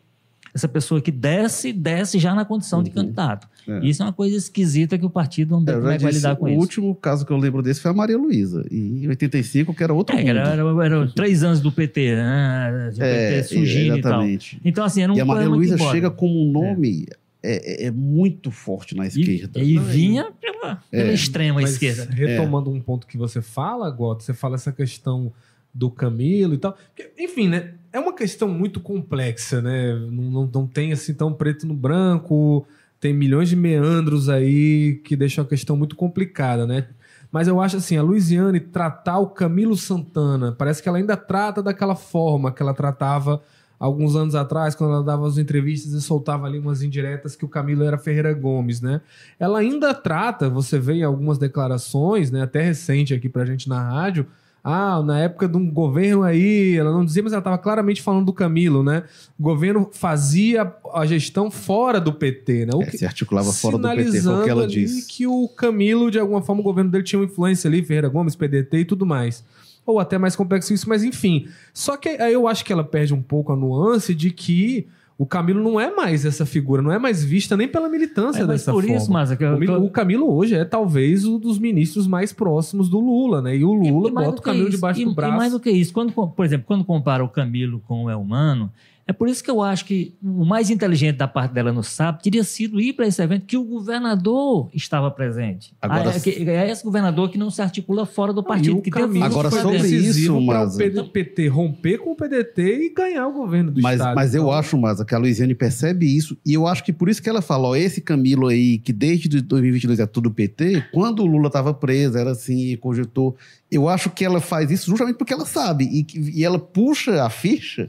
Essa 0.54 0.68
pessoa 0.68 1.02
que 1.02 1.10
desce, 1.10 1.70
desce 1.70 2.18
já 2.18 2.34
na 2.34 2.42
condição 2.42 2.82
de 2.82 2.88
Uhum. 2.88 2.94
candidato. 2.96 3.46
É. 3.68 3.84
Isso 3.84 4.02
é 4.02 4.06
uma 4.06 4.12
coisa 4.12 4.34
esquisita 4.36 4.96
que 4.96 5.04
o 5.04 5.10
partido 5.10 5.58
não 5.60 5.62
É, 5.94 5.98
já 5.98 6.08
é 6.08 6.12
lidar 6.12 6.36
com 6.36 6.46
o 6.46 6.48
isso. 6.48 6.58
último 6.58 6.94
caso 6.94 7.26
que 7.26 7.32
eu 7.32 7.36
lembro 7.36 7.60
desse 7.62 7.80
foi 7.80 7.90
a 7.90 7.94
Maria 7.94 8.16
Luísa, 8.16 8.64
em 8.70 9.06
85, 9.06 9.74
que 9.74 9.82
era 9.82 9.92
outro 9.92 10.16
É, 10.16 10.20
mundo. 10.20 10.30
era, 10.30 10.48
era, 10.48 10.84
era 10.86 11.06
três 11.08 11.42
anos 11.42 11.60
do 11.60 11.70
PT, 11.70 12.14
né? 12.16 12.90
O 12.96 13.02
É, 13.02 13.28
PT 13.42 13.54
surgindo 13.54 13.98
e 13.98 14.00
tal. 14.00 14.22
Então, 14.64 14.84
assim, 14.84 15.02
era 15.02 15.12
um 15.12 15.16
E 15.16 15.20
a 15.20 15.24
Maria 15.26 15.48
Luísa 15.48 15.76
chega 15.76 16.10
como 16.10 16.48
um 16.48 16.50
nome 16.50 17.04
é, 17.10 17.16
é- 17.46 17.84
é 17.86 17.90
muito 17.90 18.50
forte 18.50 18.94
na 18.96 19.04
E, 19.04 19.08
esquerda. 19.08 19.60
e 19.60 19.74
Não, 19.74 19.82
vinha 19.84 20.32
pela, 20.40 20.76
pela 20.90 21.10
É. 21.10 21.14
extrema 21.14 21.62
esquerda. 21.62 22.08
Retomando 22.10 22.70
um 22.70 22.80
ponto 22.80 23.06
que 23.06 23.16
você 23.16 23.40
fala, 23.40 23.88
Gota, 23.90 24.22
você 24.24 24.34
fala 24.34 24.54
essa 24.56 24.72
questão 24.72 25.32
do 25.72 25.90
Camilo 25.90 26.54
e 26.54 26.58
tal. 26.58 26.76
Enfim, 27.18 27.48
né? 27.48 27.74
É 27.92 27.98
uma 28.00 28.14
questão 28.14 28.48
muito 28.48 28.80
complexa, 28.80 29.60
né? 29.60 29.94
Não, 30.10 30.24
não, 30.30 30.50
não 30.52 30.66
tem 30.66 30.92
assim 30.92 31.12
tão 31.14 31.32
preto 31.32 31.66
no 31.66 31.74
branco, 31.74 32.66
tem 32.98 33.12
milhões 33.12 33.48
de 33.48 33.56
meandros 33.56 34.28
aí 34.28 35.00
que 35.04 35.14
deixam 35.14 35.44
a 35.44 35.46
questão 35.46 35.76
muito 35.76 35.94
complicada, 35.94 36.66
né? 36.66 36.88
Mas 37.30 37.48
eu 37.48 37.60
acho 37.60 37.76
assim, 37.76 37.96
a 37.96 38.02
Luiziane 38.02 38.60
tratar 38.60 39.18
o 39.18 39.26
Camilo 39.28 39.76
Santana, 39.76 40.52
parece 40.52 40.82
que 40.82 40.88
ela 40.88 40.96
ainda 40.96 41.16
trata 41.16 41.62
daquela 41.62 41.94
forma 41.94 42.50
que 42.52 42.62
ela 42.62 42.72
tratava 42.72 43.42
alguns 43.78 44.16
anos 44.16 44.34
atrás, 44.34 44.74
quando 44.74 44.94
ela 44.94 45.02
dava 45.04 45.26
as 45.26 45.38
entrevistas 45.38 45.92
e 45.92 46.00
soltava 46.00 46.46
ali 46.46 46.58
umas 46.58 46.82
indiretas 46.82 47.36
que 47.36 47.44
o 47.44 47.48
Camilo 47.48 47.84
era 47.84 47.98
Ferreira 47.98 48.32
Gomes, 48.32 48.80
né? 48.80 49.00
Ela 49.38 49.58
ainda 49.58 49.92
trata, 49.94 50.48
você 50.48 50.78
vê 50.78 50.94
em 50.94 51.02
algumas 51.02 51.38
declarações, 51.38 52.30
né, 52.30 52.42
até 52.42 52.62
recente 52.62 53.12
aqui 53.14 53.28
pra 53.28 53.44
gente 53.44 53.68
na 53.68 53.80
rádio, 53.82 54.26
ah, 54.68 55.00
na 55.00 55.20
época 55.20 55.46
de 55.46 55.56
um 55.56 55.70
governo 55.70 56.24
aí, 56.24 56.74
ela 56.76 56.90
não 56.90 57.04
dizia, 57.04 57.22
mas 57.22 57.32
ela 57.32 57.38
estava 57.38 57.56
claramente 57.56 58.02
falando 58.02 58.26
do 58.26 58.32
Camilo, 58.32 58.82
né? 58.82 59.04
O 59.38 59.42
governo 59.44 59.88
fazia 59.92 60.74
a 60.92 61.06
gestão 61.06 61.52
fora 61.52 62.00
do 62.00 62.12
PT, 62.12 62.66
né? 62.66 62.72
O 62.74 62.82
É, 62.82 62.86
que- 62.86 62.98
se 62.98 63.06
articulava 63.06 63.52
fora 63.52 63.78
do 63.78 63.82
PT, 63.88 64.20
foi 64.22 64.34
o 64.34 64.42
que 64.42 64.50
ela 64.50 64.66
disse. 64.66 65.06
que 65.06 65.24
o 65.24 65.46
Camilo, 65.48 66.10
de 66.10 66.18
alguma 66.18 66.42
forma, 66.42 66.62
o 66.62 66.64
governo 66.64 66.90
dele 66.90 67.04
tinha 67.04 67.20
uma 67.20 67.26
influência 67.26 67.68
ali, 67.68 67.80
Ferreira 67.84 68.08
Gomes, 68.08 68.34
PDT 68.34 68.78
e 68.78 68.84
tudo 68.84 69.06
mais. 69.06 69.44
Ou 69.86 70.00
até 70.00 70.18
mais 70.18 70.34
complexo 70.34 70.74
isso, 70.74 70.88
mas 70.88 71.04
enfim. 71.04 71.46
Só 71.72 71.96
que 71.96 72.08
aí 72.08 72.32
eu 72.32 72.46
acho 72.48 72.64
que 72.64 72.72
ela 72.72 72.82
perde 72.84 73.14
um 73.14 73.22
pouco 73.22 73.52
a 73.52 73.56
nuance 73.56 74.14
de 74.14 74.30
que 74.32 74.86
o 75.18 75.24
Camilo 75.24 75.62
não 75.62 75.80
é 75.80 75.90
mais 75.94 76.26
essa 76.26 76.44
figura, 76.44 76.82
não 76.82 76.92
é 76.92 76.98
mais 76.98 77.24
vista 77.24 77.56
nem 77.56 77.66
pela 77.66 77.88
militância 77.88 78.40
É, 78.40 78.44
mas 78.44 78.60
dessa 78.60 78.72
por 78.72 78.82
forma. 78.82 78.96
isso, 78.98 79.10
mas 79.10 79.30
eu- 79.30 79.54
o, 79.54 79.58
Mi- 79.58 79.66
eu- 79.66 79.82
o 79.84 79.88
Camilo 79.90 80.30
hoje 80.30 80.54
é 80.54 80.62
talvez 80.64 81.24
um 81.24 81.38
dos 81.38 81.58
ministros 81.58 82.06
mais 82.06 82.34
próximos 82.34 82.90
do 82.90 83.00
Lula, 83.00 83.40
né? 83.40 83.56
E 83.56 83.64
o 83.64 83.72
Lula 83.72 84.10
E 84.10 84.12
mais 84.12 84.26
bota 84.26 84.36
do 84.36 84.40
o 84.40 84.42
que 84.42 84.50
Camilo 84.50 84.68
isso, 84.68 84.76
debaixo 84.76 85.00
e, 85.00 85.04
do 85.06 85.14
braço. 85.14 85.32
E 85.32 85.36
mais 85.38 85.52
do 85.52 85.60
que 85.60 85.70
isso, 85.70 85.92
quando, 85.94 86.12
por 86.12 86.44
exemplo, 86.44 86.66
quando 86.66 86.84
compara 86.84 87.24
o 87.24 87.28
Camilo 87.30 87.80
com 87.88 88.04
o 88.04 88.10
Elmano, 88.10 88.70
é 89.08 89.12
por 89.12 89.28
isso 89.28 89.42
que 89.44 89.50
eu 89.50 89.62
acho 89.62 89.84
que 89.84 90.14
o 90.22 90.44
mais 90.44 90.68
inteligente 90.68 91.16
da 91.16 91.28
parte 91.28 91.52
dela 91.52 91.72
no 91.72 91.82
SAP 91.82 92.22
teria 92.22 92.42
sido 92.42 92.80
ir 92.80 92.92
para 92.92 93.06
esse 93.06 93.22
evento 93.22 93.46
que 93.46 93.56
o 93.56 93.62
governador 93.64 94.68
estava 94.74 95.10
presente. 95.10 95.72
Agora- 95.80 96.10
Ah, 96.10 96.16
é, 96.16 96.20
que- 96.20 96.50
é 96.50 96.70
esse 96.70 96.82
governador 96.84 97.30
que 97.30 97.38
não 97.38 97.50
se 97.50 97.62
articula 97.62 98.04
fora 98.04 98.32
do 98.32 98.42
partido. 98.42 98.78
o 98.78 98.82
que 98.82 98.90
tem 98.90 99.02
Camilo 99.02 99.24
Agora, 99.24 99.50
sobre 99.50 99.78
isso, 99.78 100.44
para 100.46 101.02
o 101.02 101.08
PT 101.08 101.46
romper 101.48 101.98
com 101.98 102.12
o 102.12 102.16
PDT 102.16 102.86
e 102.86 102.94
ganhar 102.94 103.26
o 103.28 103.32
governo 103.32 103.70
do 103.70 103.80
Mas, 103.80 103.96
estado. 103.98 104.14
mas 104.14 104.34
eu 104.34 104.42
Então, 104.42 104.52
acho, 104.52 104.76
Maza, 104.78 105.04
que 105.04 105.14
a 105.14 105.18
Luiziane 105.18 105.54
percebe 105.54 106.06
isso, 106.06 106.36
e 106.44 106.54
eu 106.54 106.66
acho 106.66 106.82
que 106.84 106.92
por 106.92 107.08
isso 107.08 107.22
que 107.22 107.28
ela 107.28 107.40
fala, 107.42 107.68
ó, 107.68 107.76
esse 107.76 108.00
Camilo 108.00 108.48
aí, 108.48 108.78
que 108.78 108.92
desde 108.92 109.28
2022 109.40 110.00
é 110.00 110.06
tudo 110.06 110.30
PT, 110.30 110.84
quando 110.92 111.20
o 111.20 111.26
Lula 111.26 111.46
estava 111.46 111.72
preso, 111.72 112.18
era 112.18 112.32
assim, 112.32 112.76
cogitou. 112.78 113.36
Eu 113.70 113.88
acho 113.88 114.10
que 114.10 114.24
ela 114.24 114.40
faz 114.40 114.70
isso 114.70 114.90
justamente 114.90 115.16
porque 115.16 115.32
ela 115.32 115.46
sabe, 115.46 115.84
e, 115.84 116.40
e 116.40 116.44
ela 116.44 116.58
puxa 116.58 117.22
a 117.24 117.30
ficha 117.30 117.88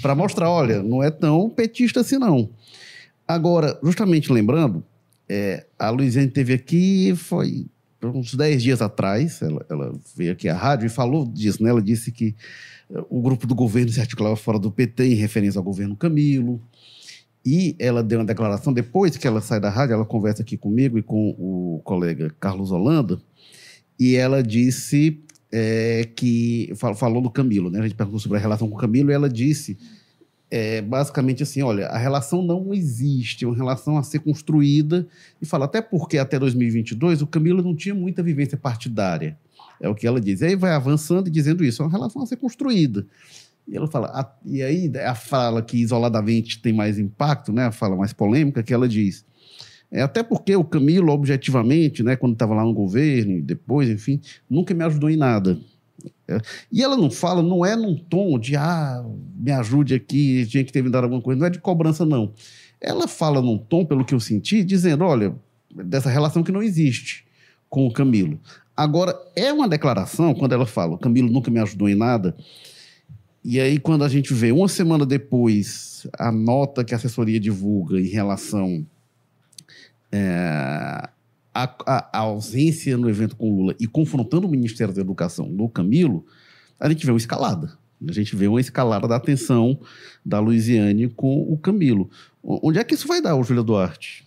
para 0.00 0.14
mostrar, 0.14 0.50
olha, 0.50 0.82
não 0.82 1.02
é 1.02 1.10
tão 1.10 1.50
petista 1.50 2.00
assim 2.00 2.18
não. 2.18 2.50
Agora, 3.26 3.78
justamente 3.82 4.32
lembrando, 4.32 4.82
é, 5.28 5.66
a 5.78 5.90
Luiziane 5.90 6.30
teve 6.30 6.54
aqui, 6.54 7.14
foi 7.14 7.66
uns 8.02 8.34
10 8.34 8.62
dias 8.62 8.82
atrás, 8.82 9.42
ela, 9.42 9.64
ela 9.68 9.98
veio 10.16 10.32
aqui 10.32 10.48
à 10.48 10.56
rádio 10.56 10.86
e 10.86 10.90
falou 10.90 11.26
disso, 11.26 11.62
né? 11.62 11.70
Ela 11.70 11.82
disse 11.82 12.12
que 12.12 12.34
eh, 12.90 13.04
o 13.10 13.20
grupo 13.20 13.46
do 13.46 13.54
governo 13.54 13.90
se 13.90 14.00
articulava 14.00 14.36
fora 14.36 14.58
do 14.58 14.70
PT 14.70 15.04
em 15.04 15.14
referência 15.14 15.58
ao 15.58 15.64
governo 15.64 15.96
Camilo. 15.96 16.60
E 17.44 17.74
ela 17.78 18.02
deu 18.02 18.20
uma 18.20 18.24
declaração, 18.24 18.72
depois 18.72 19.16
que 19.16 19.26
ela 19.26 19.40
sai 19.40 19.58
da 19.58 19.70
rádio, 19.70 19.94
ela 19.94 20.04
conversa 20.04 20.42
aqui 20.42 20.56
comigo 20.56 20.98
e 20.98 21.02
com 21.02 21.30
o 21.38 21.80
colega 21.82 22.34
Carlos 22.38 22.70
Holanda, 22.70 23.20
e 23.98 24.16
ela 24.16 24.42
disse 24.42 25.20
eh, 25.52 26.08
que, 26.14 26.72
fal- 26.76 26.94
falou 26.94 27.22
do 27.22 27.30
Camilo, 27.30 27.70
né? 27.70 27.78
A 27.80 27.82
gente 27.82 27.94
perguntou 27.94 28.20
sobre 28.20 28.38
a 28.38 28.40
relação 28.40 28.68
com 28.68 28.76
o 28.76 28.78
Camilo, 28.78 29.10
e 29.10 29.14
ela 29.14 29.28
disse 29.28 29.76
é, 30.50 30.80
basicamente 30.80 31.42
assim, 31.42 31.60
olha, 31.62 31.88
a 31.88 31.98
relação 31.98 32.40
não 32.42 32.72
existe, 32.72 33.44
é 33.44 33.48
uma 33.48 33.56
relação 33.56 33.98
a 33.98 34.02
ser 34.02 34.20
construída, 34.20 35.06
e 35.42 35.46
fala 35.46 35.66
até 35.66 35.82
porque 35.82 36.16
até 36.16 36.38
2022 36.38 37.20
o 37.20 37.26
Camilo 37.26 37.62
não 37.62 37.74
tinha 37.76 37.94
muita 37.94 38.22
vivência 38.22 38.56
partidária, 38.56 39.36
é 39.80 39.88
o 39.88 39.94
que 39.94 40.06
ela 40.06 40.20
diz. 40.20 40.40
E 40.40 40.46
aí 40.46 40.56
vai 40.56 40.72
avançando 40.72 41.28
e 41.28 41.30
dizendo 41.30 41.62
isso, 41.64 41.82
é 41.82 41.84
uma 41.84 41.92
relação 41.92 42.22
a 42.22 42.26
ser 42.26 42.36
construída. 42.36 43.06
E 43.66 43.76
ela 43.76 43.86
fala, 43.86 44.06
a- 44.08 44.32
e 44.46 44.62
aí 44.62 44.90
a 45.04 45.14
fala 45.14 45.60
que 45.60 45.76
isoladamente 45.76 46.62
tem 46.62 46.72
mais 46.72 46.98
impacto, 46.98 47.52
né, 47.52 47.66
a 47.66 47.72
fala 47.72 47.94
mais 47.94 48.14
polêmica, 48.14 48.62
que 48.62 48.72
ela 48.72 48.88
diz, 48.88 49.26
é 49.90 50.02
até 50.02 50.22
porque 50.22 50.54
o 50.54 50.64
Camilo, 50.64 51.12
objetivamente, 51.12 52.02
né, 52.02 52.14
quando 52.14 52.34
estava 52.34 52.54
lá 52.54 52.62
no 52.62 52.74
governo 52.74 53.32
e 53.32 53.42
depois, 53.42 53.88
enfim, 53.88 54.20
nunca 54.48 54.74
me 54.74 54.84
ajudou 54.84 55.08
em 55.08 55.16
nada. 55.16 55.58
É, 56.26 56.40
E 56.70 56.82
ela 56.82 56.96
não 56.96 57.10
fala, 57.10 57.42
não 57.42 57.64
é 57.64 57.74
num 57.74 57.96
tom 57.96 58.38
de, 58.38 58.54
ah, 58.54 59.02
me 59.34 59.50
ajude 59.50 59.94
aqui, 59.94 60.46
tinha 60.46 60.62
que 60.62 60.72
ter 60.72 60.82
me 60.82 60.90
dado 60.90 61.04
alguma 61.04 61.22
coisa, 61.22 61.38
não 61.38 61.46
é 61.46 61.50
de 61.50 61.58
cobrança, 61.58 62.04
não. 62.04 62.32
Ela 62.80 63.08
fala 63.08 63.40
num 63.40 63.58
tom, 63.58 63.84
pelo 63.84 64.04
que 64.04 64.14
eu 64.14 64.20
senti, 64.20 64.62
dizendo, 64.62 65.04
olha, 65.04 65.34
dessa 65.74 66.10
relação 66.10 66.42
que 66.42 66.52
não 66.52 66.62
existe 66.62 67.24
com 67.68 67.86
o 67.86 67.92
Camilo. 67.92 68.38
Agora, 68.76 69.18
é 69.34 69.52
uma 69.52 69.68
declaração, 69.68 70.34
quando 70.34 70.52
ela 70.52 70.66
fala, 70.66 70.94
o 70.94 70.98
Camilo 70.98 71.30
nunca 71.30 71.50
me 71.50 71.58
ajudou 71.58 71.88
em 71.88 71.96
nada, 71.96 72.36
e 73.42 73.58
aí 73.58 73.78
quando 73.78 74.04
a 74.04 74.08
gente 74.08 74.34
vê, 74.34 74.52
uma 74.52 74.68
semana 74.68 75.06
depois, 75.06 76.06
a 76.16 76.30
nota 76.30 76.84
que 76.84 76.94
a 76.94 76.96
assessoria 76.96 77.40
divulga 77.40 77.98
em 77.98 78.08
relação 78.08 78.86
é, 80.12 80.18
à, 81.54 81.64
à- 81.86 82.10
à 82.12 82.18
ausência 82.18 82.96
no 82.96 83.08
evento 83.08 83.36
com 83.36 83.54
Lula 83.54 83.74
e 83.80 83.86
confrontando 83.86 84.46
o 84.46 84.50
Ministério 84.50 84.94
da 84.94 85.00
Educação 85.00 85.48
do 85.54 85.68
Camilo, 85.68 86.24
a 86.78 86.88
gente 86.88 87.04
vê 87.04 87.12
uma 87.12 87.18
escalada. 87.18 87.76
A 88.06 88.12
gente 88.12 88.36
vê 88.36 88.46
uma 88.46 88.60
escalada 88.60 89.08
da 89.08 89.16
atenção 89.16 89.78
da 90.24 90.38
Luiziane 90.38 91.08
com 91.08 91.42
o 91.52 91.58
Camilo. 91.58 92.08
Onde 92.42 92.78
é 92.78 92.84
que 92.84 92.94
isso 92.94 93.08
vai 93.08 93.20
dar, 93.20 93.40
Júlia 93.42 93.62
Duarte? 93.62 94.24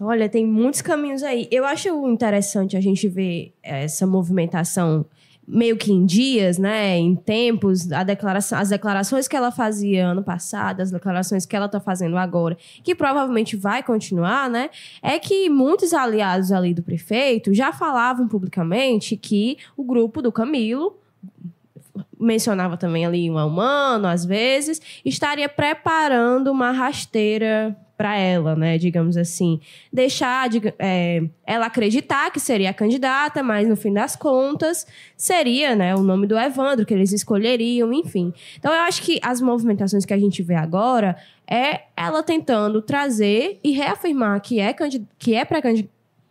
Olha, 0.00 0.28
tem 0.28 0.46
muitos 0.46 0.80
caminhos 0.82 1.22
aí. 1.22 1.48
Eu 1.50 1.64
acho 1.64 1.88
interessante 2.08 2.76
a 2.76 2.80
gente 2.80 3.08
ver 3.08 3.52
essa 3.62 4.06
movimentação 4.06 5.04
meio 5.46 5.76
que 5.76 5.92
em 5.92 6.06
dias, 6.06 6.56
né, 6.56 6.96
em 6.96 7.16
tempos, 7.16 7.84
declaração, 7.84 8.58
as 8.58 8.68
declarações 8.68 9.26
que 9.26 9.36
ela 9.36 9.50
fazia 9.50 10.06
ano 10.06 10.22
passado, 10.22 10.80
as 10.80 10.90
declarações 10.90 11.44
que 11.44 11.56
ela 11.56 11.66
está 11.66 11.80
fazendo 11.80 12.16
agora, 12.16 12.56
que 12.82 12.94
provavelmente 12.94 13.56
vai 13.56 13.82
continuar, 13.82 14.48
né, 14.48 14.70
é 15.02 15.18
que 15.18 15.48
muitos 15.48 15.92
aliados 15.92 16.52
ali 16.52 16.72
do 16.72 16.82
prefeito 16.82 17.52
já 17.52 17.72
falavam 17.72 18.28
publicamente 18.28 19.16
que 19.16 19.58
o 19.76 19.84
grupo 19.84 20.22
do 20.22 20.30
Camilo 20.30 20.96
mencionava 22.18 22.76
também 22.76 23.04
ali 23.04 23.28
um 23.30 23.36
humano, 23.36 24.06
às 24.06 24.24
vezes, 24.24 24.80
estaria 25.04 25.48
preparando 25.48 26.50
uma 26.50 26.70
rasteira 26.70 27.76
para 28.02 28.16
ela, 28.16 28.56
né? 28.56 28.78
Digamos 28.78 29.16
assim, 29.16 29.60
deixar 29.92 30.48
diga- 30.48 30.74
é, 30.76 31.22
ela 31.46 31.66
acreditar 31.66 32.32
que 32.32 32.40
seria 32.40 32.70
a 32.70 32.74
candidata, 32.74 33.44
mas 33.44 33.68
no 33.68 33.76
fim 33.76 33.92
das 33.92 34.16
contas 34.16 34.84
seria, 35.16 35.76
né, 35.76 35.94
o 35.94 36.00
nome 36.02 36.26
do 36.26 36.36
Evandro 36.36 36.84
que 36.84 36.92
eles 36.92 37.12
escolheriam, 37.12 37.92
enfim. 37.92 38.34
Então 38.58 38.72
eu 38.74 38.80
acho 38.80 39.02
que 39.02 39.20
as 39.22 39.40
movimentações 39.40 40.04
que 40.04 40.12
a 40.12 40.18
gente 40.18 40.42
vê 40.42 40.56
agora 40.56 41.16
é 41.48 41.82
ela 41.96 42.24
tentando 42.24 42.82
trazer 42.82 43.60
e 43.62 43.70
reafirmar 43.70 44.40
que 44.40 44.58
é 44.58 44.74
que 45.16 45.34
é 45.36 45.44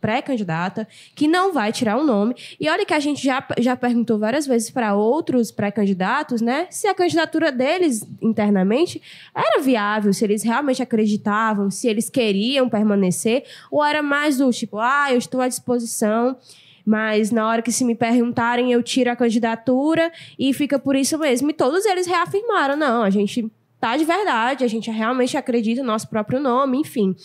pré-candidata, 0.02 0.86
que 1.14 1.28
não 1.28 1.52
vai 1.52 1.72
tirar 1.72 1.96
o 1.96 2.04
nome. 2.04 2.34
E 2.60 2.68
olha 2.68 2.84
que 2.84 2.92
a 2.92 2.98
gente 2.98 3.24
já, 3.24 3.42
já 3.58 3.76
perguntou 3.76 4.18
várias 4.18 4.46
vezes 4.46 4.68
para 4.68 4.94
outros 4.94 5.52
pré-candidatos, 5.52 6.42
né? 6.42 6.66
Se 6.68 6.88
a 6.88 6.94
candidatura 6.94 7.52
deles 7.52 8.04
internamente 8.20 9.00
era 9.34 9.62
viável, 9.62 10.12
se 10.12 10.24
eles 10.24 10.42
realmente 10.42 10.82
acreditavam, 10.82 11.70
se 11.70 11.86
eles 11.88 12.10
queriam 12.10 12.68
permanecer, 12.68 13.44
ou 13.70 13.82
era 13.82 14.02
mais 14.02 14.36
do 14.38 14.50
tipo, 14.50 14.78
ah, 14.78 15.06
eu 15.10 15.18
estou 15.18 15.40
à 15.40 15.46
disposição. 15.46 16.36
Mas 16.84 17.30
na 17.30 17.46
hora 17.46 17.62
que 17.62 17.70
se 17.70 17.84
me 17.84 17.94
perguntarem, 17.94 18.72
eu 18.72 18.82
tiro 18.82 19.08
a 19.08 19.14
candidatura 19.14 20.10
e 20.36 20.52
fica 20.52 20.80
por 20.80 20.96
isso 20.96 21.16
mesmo. 21.16 21.48
E 21.48 21.52
todos 21.52 21.86
eles 21.86 22.08
reafirmaram: 22.08 22.76
não, 22.76 23.04
a 23.04 23.10
gente 23.10 23.48
tá 23.82 23.96
de 23.96 24.04
verdade, 24.04 24.62
a 24.62 24.68
gente 24.68 24.88
realmente 24.92 25.36
acredita 25.36 25.80
no 25.80 25.88
nosso 25.88 26.08
próprio 26.08 26.38
nome, 26.38 26.78
enfim. 26.78 27.16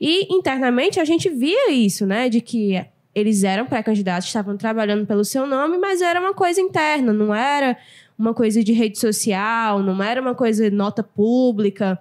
E 0.00 0.32
internamente 0.32 1.00
a 1.00 1.04
gente 1.04 1.28
via 1.28 1.72
isso, 1.72 2.06
né? 2.06 2.28
De 2.28 2.40
que 2.40 2.80
eles 3.12 3.42
eram 3.42 3.66
pré-candidatos, 3.66 4.28
estavam 4.28 4.56
trabalhando 4.56 5.04
pelo 5.04 5.24
seu 5.24 5.48
nome, 5.48 5.78
mas 5.78 6.00
era 6.00 6.20
uma 6.20 6.32
coisa 6.32 6.60
interna, 6.60 7.12
não 7.12 7.34
era 7.34 7.76
uma 8.16 8.32
coisa 8.32 8.62
de 8.62 8.72
rede 8.72 9.00
social, 9.00 9.82
não 9.82 10.00
era 10.00 10.22
uma 10.22 10.32
coisa 10.32 10.70
de 10.70 10.76
nota 10.76 11.02
pública. 11.02 12.00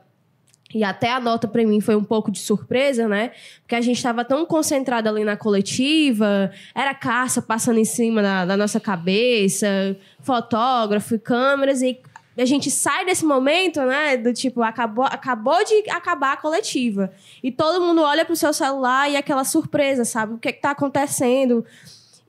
E 0.71 0.83
até 0.83 1.11
a 1.11 1.19
nota 1.19 1.47
para 1.47 1.65
mim 1.65 1.81
foi 1.81 1.95
um 1.95 2.03
pouco 2.03 2.29
de 2.29 2.37
surpresa, 2.37 3.07
né? 3.07 3.31
Porque 3.61 3.73
a 3.73 3.81
gente 3.81 3.97
estava 3.97 4.23
tão 4.23 4.45
concentrado 4.45 5.09
ali 5.09 5.23
na 5.23 5.35
coletiva, 5.35 6.51
era 6.75 6.93
caça 6.93 7.41
passando 7.41 7.79
em 7.79 7.85
cima 7.85 8.21
da, 8.21 8.45
da 8.45 8.55
nossa 8.55 8.79
cabeça, 8.79 9.97
fotógrafo, 10.21 11.17
câmeras, 11.17 11.81
e 11.81 11.97
a 12.41 12.45
gente 12.45 12.69
sai 12.69 13.05
desse 13.05 13.25
momento, 13.25 13.81
né? 13.81 14.17
Do 14.17 14.33
tipo, 14.33 14.61
acabou, 14.61 15.05
acabou 15.05 15.63
de 15.63 15.89
acabar 15.89 16.33
a 16.33 16.37
coletiva. 16.37 17.11
E 17.41 17.51
todo 17.51 17.83
mundo 17.83 18.01
olha 18.01 18.25
pro 18.25 18.35
seu 18.35 18.51
celular 18.51 19.09
e 19.09 19.15
aquela 19.15 19.43
surpresa, 19.43 20.03
sabe? 20.03 20.33
O 20.33 20.37
que, 20.37 20.49
é 20.49 20.51
que 20.51 20.61
tá 20.61 20.71
acontecendo? 20.71 21.65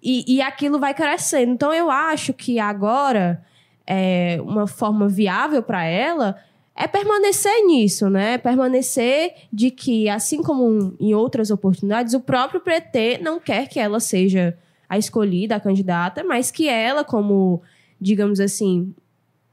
E, 0.03 0.37
e 0.37 0.41
aquilo 0.41 0.79
vai 0.79 0.95
crescendo. 0.95 1.53
Então 1.53 1.75
eu 1.75 1.91
acho 1.91 2.33
que 2.33 2.61
agora 2.61 3.45
é, 3.87 4.39
uma 4.43 4.67
forma 4.67 5.09
viável 5.09 5.63
para 5.63 5.85
ela 5.85 6.37
é 6.77 6.87
permanecer 6.87 7.65
nisso, 7.67 8.11
né? 8.11 8.37
Permanecer 8.37 9.35
de 9.53 9.71
que, 9.71 10.09
assim 10.09 10.43
como 10.43 10.95
em 11.01 11.15
outras 11.15 11.51
oportunidades, 11.51 12.13
o 12.13 12.21
próprio 12.21 12.61
PT 12.61 13.19
não 13.23 13.41
quer 13.41 13.67
que 13.67 13.81
ela 13.81 13.99
seja 13.99 14.57
a 14.89 14.99
escolhida, 14.99 15.57
a 15.57 15.61
candidata, 15.61 16.23
mas 16.23 16.51
que 16.51 16.69
ela, 16.69 17.03
como, 17.03 17.63
digamos 18.01 18.41
assim, 18.41 18.95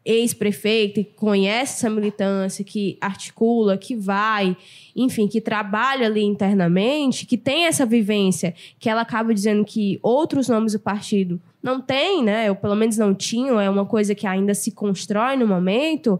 ex-prefeita, 0.05 1.03
que 1.03 1.13
conhece 1.15 1.77
essa 1.77 1.89
militância, 1.89 2.63
que 2.63 2.97
articula, 2.99 3.77
que 3.77 3.95
vai, 3.95 4.55
enfim, 4.95 5.27
que 5.27 5.39
trabalha 5.39 6.07
ali 6.07 6.23
internamente, 6.23 7.25
que 7.25 7.37
tem 7.37 7.65
essa 7.65 7.85
vivência, 7.85 8.53
que 8.79 8.89
ela 8.89 9.01
acaba 9.01 9.33
dizendo 9.33 9.63
que 9.63 9.99
outros 10.01 10.49
nomes 10.49 10.73
do 10.73 10.79
partido 10.79 11.41
não 11.61 11.79
têm, 11.79 12.23
né? 12.23 12.49
Ou 12.49 12.55
pelo 12.55 12.75
menos 12.75 12.97
não 12.97 13.13
tinham, 13.13 13.59
é 13.59 13.69
uma 13.69 13.85
coisa 13.85 14.13
que 14.13 14.27
ainda 14.27 14.53
se 14.53 14.71
constrói 14.71 15.37
no 15.37 15.47
momento. 15.47 16.19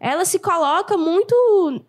Ela 0.00 0.24
se 0.24 0.38
coloca 0.38 0.96
muito 0.96 1.82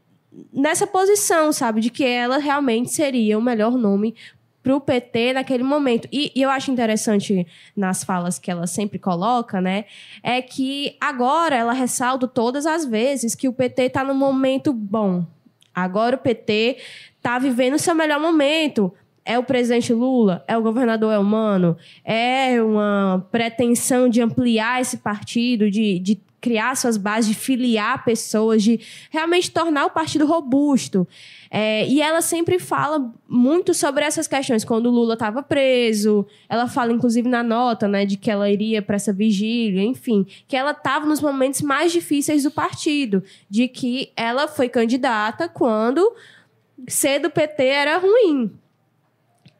nessa 0.53 0.85
posição, 0.85 1.51
sabe, 1.51 1.81
de 1.81 1.89
que 1.89 2.03
ela 2.03 2.37
realmente 2.37 2.91
seria 2.91 3.37
o 3.37 3.41
melhor 3.41 3.71
nome 3.71 4.13
para 4.61 4.75
o 4.75 4.81
PT 4.81 5.33
naquele 5.33 5.63
momento. 5.63 6.07
E, 6.11 6.31
e, 6.35 6.41
eu 6.41 6.49
acho 6.49 6.71
interessante 6.71 7.47
nas 7.75 8.03
falas 8.03 8.37
que 8.37 8.51
ela 8.51 8.67
sempre 8.67 8.99
coloca, 8.99 9.61
né? 9.61 9.85
É 10.21 10.41
que 10.41 10.95
agora 10.99 11.55
ela 11.55 11.73
ressalta 11.73 12.27
todas 12.27 12.65
as 12.65 12.85
vezes 12.85 13.35
que 13.35 13.47
o 13.47 13.53
PT 13.53 13.83
está 13.83 14.03
no 14.03 14.13
momento 14.13 14.73
bom. 14.73 15.25
Agora 15.73 16.15
o 16.15 16.19
PT 16.19 16.77
está 17.17 17.39
vivendo 17.39 17.77
seu 17.77 17.95
melhor 17.95 18.19
momento. 18.19 18.93
É 19.23 19.37
o 19.37 19.43
presidente 19.43 19.93
Lula? 19.93 20.43
É 20.47 20.57
o 20.57 20.61
governador 20.61 21.13
Elmano? 21.13 21.77
É 22.03 22.61
uma 22.61 23.25
pretensão 23.31 24.09
de 24.09 24.21
ampliar 24.21 24.81
esse 24.81 24.97
partido, 24.97 25.69
de, 25.69 25.99
de 25.99 26.19
criar 26.41 26.75
suas 26.75 26.97
bases, 26.97 27.29
de 27.29 27.35
filiar 27.35 28.03
pessoas, 28.03 28.63
de 28.63 28.79
realmente 29.09 29.51
tornar 29.51 29.85
o 29.85 29.89
partido 29.89 30.25
robusto. 30.25 31.07
É, 31.51 31.87
e 31.87 32.01
ela 32.01 32.21
sempre 32.21 32.59
fala 32.59 33.11
muito 33.27 33.73
sobre 33.73 34.03
essas 34.03 34.27
questões. 34.27 34.63
Quando 34.63 34.87
o 34.87 34.91
Lula 34.91 35.13
estava 35.13 35.41
preso, 35.41 36.25
ela 36.47 36.67
fala, 36.67 36.93
inclusive, 36.93 37.27
na 37.27 37.43
nota, 37.43 37.87
né, 37.87 38.05
de 38.05 38.17
que 38.17 38.29
ela 38.29 38.49
iria 38.49 38.81
para 38.81 38.95
essa 38.95 39.11
vigília, 39.11 39.83
enfim, 39.83 40.25
que 40.47 40.55
ela 40.55 40.71
estava 40.71 41.05
nos 41.05 41.21
momentos 41.21 41.61
mais 41.61 41.91
difíceis 41.91 42.43
do 42.43 42.51
partido, 42.51 43.23
de 43.49 43.67
que 43.67 44.11
ela 44.15 44.47
foi 44.47 44.69
candidata 44.69 45.49
quando 45.49 46.13
ser 46.87 47.19
do 47.19 47.29
PT 47.29 47.63
era 47.63 47.97
ruim. 47.97 48.51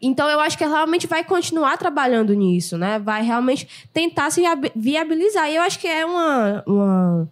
Então, 0.01 0.29
eu 0.29 0.39
acho 0.39 0.57
que 0.57 0.63
ela 0.63 0.75
realmente 0.75 1.07
vai 1.07 1.23
continuar 1.23 1.77
trabalhando 1.77 2.33
nisso, 2.33 2.77
né? 2.77 2.99
Vai 2.99 3.21
realmente 3.21 3.67
tentar 3.91 4.29
se 4.31 4.41
viabilizar. 4.75 5.49
E 5.49 5.55
eu 5.55 5.61
acho 5.61 5.77
que 5.77 5.87
é 5.87 6.05
uma, 6.05 6.63
uma, 6.65 7.29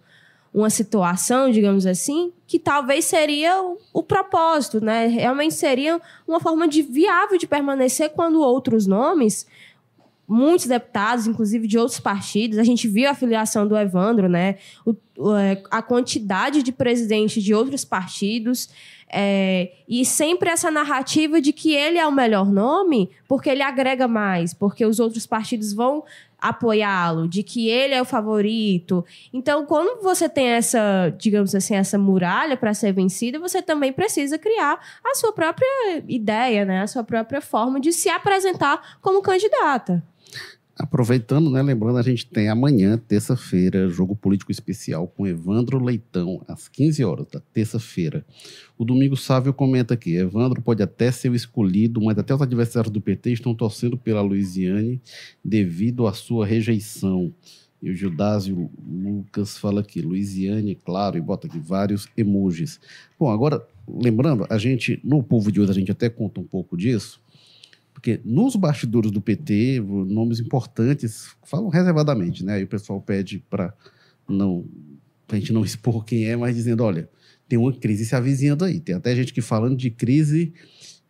uma 0.52 0.70
situação, 0.70 1.50
digamos 1.50 1.86
assim, 1.86 2.32
que 2.46 2.58
talvez 2.58 3.06
seria 3.06 3.62
o, 3.62 3.78
o, 3.92 4.02
propósito, 4.02 4.84
né? 4.84 5.06
Realmente 5.06 5.54
seria 5.54 6.00
uma 6.26 6.40
forma 6.40 6.68
de 6.68 6.82
viável 6.82 7.38
de 7.38 7.46
permanecer 7.46 8.10
quando 8.10 8.40
outros 8.40 8.86
nomes, 8.86 9.46
muitos 10.28 10.66
deputados, 10.66 11.26
inclusive 11.26 11.66
de 11.66 11.78
outros 11.78 11.98
partidos, 11.98 12.58
a 12.58 12.64
gente 12.64 12.86
viu 12.86 13.08
a 13.08 13.14
filiação 13.14 13.66
do 13.66 13.76
Evandro, 13.76 14.28
né? 14.28 14.56
O, 14.84 15.34
é, 15.34 15.62
a 15.70 15.80
quantidade 15.80 16.62
de 16.62 16.70
presidentes 16.70 17.42
de 17.42 17.54
outros 17.54 17.84
partidos. 17.84 18.68
É, 19.10 19.72
e 19.88 20.04
sempre 20.04 20.50
essa 20.50 20.70
narrativa 20.70 21.40
de 21.40 21.50
que 21.50 21.74
ele 21.74 21.96
é 21.96 22.06
o 22.06 22.12
melhor 22.12 22.44
nome 22.44 23.08
porque 23.26 23.48
ele 23.48 23.62
agrega 23.62 24.06
mais, 24.06 24.52
porque 24.52 24.84
os 24.84 25.00
outros 25.00 25.26
partidos 25.26 25.72
vão 25.72 26.04
apoiá-lo, 26.38 27.26
de 27.26 27.42
que 27.42 27.68
ele 27.68 27.94
é 27.94 28.00
o 28.00 28.04
favorito. 28.04 29.04
Então, 29.32 29.66
quando 29.66 30.02
você 30.02 30.28
tem 30.28 30.48
essa, 30.48 31.12
digamos 31.18 31.54
assim, 31.54 31.74
essa 31.74 31.98
muralha 31.98 32.56
para 32.56 32.72
ser 32.74 32.92
vencida, 32.92 33.38
você 33.38 33.60
também 33.60 33.92
precisa 33.92 34.38
criar 34.38 34.78
a 35.04 35.14
sua 35.14 35.32
própria 35.32 35.66
ideia, 36.06 36.64
né? 36.64 36.82
A 36.82 36.86
sua 36.86 37.02
própria 37.02 37.40
forma 37.40 37.80
de 37.80 37.92
se 37.92 38.08
apresentar 38.08 38.98
como 39.00 39.22
candidata. 39.22 40.02
Aproveitando, 40.78 41.50
né, 41.50 41.60
lembrando, 41.60 41.98
a 41.98 42.02
gente 42.02 42.24
tem 42.24 42.48
amanhã, 42.48 42.96
terça-feira, 42.96 43.88
jogo 43.88 44.14
político 44.14 44.52
especial 44.52 45.08
com 45.08 45.26
Evandro 45.26 45.82
Leitão, 45.82 46.40
às 46.46 46.68
15 46.68 47.04
horas 47.04 47.26
da 47.26 47.40
terça-feira. 47.52 48.24
O 48.78 48.84
Domingo 48.84 49.16
Sávio 49.16 49.52
comenta 49.52 49.94
aqui: 49.94 50.14
Evandro 50.14 50.62
pode 50.62 50.80
até 50.80 51.10
ser 51.10 51.30
o 51.30 51.34
escolhido, 51.34 52.00
mas 52.00 52.16
até 52.16 52.32
os 52.32 52.40
adversários 52.40 52.92
do 52.92 53.00
PT 53.00 53.32
estão 53.32 53.52
torcendo 53.56 53.98
pela 53.98 54.20
Luiziane 54.20 55.00
devido 55.44 56.06
à 56.06 56.12
sua 56.12 56.46
rejeição. 56.46 57.34
E 57.82 57.90
o 57.90 57.94
Gildásio 57.94 58.70
Lucas 58.88 59.58
fala 59.58 59.80
aqui, 59.80 60.00
Luiziane, 60.00 60.76
claro, 60.76 61.16
e 61.16 61.20
bota 61.20 61.48
aqui 61.48 61.58
vários 61.58 62.08
emojis. 62.16 62.80
Bom, 63.18 63.30
agora, 63.30 63.64
lembrando, 63.88 64.46
a 64.48 64.58
gente, 64.58 65.00
no 65.02 65.22
povo 65.24 65.50
de 65.50 65.60
hoje, 65.60 65.70
a 65.70 65.74
gente 65.74 65.90
até 65.90 66.08
conta 66.08 66.40
um 66.40 66.44
pouco 66.44 66.76
disso. 66.76 67.20
Porque 67.98 68.20
nos 68.24 68.54
bastidores 68.54 69.10
do 69.10 69.20
PT, 69.20 69.80
nomes 69.80 70.38
importantes 70.38 71.34
falam 71.42 71.68
reservadamente, 71.68 72.44
né? 72.44 72.54
Aí 72.54 72.62
o 72.62 72.68
pessoal 72.68 73.00
pede 73.00 73.44
para 73.50 73.74
não 74.28 74.64
a 75.28 75.34
gente 75.34 75.52
não 75.52 75.64
expor 75.66 76.04
quem 76.04 76.26
é, 76.26 76.36
mas 76.36 76.54
dizendo, 76.54 76.84
olha, 76.84 77.08
tem 77.48 77.58
uma 77.58 77.72
crise 77.72 78.06
se 78.06 78.14
avizinhando 78.14 78.64
aí. 78.64 78.78
Tem 78.78 78.94
até 78.94 79.16
gente 79.16 79.32
que 79.32 79.40
falando 79.40 79.76
de 79.76 79.90
crise 79.90 80.52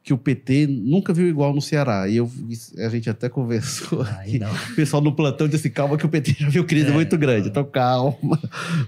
que 0.03 0.15
o 0.15 0.17
PT 0.17 0.67
nunca 0.67 1.13
viu 1.13 1.29
igual 1.29 1.53
no 1.53 1.61
Ceará. 1.61 2.09
E 2.09 2.17
eu, 2.17 2.31
a 2.79 2.89
gente 2.89 3.11
até 3.11 3.29
conversou. 3.29 4.01
Aqui, 4.01 4.41
o 4.73 4.75
pessoal 4.75 5.03
no 5.03 5.15
plantão 5.15 5.47
disse: 5.47 5.69
calma, 5.69 5.99
que 5.99 6.07
o 6.07 6.09
PT 6.09 6.37
já 6.39 6.49
viu 6.49 6.65
crise 6.65 6.89
é, 6.89 6.93
muito 6.93 7.19
grande. 7.19 7.49
Então, 7.49 7.67
calma. 7.67 8.41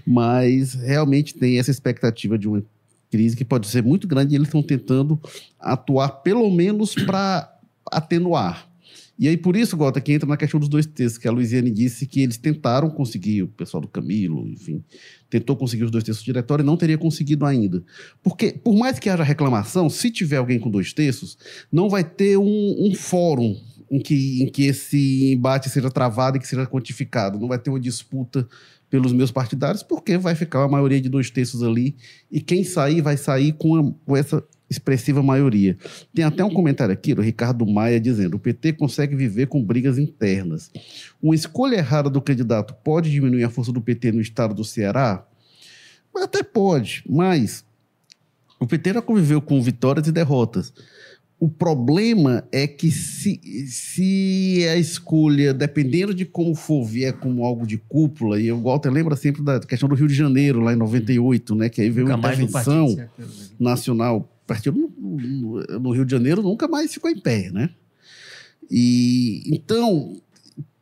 Mas 0.03 0.73
realmente 0.73 1.35
tem 1.35 1.59
essa 1.59 1.69
expectativa 1.69 2.35
de 2.35 2.47
uma 2.47 2.63
crise 3.11 3.37
que 3.37 3.45
pode 3.45 3.67
ser 3.67 3.83
muito 3.83 4.07
grande 4.07 4.33
e 4.33 4.37
eles 4.37 4.47
estão 4.47 4.63
tentando 4.63 5.21
atuar, 5.59 6.09
pelo 6.23 6.49
menos, 6.49 6.95
para 6.95 7.60
atenuar. 7.91 8.71
E 9.19 9.27
aí, 9.27 9.37
por 9.37 9.55
isso, 9.55 9.77
Gota, 9.77 10.01
que 10.01 10.11
entra 10.11 10.27
na 10.27 10.35
questão 10.35 10.59
dos 10.59 10.67
dois 10.67 10.85
textos, 10.85 11.19
que 11.19 11.27
a 11.27 11.31
Luiziane 11.31 11.69
disse 11.69 12.07
que 12.07 12.21
eles 12.21 12.37
tentaram 12.37 12.89
conseguir, 12.89 13.43
o 13.43 13.47
pessoal 13.47 13.79
do 13.79 13.87
Camilo, 13.87 14.47
enfim, 14.47 14.83
tentou 15.29 15.55
conseguir 15.55 15.83
os 15.83 15.91
dois 15.91 16.03
textos 16.03 16.23
do 16.23 16.25
diretório 16.25 16.63
e 16.63 16.65
não 16.65 16.75
teria 16.75 16.97
conseguido 16.97 17.45
ainda. 17.45 17.83
Porque, 18.23 18.51
por 18.51 18.75
mais 18.75 18.97
que 18.97 19.09
haja 19.09 19.21
reclamação, 19.21 19.91
se 19.91 20.09
tiver 20.09 20.37
alguém 20.37 20.59
com 20.59 20.71
dois 20.71 20.91
textos, 20.91 21.37
não 21.71 21.87
vai 21.87 22.03
ter 22.03 22.35
um, 22.37 22.75
um 22.79 22.95
fórum 22.95 23.55
em 23.91 23.99
que, 23.99 24.41
em 24.41 24.47
que 24.47 24.63
esse 24.63 25.33
embate 25.33 25.69
seja 25.69 25.91
travado 25.91 26.37
e 26.37 26.39
que 26.39 26.47
seja 26.47 26.65
quantificado. 26.65 27.37
Não 27.37 27.49
vai 27.49 27.59
ter 27.59 27.69
uma 27.69 27.79
disputa 27.79 28.47
pelos 28.89 29.13
meus 29.13 29.31
partidários, 29.31 29.83
porque 29.83 30.17
vai 30.17 30.33
ficar 30.33 30.63
a 30.63 30.67
maioria 30.67 30.99
de 30.99 31.09
dois 31.09 31.29
terços 31.29 31.61
ali 31.61 31.95
e 32.31 32.41
quem 32.41 32.63
sair 32.63 33.01
vai 33.01 33.17
sair 33.17 33.53
com, 33.53 33.75
a, 33.77 33.93
com 34.05 34.17
essa 34.17 34.43
expressiva 34.71 35.21
maioria. 35.21 35.77
Tem 36.13 36.23
até 36.23 36.43
um 36.43 36.49
comentário 36.49 36.93
aqui 36.93 37.13
do 37.13 37.21
Ricardo 37.21 37.65
Maia 37.65 37.99
dizendo: 37.99 38.35
o 38.35 38.39
PT 38.39 38.73
consegue 38.73 39.15
viver 39.15 39.47
com 39.47 39.61
brigas 39.61 39.97
internas. 39.97 40.71
Uma 41.21 41.35
escolha 41.35 41.75
errada 41.75 42.09
do 42.09 42.21
candidato 42.21 42.73
pode 42.81 43.11
diminuir 43.11 43.43
a 43.43 43.49
força 43.49 43.71
do 43.73 43.81
PT 43.81 44.13
no 44.13 44.21
estado 44.21 44.55
do 44.55 44.63
Ceará? 44.63 45.27
Até 46.15 46.41
pode, 46.41 47.03
mas 47.07 47.65
o 48.59 48.65
PT 48.65 48.93
já 48.93 49.01
conviveu 49.01 49.41
com 49.41 49.61
vitórias 49.61 50.07
e 50.07 50.11
derrotas. 50.11 50.73
O 51.39 51.49
problema 51.49 52.47
é 52.51 52.67
que 52.67 52.91
se, 52.91 53.41
se 53.65 54.63
a 54.69 54.75
escolha, 54.77 55.53
dependendo 55.53 56.13
de 56.13 56.23
como 56.23 56.53
for, 56.53 56.85
vier 56.85 57.13
como 57.13 57.43
algo 57.43 57.65
de 57.65 57.79
cúpula, 57.79 58.39
e 58.39 58.51
o 58.51 58.61
Walter 58.61 58.91
lembra 58.91 59.15
sempre 59.15 59.41
da 59.41 59.59
questão 59.59 59.89
do 59.89 59.95
Rio 59.95 60.07
de 60.07 60.13
Janeiro, 60.13 60.59
lá 60.59 60.73
em 60.73 60.75
98, 60.75 61.55
né? 61.55 61.67
Que 61.67 61.81
aí 61.81 61.89
veio 61.89 62.05
uma 62.05 62.15
intervenção 62.15 62.95
nacional 63.59 64.29
partido 64.51 64.91
no, 64.97 65.63
no, 65.79 65.91
Rio 65.91 66.05
de 66.05 66.11
Janeiro 66.11 66.41
nunca 66.41 66.67
mais 66.67 66.93
ficou 66.93 67.09
em 67.09 67.19
pé, 67.19 67.49
né? 67.51 67.69
E 68.69 69.43
então 69.47 70.15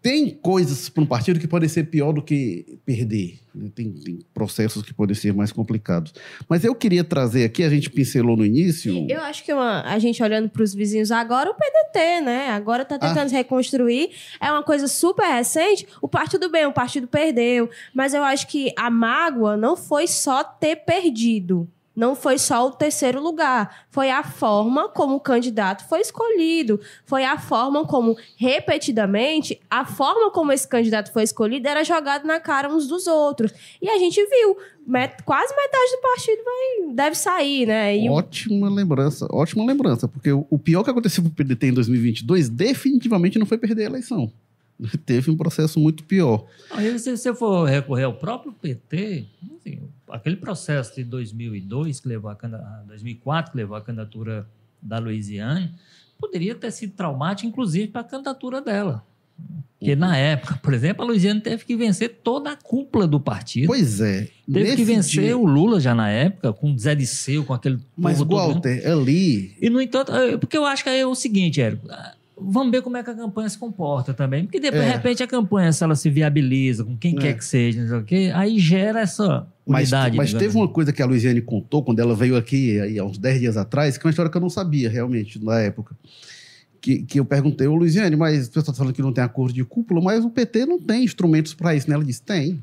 tem 0.01 0.29
coisas 0.29 0.87
para 0.87 1.03
um 1.03 1.05
partido 1.05 1.39
que 1.39 1.47
podem 1.47 1.67
ser 1.67 1.83
pior 1.83 2.13
do 2.13 2.21
que 2.21 2.79
perder. 2.85 3.37
Né? 3.53 3.69
Tem, 3.75 3.91
tem, 3.91 4.19
processos 4.33 4.81
que 4.81 4.93
podem 4.93 5.13
ser 5.13 5.33
mais 5.33 5.51
complicados. 5.51 6.13
Mas 6.47 6.63
eu 6.63 6.73
queria 6.73 7.03
trazer 7.03 7.43
aqui, 7.43 7.63
a 7.63 7.69
gente 7.69 7.89
pincelou 7.89 8.37
no 8.37 8.45
início. 8.45 9.05
Eu 9.09 9.19
acho 9.21 9.43
que 9.43 9.53
uma, 9.53 9.81
a 9.81 9.99
gente 9.99 10.23
olhando 10.23 10.49
para 10.49 10.63
os 10.63 10.73
vizinhos 10.73 11.11
agora, 11.11 11.51
o 11.51 11.53
PDT, 11.53 12.21
né? 12.21 12.49
Agora 12.49 12.83
está 12.83 12.97
tentando 12.97 13.29
ah. 13.29 13.37
reconstruir. 13.37 14.11
É 14.39 14.49
uma 14.51 14.63
coisa 14.63 14.87
super 14.87 15.27
recente. 15.27 15.85
O 16.01 16.07
partido 16.07 16.49
bem, 16.49 16.65
o 16.65 16.71
partido 16.71 17.05
perdeu. 17.05 17.69
Mas 17.93 18.13
eu 18.13 18.23
acho 18.23 18.47
que 18.47 18.73
a 18.77 18.89
mágoa 18.89 19.57
não 19.57 19.75
foi 19.75 20.07
só 20.07 20.43
ter 20.43 20.77
perdido 20.77 21.67
não 21.99 22.15
foi 22.15 22.37
só 22.37 22.65
o 22.65 22.71
terceiro 22.71 23.21
lugar, 23.21 23.85
foi 23.89 24.09
a 24.09 24.23
forma 24.23 24.87
como 24.87 25.17
o 25.17 25.19
candidato 25.19 25.85
foi 25.89 25.99
escolhido, 25.99 26.79
foi 27.05 27.25
a 27.25 27.37
forma 27.37 27.85
como, 27.85 28.15
repetidamente, 28.37 29.59
a 29.69 29.83
forma 29.83 30.31
como 30.31 30.53
esse 30.53 30.65
candidato 30.65 31.11
foi 31.11 31.23
escolhido 31.23 31.67
era 31.67 31.83
jogado 31.83 32.25
na 32.25 32.39
cara 32.39 32.73
uns 32.73 32.87
dos 32.87 33.05
outros. 33.05 33.51
E 33.81 33.89
a 33.89 33.97
gente 33.97 34.15
viu, 34.15 34.55
met 34.87 35.21
quase 35.23 35.53
metade 35.53 35.91
do 35.91 36.01
partido 36.01 36.41
vai, 36.45 36.95
deve 36.95 37.15
sair, 37.17 37.65
né? 37.65 37.97
E 37.97 38.09
ótima 38.09 38.69
o... 38.69 38.73
lembrança, 38.73 39.27
ótima 39.29 39.65
lembrança, 39.65 40.07
porque 40.07 40.31
o 40.31 40.57
pior 40.57 40.85
que 40.85 40.91
aconteceu 40.91 41.21
para 41.21 41.31
o 41.31 41.35
PDT 41.35 41.67
em 41.67 41.73
2022 41.73 42.47
definitivamente 42.47 43.37
não 43.37 43.45
foi 43.45 43.57
perder 43.57 43.83
a 43.83 43.87
eleição. 43.87 44.31
Teve 45.05 45.31
um 45.31 45.37
processo 45.37 45.79
muito 45.79 46.03
pior. 46.03 46.45
Aí, 46.71 46.97
se 46.99 47.15
você 47.15 47.33
for 47.33 47.65
recorrer 47.65 48.05
ao 48.05 48.13
próprio 48.13 48.53
PT, 48.53 49.27
assim, 49.57 49.79
aquele 50.09 50.37
processo 50.37 50.95
de 50.95 51.03
2002 51.03 51.99
que 51.99 52.07
levou 52.07 52.31
a 52.31 52.83
2004 52.87 53.51
que 53.51 53.57
levou 53.57 53.75
a 53.75 53.81
candidatura 53.81 54.47
da 54.81 54.97
Louisiane 54.97 55.73
poderia 56.19 56.55
ter 56.55 56.71
sido 56.71 56.93
traumático, 56.93 57.47
inclusive 57.47 57.87
para 57.87 58.01
a 58.01 58.03
candidatura 58.03 58.61
dela. 58.61 59.05
Porque 59.79 59.95
na 59.95 60.17
época, 60.17 60.59
por 60.61 60.73
exemplo, 60.73 61.03
a 61.03 61.07
Louisiana 61.07 61.39
teve 61.39 61.63
que 61.63 61.73
vencer 61.77 62.19
toda 62.21 62.51
a 62.51 62.55
cúpula 62.57 63.07
do 63.07 63.17
partido. 63.17 63.67
Pois 63.67 64.01
é. 64.01 64.27
Teve 64.51 64.75
que 64.75 64.83
vencer 64.83 65.23
dia... 65.23 65.37
o 65.37 65.45
Lula 65.45 65.79
já 65.79 65.95
na 65.95 66.09
época, 66.09 66.51
com 66.51 66.77
Zé 66.77 66.93
Disseu, 66.93 67.45
com 67.45 67.53
aquele. 67.53 67.79
Mas, 67.95 68.19
Walter, 68.19 68.81
todo... 68.81 68.91
ali. 68.91 69.55
E, 69.61 69.69
no 69.69 69.81
entanto, 69.81 70.11
porque 70.41 70.57
eu 70.57 70.65
acho 70.65 70.83
que 70.83 70.89
é 70.89 71.07
o 71.07 71.15
seguinte, 71.15 71.61
Érico 71.61 71.87
vamos 72.41 72.71
ver 72.71 72.81
como 72.81 72.97
é 72.97 73.03
que 73.03 73.09
a 73.09 73.15
campanha 73.15 73.49
se 73.49 73.57
comporta 73.57 74.13
também. 74.13 74.43
Porque 74.43 74.59
de, 74.59 74.67
é. 74.67 74.91
repente 74.91 75.21
a 75.23 75.27
campanha, 75.27 75.71
se 75.71 75.83
ela 75.83 75.95
se 75.95 76.09
viabiliza 76.09 76.83
com 76.83 76.97
quem 76.97 77.15
é. 77.15 77.19
quer 77.19 77.37
que 77.37 77.45
seja, 77.45 77.81
não 77.81 77.87
sei 77.87 77.97
o 77.97 78.03
quê, 78.03 78.31
aí 78.33 78.59
gera 78.59 79.01
essa 79.01 79.47
unidade. 79.65 80.17
Mas, 80.17 80.33
mas 80.33 80.39
teve 80.39 80.55
uma 80.55 80.67
coisa 80.67 80.91
que 80.93 81.01
a 81.01 81.05
Luiziane 81.05 81.41
contou 81.41 81.83
quando 81.83 81.99
ela 81.99 82.15
veio 82.15 82.35
aqui 82.35 82.79
aí, 82.79 82.99
há 82.99 83.03
uns 83.03 83.17
10 83.17 83.39
dias 83.39 83.57
atrás, 83.57 83.97
que 83.97 84.05
é 84.05 84.07
uma 84.07 84.11
história 84.11 84.31
que 84.31 84.37
eu 84.37 84.41
não 84.41 84.49
sabia 84.49 84.89
realmente 84.89 85.43
na 85.43 85.59
época. 85.59 85.95
que, 86.81 87.03
que 87.03 87.19
eu 87.19 87.25
perguntei, 87.25 87.67
ô 87.67 87.75
Luiziane, 87.75 88.15
mas 88.15 88.45
o 88.45 88.47
pessoal 88.47 88.61
está 88.61 88.73
falando 88.73 88.93
que 88.93 89.01
não 89.01 89.13
tem 89.13 89.23
acordo 89.23 89.53
de 89.53 89.63
cúpula, 89.63 90.01
mas 90.01 90.23
o 90.23 90.29
PT 90.29 90.65
não 90.65 90.79
tem 90.79 91.03
instrumentos 91.03 91.53
para 91.53 91.75
isso, 91.75 91.89
né? 91.89 91.95
Ela 91.95 92.05
disse, 92.05 92.21
tem. 92.21 92.61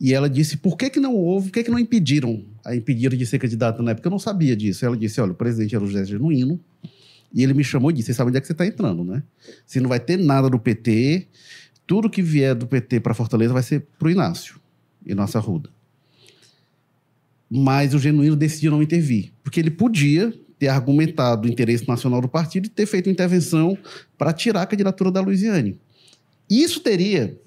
E 0.00 0.12
ela 0.12 0.28
disse, 0.28 0.56
por 0.56 0.76
que, 0.76 0.90
que 0.90 0.98
não 0.98 1.14
houve, 1.14 1.48
por 1.48 1.54
que, 1.54 1.64
que 1.64 1.70
não 1.70 1.78
impediram, 1.78 2.42
a 2.64 2.74
impediram 2.74 3.16
de 3.16 3.24
ser 3.24 3.38
candidata 3.38 3.82
na 3.82 3.92
época? 3.92 4.08
Eu 4.08 4.10
não 4.10 4.18
sabia 4.18 4.56
disso. 4.56 4.84
Ela 4.84 4.96
disse, 4.96 5.20
olha, 5.20 5.32
o 5.32 5.34
presidente 5.34 5.74
era 5.76 5.84
o 5.84 5.86
José 5.86 6.04
Genuíno, 6.04 6.58
e 7.34 7.42
ele 7.42 7.54
me 7.54 7.64
chamou 7.64 7.90
e 7.90 7.94
disse, 7.94 8.08
você 8.08 8.14
sabe 8.14 8.28
onde 8.28 8.38
é 8.38 8.40
que 8.40 8.46
você 8.46 8.52
está 8.52 8.66
entrando, 8.66 9.04
né? 9.04 9.22
Se 9.66 9.80
não 9.80 9.88
vai 9.88 9.98
ter 9.98 10.16
nada 10.16 10.50
do 10.50 10.58
PT, 10.58 11.28
tudo 11.86 12.10
que 12.10 12.22
vier 12.22 12.54
do 12.54 12.66
PT 12.66 13.00
para 13.00 13.14
Fortaleza 13.14 13.52
vai 13.52 13.62
ser 13.62 13.86
para 13.98 14.08
o 14.08 14.10
Inácio 14.10 14.60
e 15.04 15.14
nossa 15.14 15.38
Ruda. 15.38 15.70
Mas 17.50 17.94
o 17.94 17.98
Genuíno 17.98 18.36
decidiu 18.36 18.70
não 18.70 18.82
intervir, 18.82 19.32
porque 19.42 19.60
ele 19.60 19.70
podia 19.70 20.32
ter 20.58 20.68
argumentado 20.68 21.48
o 21.48 21.50
interesse 21.50 21.88
nacional 21.88 22.20
do 22.20 22.28
partido 22.28 22.66
e 22.66 22.68
ter 22.68 22.86
feito 22.86 23.10
intervenção 23.10 23.76
para 24.16 24.32
tirar 24.32 24.62
a 24.62 24.66
candidatura 24.66 25.10
da 25.10 25.20
Luiziane. 25.20 25.76
Isso 26.48 26.80
teria 26.80 27.38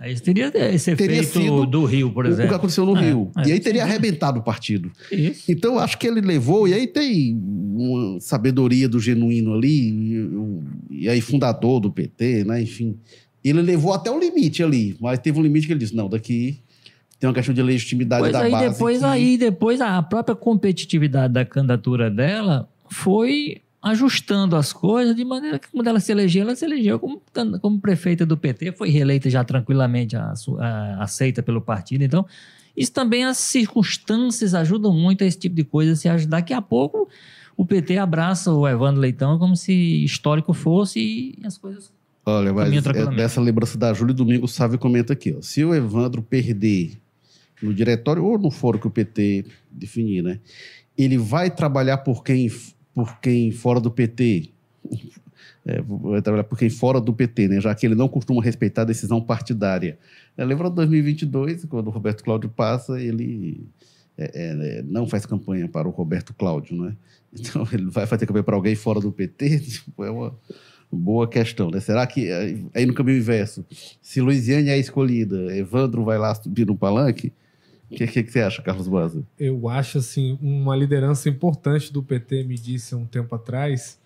Aí 0.00 0.18
teria 0.20 0.52
esse 0.72 0.94
Teria 0.94 1.22
sido 1.24 1.66
do 1.66 1.84
Rio, 1.84 2.10
por 2.12 2.24
o 2.24 2.28
que 2.28 2.34
exemplo. 2.34 2.54
aconteceu 2.54 2.86
no 2.86 2.96
É, 2.96 3.00
Rio. 3.06 3.30
é, 3.36 3.48
e 3.48 3.52
aí 3.52 3.60
teria 3.60 3.82
sim. 3.84 3.88
arrebentado 3.90 4.38
o 4.38 4.42
partido. 4.42 4.90
Isso. 5.10 5.50
Então, 5.50 5.78
acho 5.78 5.98
que 5.98 6.06
ele 6.06 6.20
levou, 6.20 6.68
e 6.68 6.74
aí 6.74 6.86
tem 6.86 7.34
uma 7.34 8.20
sabedoria 8.20 8.88
do 8.88 9.00
genuíno 9.00 9.54
ali, 9.54 9.90
e, 10.90 11.02
e 11.02 11.08
aí 11.08 11.20
fundador 11.20 11.80
do 11.80 11.90
PT, 11.90 12.44
né? 12.44 12.62
Enfim. 12.62 12.96
Ele 13.44 13.62
levou 13.62 13.92
até 13.92 14.10
o 14.10 14.18
limite 14.18 14.62
ali, 14.62 14.96
mas 15.00 15.18
teve 15.18 15.38
um 15.38 15.42
limite 15.42 15.66
que 15.66 15.72
ele 15.72 15.80
disse: 15.80 15.94
não, 15.96 16.08
daqui 16.08 16.58
tem 17.18 17.26
uma 17.28 17.34
questão 17.34 17.52
de 17.54 17.62
legitimidade 17.62 18.22
Pois 18.22 18.32
da 18.32 18.40
aí 18.42 18.50
base. 18.52 18.68
depois, 18.70 18.98
que- 19.00 19.04
aí 19.04 19.36
depois 19.38 19.80
a 19.80 20.00
própria 20.02 20.36
competitividade 20.36 21.32
da 21.34 21.44
candidatura 21.44 22.08
dela 22.10 22.68
foi 22.90 23.60
ajustando 23.82 24.56
as 24.56 24.72
coisas 24.72 25.14
de 25.14 25.24
maneira 25.24 25.58
que 25.58 25.68
quando 25.68 25.86
ela 25.86 26.00
se 26.00 26.10
elegeu, 26.10 26.42
ela 26.42 26.56
se 26.56 26.64
elegeu 26.64 26.98
como, 26.98 27.22
como 27.60 27.80
prefeita 27.80 28.26
do 28.26 28.36
PT, 28.36 28.72
foi 28.72 28.90
reeleita 28.90 29.30
já 29.30 29.44
tranquilamente, 29.44 30.16
a 30.16 30.32
a- 30.58 31.02
aceita 31.02 31.42
pelo 31.42 31.60
partido. 31.60 32.02
Então, 32.02 32.26
isso 32.76 32.92
também 32.92 33.24
as 33.24 33.38
circunstâncias 33.38 34.54
ajudam 34.54 34.92
muito 34.92 35.22
a 35.22 35.26
esse 35.26 35.38
tipo 35.38 35.54
de 35.54 35.64
coisa 35.64 35.94
se 35.96 36.08
ajudar. 36.08 36.38
Daqui 36.38 36.52
a 36.52 36.60
pouco 36.62 37.08
o 37.56 37.64
PT 37.64 37.98
abraça 37.98 38.52
o 38.52 38.66
Evandro 38.68 39.00
Leitão 39.00 39.38
como 39.38 39.56
se 39.56 39.72
histórico 40.04 40.52
fosse 40.52 41.00
e 41.00 41.38
as 41.46 41.56
coisas 41.58 41.92
Olha, 42.24 42.52
mas 42.52 42.68
é 42.86 43.06
dessa 43.16 43.40
lembrança 43.40 43.78
da 43.78 43.94
Júlia, 43.94 44.14
Domingo 44.14 44.46
Sávio 44.46 44.78
comenta 44.78 45.14
aqui: 45.14 45.34
ó, 45.36 45.40
se 45.40 45.64
o 45.64 45.74
Evandro 45.74 46.20
perder 46.22 46.98
no 47.62 47.72
diretório 47.72 48.22
ou 48.22 48.38
no 48.38 48.50
fórum 48.50 48.78
que 48.78 48.86
o 48.86 48.90
PT 48.90 49.46
definir, 49.70 50.22
né? 50.22 50.38
Ele 50.96 51.16
vai 51.16 51.50
trabalhar 51.50 51.98
por 51.98 52.22
quem, 52.22 52.50
por 52.98 53.20
quem 53.20 53.52
fora 53.52 53.78
do 53.78 53.92
PT? 53.92 54.50
É, 55.64 55.80
vai 55.82 56.20
trabalhar 56.20 56.42
por 56.42 56.58
quem 56.58 56.68
fora 56.68 57.00
do 57.00 57.12
PT, 57.12 57.46
né? 57.46 57.60
Já 57.60 57.72
que 57.72 57.86
ele 57.86 57.94
não 57.94 58.08
costuma 58.08 58.42
respeitar 58.42 58.82
a 58.82 58.86
decisão 58.86 59.20
partidária. 59.20 59.96
É, 60.36 60.44
lembra 60.44 60.68
de 60.68 60.74
2022, 60.74 61.64
quando 61.66 61.86
o 61.86 61.90
Roberto 61.90 62.24
Cláudio 62.24 62.50
passa, 62.50 63.00
ele 63.00 63.68
é, 64.16 64.32
é, 64.34 64.82
não 64.82 65.06
faz 65.06 65.24
campanha 65.24 65.68
para 65.68 65.86
o 65.86 65.92
Roberto 65.92 66.34
Cláudio, 66.34 66.76
né? 66.82 66.96
Então 67.38 67.68
ele 67.72 67.88
vai 67.88 68.04
fazer 68.04 68.26
campanha 68.26 68.42
para 68.42 68.56
alguém 68.56 68.74
fora 68.74 68.98
do 68.98 69.12
PT? 69.12 69.60
Tipo, 69.60 70.02
é 70.02 70.10
uma 70.10 70.36
boa 70.90 71.28
questão, 71.28 71.70
né? 71.70 71.78
Será 71.78 72.04
que 72.04 72.32
aí 72.74 72.84
no 72.84 72.94
caminho 72.94 73.18
inverso, 73.18 73.64
se 74.02 74.20
Luiziane 74.20 74.70
é 74.70 74.78
escolhida, 74.78 75.56
Evandro 75.56 76.04
vai 76.04 76.18
lá 76.18 76.34
subir 76.34 76.66
no 76.66 76.74
palanque? 76.74 77.32
O 77.90 77.94
que, 77.94 78.06
que, 78.06 78.22
que 78.22 78.30
você 78.32 78.40
acha, 78.40 78.60
Carlos 78.62 78.86
Baza? 78.88 79.22
Eu 79.38 79.68
acho 79.68 79.98
assim, 79.98 80.38
uma 80.42 80.76
liderança 80.76 81.28
importante 81.28 81.92
do 81.92 82.02
PT 82.02 82.44
me 82.44 82.54
disse 82.54 82.94
há 82.94 82.98
um 82.98 83.06
tempo 83.06 83.34
atrás 83.34 83.98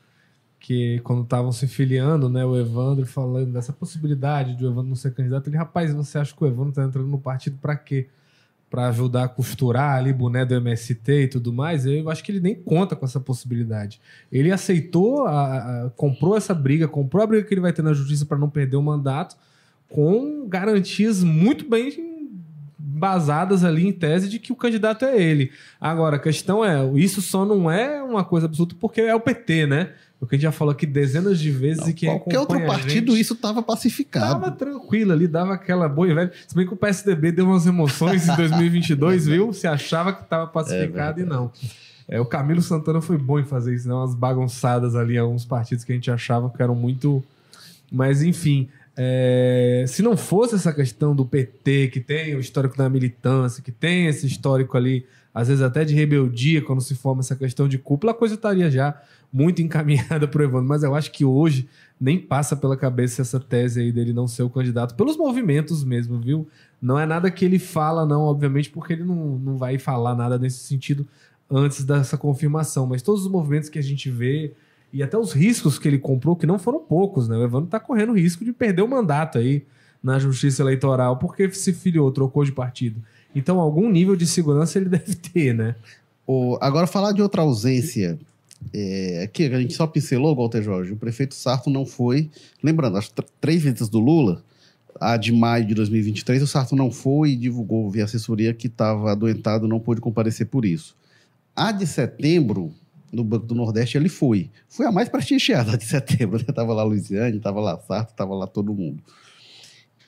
que 0.61 1.01
quando 1.01 1.25
estavam 1.25 1.51
se 1.51 1.67
filiando, 1.67 2.29
né, 2.29 2.45
o 2.45 2.57
Evandro 2.57 3.05
falando 3.05 3.53
dessa 3.53 3.73
possibilidade 3.73 4.55
de 4.57 4.65
o 4.65 4.69
Evandro 4.69 4.89
não 4.91 4.95
ser 4.95 5.13
candidato, 5.13 5.49
ele, 5.49 5.57
rapaz, 5.57 5.93
você 5.93 6.19
acha 6.19 6.33
que 6.35 6.45
o 6.45 6.47
Evandro 6.47 6.73
tá 6.73 6.85
entrando 6.85 7.09
no 7.09 7.19
partido 7.19 7.59
para 7.61 7.75
quê? 7.75 8.07
Para 8.71 8.87
ajudar 8.89 9.25
a 9.25 9.29
costurar 9.29 9.97
ali 9.99 10.13
boné 10.13 10.45
do 10.45 10.55
MST 10.55 11.13
e 11.13 11.27
tudo 11.29 11.53
mais? 11.53 11.85
Eu 11.85 12.09
acho 12.09 12.23
que 12.23 12.31
ele 12.31 12.41
nem 12.41 12.55
conta 12.55 12.95
com 12.95 13.05
essa 13.05 13.19
possibilidade. 13.19 14.01
Ele 14.31 14.53
aceitou, 14.53 15.27
a- 15.27 15.87
a- 15.87 15.91
comprou 15.91 16.37
essa 16.37 16.55
briga, 16.55 16.87
comprou 16.87 17.25
a 17.25 17.27
briga 17.27 17.47
que 17.47 17.53
ele 17.53 17.61
vai 17.61 17.73
ter 17.73 17.83
na 17.83 17.93
justiça 17.93 18.25
para 18.25 18.39
não 18.39 18.49
perder 18.49 18.77
o 18.77 18.83
mandato, 18.83 19.37
com 19.89 20.47
garantias 20.49 21.23
muito 21.25 21.69
bem 21.69 22.12
basadas 23.03 23.65
ali 23.65 23.85
em 23.85 23.91
tese 23.91 24.29
de 24.29 24.39
que 24.39 24.53
o 24.53 24.57
candidato 24.57 25.05
é 25.05 25.21
ele. 25.21 25.51
Agora, 25.81 26.15
a 26.15 26.19
questão 26.21 26.65
é, 26.65 26.89
isso 26.95 27.21
só 27.21 27.45
não 27.45 27.69
é 27.69 28.01
uma 28.01 28.23
coisa 28.23 28.47
absoluta 28.47 28.77
porque 28.79 29.01
é 29.01 29.13
o 29.13 29.19
PT, 29.19 29.67
né? 29.67 29.91
O 30.21 30.27
que 30.27 30.37
a 30.37 30.39
gente 30.39 30.45
já 30.45 30.53
falou 30.53 30.71
aqui 30.71 30.87
dezenas 30.87 31.41
de 31.41 31.51
vezes 31.51 31.89
e 31.89 31.93
quem 31.93 32.09
Qualquer 32.09 32.39
outro 32.39 32.65
partido, 32.65 33.11
gente 33.11 33.21
isso 33.21 33.35
estava 33.35 33.61
pacificado. 33.61 34.41
Tava 34.41 34.53
tranquilo 34.53 35.13
ali, 35.13 35.27
dava 35.27 35.53
aquela 35.53 35.89
boa 35.89 36.09
e 36.09 36.15
velha. 36.15 36.33
Se 36.47 36.55
bem 36.55 36.65
que 36.65 36.73
o 36.73 36.77
PSDB 36.77 37.33
deu 37.33 37.47
umas 37.47 37.67
emoções 37.67 38.29
em 38.29 38.37
2022, 38.37 39.27
viu? 39.27 39.53
Se 39.53 39.67
achava 39.67 40.13
que 40.13 40.23
tava 40.23 40.47
pacificado 40.47 41.21
e 41.21 41.25
não. 41.25 41.51
É, 42.07 42.21
o 42.21 42.25
Camilo 42.25 42.63
Santana 42.63 43.01
foi 43.01 43.19
bom 43.19 43.41
em 43.41 43.45
fazer 43.45 43.75
isso, 43.75 43.89
né? 43.89 43.95
Umas 43.95 44.15
bagunçadas 44.15 44.95
ali, 44.95 45.19
alguns 45.19 45.45
partidos 45.45 45.83
que 45.83 45.91
a 45.91 45.95
gente 45.97 46.09
achava 46.09 46.49
que 46.51 46.63
eram 46.63 46.77
muito. 46.77 47.21
Mas, 47.91 48.23
enfim. 48.23 48.69
É, 48.97 49.85
se 49.89 50.03
não 50.03 50.17
fosse 50.17 50.55
essa 50.55 50.73
questão 50.73 51.15
do 51.15 51.25
PT, 51.25 51.89
que 51.89 52.01
tem 52.01 52.35
o 52.35 52.41
histórico 52.41 52.77
da 52.77 52.89
militância, 52.89 53.63
que 53.63 53.73
tem 53.73 54.07
esse 54.07 54.27
histórico 54.27 54.77
ali, 54.77 55.07
às 55.35 55.49
vezes 55.49 55.63
até 55.63 55.85
de 55.85 55.95
rebeldia, 55.95 56.61
quando 56.61 56.83
se 56.83 56.95
forma 56.95 57.21
essa 57.21 57.35
questão 57.35 57.67
de 57.67 57.79
cúpula, 57.79 58.13
a 58.13 58.15
coisa 58.15 58.35
estaria 58.35 58.71
já 58.71 59.01
muito 59.33 59.61
encaminhada 59.63 60.29
para 60.29 60.43
o 60.43 60.45
Evandro. 60.45 60.69
Mas 60.69 60.83
eu 60.83 60.95
acho 60.95 61.11
que 61.11 61.25
hoje 61.25 61.69
nem 61.99 62.19
passa 62.19 62.55
pela 62.55 62.77
cabeça 62.77 63.23
essa 63.23 63.41
tese 63.41 63.81
aí 63.81 63.93
dele 63.93 64.13
não 64.13 64.29
ser 64.29 64.43
o 64.43 64.51
candidato, 64.51 64.95
pelos 64.95 65.17
movimentos 65.17 65.85
mesmo, 65.85 66.21
viu? 66.21 66.47
Não 66.81 66.99
é 66.99 67.07
nada 67.07 67.31
que 67.31 67.45
ele 67.45 67.61
fala, 67.61 68.05
não, 68.05 68.23
obviamente, 68.23 68.69
porque 68.69 68.93
ele 68.93 69.05
não, 69.05 69.39
não 69.39 69.57
vai 69.57 69.79
falar 69.79 70.15
nada 70.15 70.37
nesse 70.37 70.59
sentido 70.59 71.07
antes 71.49 71.85
dessa 71.85 72.19
confirmação. 72.19 72.87
Mas 72.87 73.03
todos 73.03 73.25
os 73.25 73.31
movimentos 73.31 73.69
que 73.69 73.79
a 73.79 73.83
gente 73.83 74.11
vê 74.11 74.53
e 74.93 75.03
até 75.03 75.17
os 75.17 75.33
riscos 75.33 75.79
que 75.79 75.89
ele 75.89 75.99
comprou, 75.99 76.37
que 76.37 76.47
não 76.47 76.59
foram 76.59 76.81
poucos, 76.81 77.29
né? 77.29 77.37
O 77.37 77.43
Evandro 77.45 77.69
tá 77.71 77.81
correndo 77.81 78.13
risco 78.13 78.45
de 78.45 78.53
perder 78.53 78.83
o 78.83 78.89
mandato 78.89 79.39
aí 79.39 79.65
na 80.03 80.19
justiça 80.19 80.63
eleitoral, 80.63 81.17
porque 81.17 81.51
se 81.53 81.73
filiou, 81.73 82.11
trocou 82.11 82.45
de 82.45 82.53
partido. 82.53 83.01
Então, 83.35 83.59
algum 83.61 83.89
nível 83.91 84.15
de 84.17 84.27
segurança 84.27 84.79
ele 84.79 84.89
deve 84.91 85.15
ter, 85.15 85.55
né? 85.55 85.75
O- 86.27 86.59
agora, 86.61 86.87
falar 86.87 87.13
de 87.13 87.23
outra 87.23 87.43
ausência, 87.43 88.19
é, 88.75 89.29
a 89.39 89.61
gente 89.61 89.75
só 89.75 89.87
pincelou, 89.87 90.37
Walter 90.37 90.63
Jorge, 90.63 90.93
o 90.93 90.97
prefeito 90.97 91.35
Sarto 91.35 91.71
não 91.71 91.87
foi. 91.87 92.31
Lembrando, 92.63 92.97
as 92.99 93.09
tr- 93.09 93.23
três 93.41 93.63
visitas 93.63 93.89
do 93.89 93.99
Lula, 93.99 94.43
a 95.01 95.17
de 95.17 95.33
maio 95.33 95.65
de 95.65 95.75
2023, 95.75 96.43
o 96.43 96.47
Sarto 96.47 96.77
não 96.77 96.91
foi 96.91 97.31
e 97.31 97.37
divulgou 97.37 97.89
via 97.91 98.05
assessoria 98.05 98.53
que 98.53 98.67
estava 98.67 99.11
adoentado, 99.13 99.67
não 99.67 99.81
pôde 99.81 100.01
comparecer 100.01 100.47
por 100.47 100.65
isso. 100.65 100.95
A 101.57 101.73
de 101.73 101.87
setembro, 101.87 102.73
no 103.13 103.23
Banco 103.23 103.45
do 103.47 103.55
Nordeste, 103.55 103.97
ele 103.99 104.09
foi. 104.09 104.51
Foi 104.69 104.87
a 104.87 104.91
mais 104.93 105.09
prestigiada 105.09 105.73
a 105.73 105.77
de 105.77 105.85
setembro. 105.85 106.39
Né? 106.39 106.45
Tava 106.55 106.73
lá 106.73 106.83
Luiziane, 106.83 107.39
tava 107.39 107.61
lá 107.61 107.79
Sarto, 107.79 108.15
tava 108.15 108.35
lá 108.35 108.47
todo 108.47 108.73
mundo. 108.73 109.03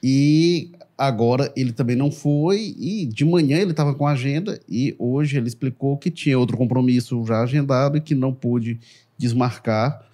E 0.03 0.71
agora 0.99 1.53
ele 1.57 1.73
também 1.73 1.97
não 1.97 2.11
foi, 2.11 2.75
e 2.79 3.07
de 3.07 3.25
manhã 3.25 3.59
ele 3.59 3.71
estava 3.71 3.95
com 3.95 4.07
agenda, 4.07 4.61
e 4.69 4.95
hoje 4.99 5.37
ele 5.37 5.49
explicou 5.49 5.97
que 5.97 6.11
tinha 6.11 6.39
outro 6.39 6.57
compromisso 6.57 7.25
já 7.27 7.43
agendado 7.43 7.97
e 7.97 8.01
que 8.01 8.15
não 8.15 8.33
pôde 8.33 8.79
desmarcar. 9.17 10.05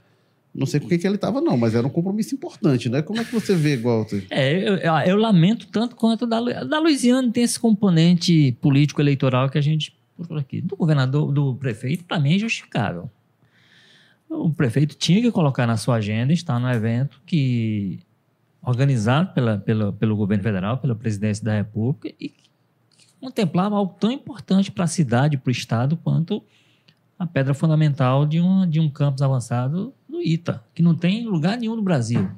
Não 0.55 0.67
sei 0.67 0.81
com 0.81 0.89
quem 0.89 0.99
que 0.99 1.07
ele 1.07 1.15
estava, 1.15 1.41
não, 1.41 1.57
mas 1.57 1.75
era 1.77 1.87
um 1.87 1.91
compromisso 1.91 2.35
importante, 2.35 2.89
né? 2.89 3.03
Como 3.03 3.21
é 3.21 3.25
que 3.25 3.33
você 3.33 3.55
vê, 3.55 3.77
Walter? 3.77 4.25
É, 4.31 4.53
eu, 4.69 4.75
eu- 4.77 4.95
eu 5.07 5.17
lamento 5.17 5.67
tanto 5.69 5.95
quanto 5.95 6.27
da, 6.27 6.41
da 6.65 6.79
Luiziana 6.81 7.31
tem 7.31 7.45
esse 7.45 7.59
componente 7.59 8.57
político-eleitoral 8.61 9.49
que 9.49 9.59
a 9.59 9.61
gente 9.61 9.93
aqui. 10.39 10.61
Do 10.61 10.77
governador, 10.77 11.33
do 11.33 11.55
prefeito, 11.55 12.05
para 12.05 12.19
mim 12.19 12.35
é 12.35 12.39
justificável. 12.39 13.11
O 14.29 14.51
prefeito 14.51 14.95
tinha 14.95 15.21
que 15.21 15.31
colocar 15.33 15.67
na 15.67 15.77
sua 15.77 15.97
agenda 15.97 16.33
estar 16.33 16.59
no 16.61 16.71
evento 16.71 17.21
que 17.27 18.01
organizado 18.63 19.33
pela, 19.33 19.59
pela, 19.59 19.93
pelo 19.93 20.17
governo 20.17 20.45
federal, 20.45 20.79
pela 20.79 20.95
presidência 20.95 21.45
da 21.45 21.55
República 21.55 22.15
e 22.21 22.35
contemplava 23.21 23.77
algo 23.77 23.95
tão 23.99 24.11
importante 24.11 24.71
para 24.71 24.85
a 24.85 24.89
cidade, 24.89 25.37
para 25.37 25.49
o 25.49 25.53
estado, 25.53 25.97
quanto 25.97 26.43
a 27.19 27.27
pedra 27.27 27.53
fundamental 27.53 28.25
de 28.25 28.41
um, 28.41 28.69
de 28.69 28.81
um 28.81 28.89
campus 28.89 29.21
avançado 29.21 29.93
do 30.09 30.23
ITA, 30.23 30.65
que 30.75 30.83
não 30.83 30.95
tem 30.95 31.27
lugar 31.27 31.59
nenhum 31.59 31.77
no 31.77 31.83
Brasil. 31.83 32.31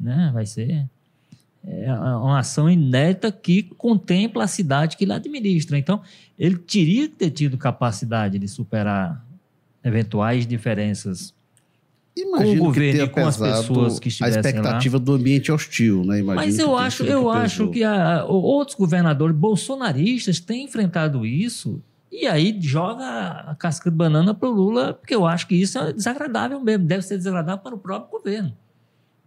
Né? 0.00 0.30
Vai 0.32 0.46
ser 0.46 0.88
é 1.66 1.92
uma 1.92 2.38
ação 2.40 2.68
inédita 2.68 3.32
que 3.32 3.62
contempla 3.78 4.44
a 4.44 4.46
cidade 4.46 4.96
que 4.96 5.04
ele 5.04 5.12
administra. 5.12 5.78
Então, 5.78 6.02
ele 6.38 6.56
teria 6.58 7.08
que 7.08 7.14
ter 7.14 7.30
tido 7.30 7.56
capacidade 7.56 8.38
de 8.38 8.46
superar 8.48 9.24
eventuais 9.82 10.46
diferenças. 10.46 11.34
Imagino 12.16 12.58
Com 12.58 12.62
o 12.62 12.66
governo 12.66 13.02
e 13.02 13.08
com 13.08 13.26
as 13.26 13.36
pessoas 13.36 13.98
que 13.98 14.06
a 14.06 14.10
estivessem 14.10 14.40
lá. 14.42 14.48
expectativa 14.50 14.98
do 15.00 15.12
ambiente 15.14 15.50
hostil, 15.50 16.04
né? 16.04 16.20
Imagino 16.20 16.34
Mas 16.46 16.58
eu 16.58 16.76
acho, 16.76 17.02
eu 17.04 17.22
que 17.24 17.36
acho 17.38 17.70
que 17.70 17.82
a- 17.82 18.24
outros 18.26 18.76
governadores 18.76 19.34
bolsonaristas 19.34 20.38
têm 20.38 20.64
enfrentado 20.64 21.26
isso 21.26 21.82
E 22.12 22.28
aí 22.28 22.56
joga 22.60 23.04
a 23.50 23.56
casca 23.56 23.90
de 23.90 23.96
banana 23.96 24.32
para 24.32 24.48
o 24.48 24.52
Lula, 24.52 24.94
porque 24.94 25.12
eu 25.12 25.26
acho 25.26 25.48
que 25.48 25.56
isso 25.56 25.76
é 25.80 25.92
desagradável 25.92 26.60
mesmo, 26.60 26.86
deve 26.86 27.02
ser 27.02 27.16
desagradável 27.16 27.60
para 27.60 27.74
o 27.74 27.78
próprio 27.78 28.16
governo. 28.20 28.56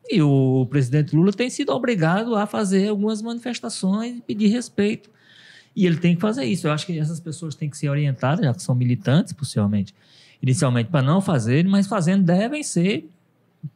E 0.10 0.22
o 0.22 0.66
presidente 0.70 1.16
Lula 1.16 1.34
tem 1.34 1.50
sido 1.50 1.72
obrigado 1.72 2.36
a 2.36 2.46
fazer 2.46 2.88
algumas 2.90 3.22
manifestações 3.22 4.18
e 4.18 4.22
pedir 4.22 4.48
respeito. 4.48 5.10
E 5.76 5.86
ele 5.86 5.98
tem 5.98 6.16
que 6.16 6.22
fazer 6.22 6.46
isso. 6.46 6.68
Eu 6.68 6.72
acho 6.72 6.86
que 6.86 6.98
essas 6.98 7.20
pessoas 7.20 7.54
têm 7.54 7.70
que 7.70 7.78
ser 7.78 7.90
orientadas, 7.90 8.46
já 8.46 8.54
que 8.54 8.64
são 8.64 8.74
militantes, 8.74 9.34
possivelmente, 9.34 9.94
inicialmente, 10.42 10.90
para 10.90 11.02
não 11.02 11.22
fazerem, 11.22 11.70
mas 11.70 11.88
fazendo 11.88 12.24
devem 12.24 12.64
ser 12.64 13.10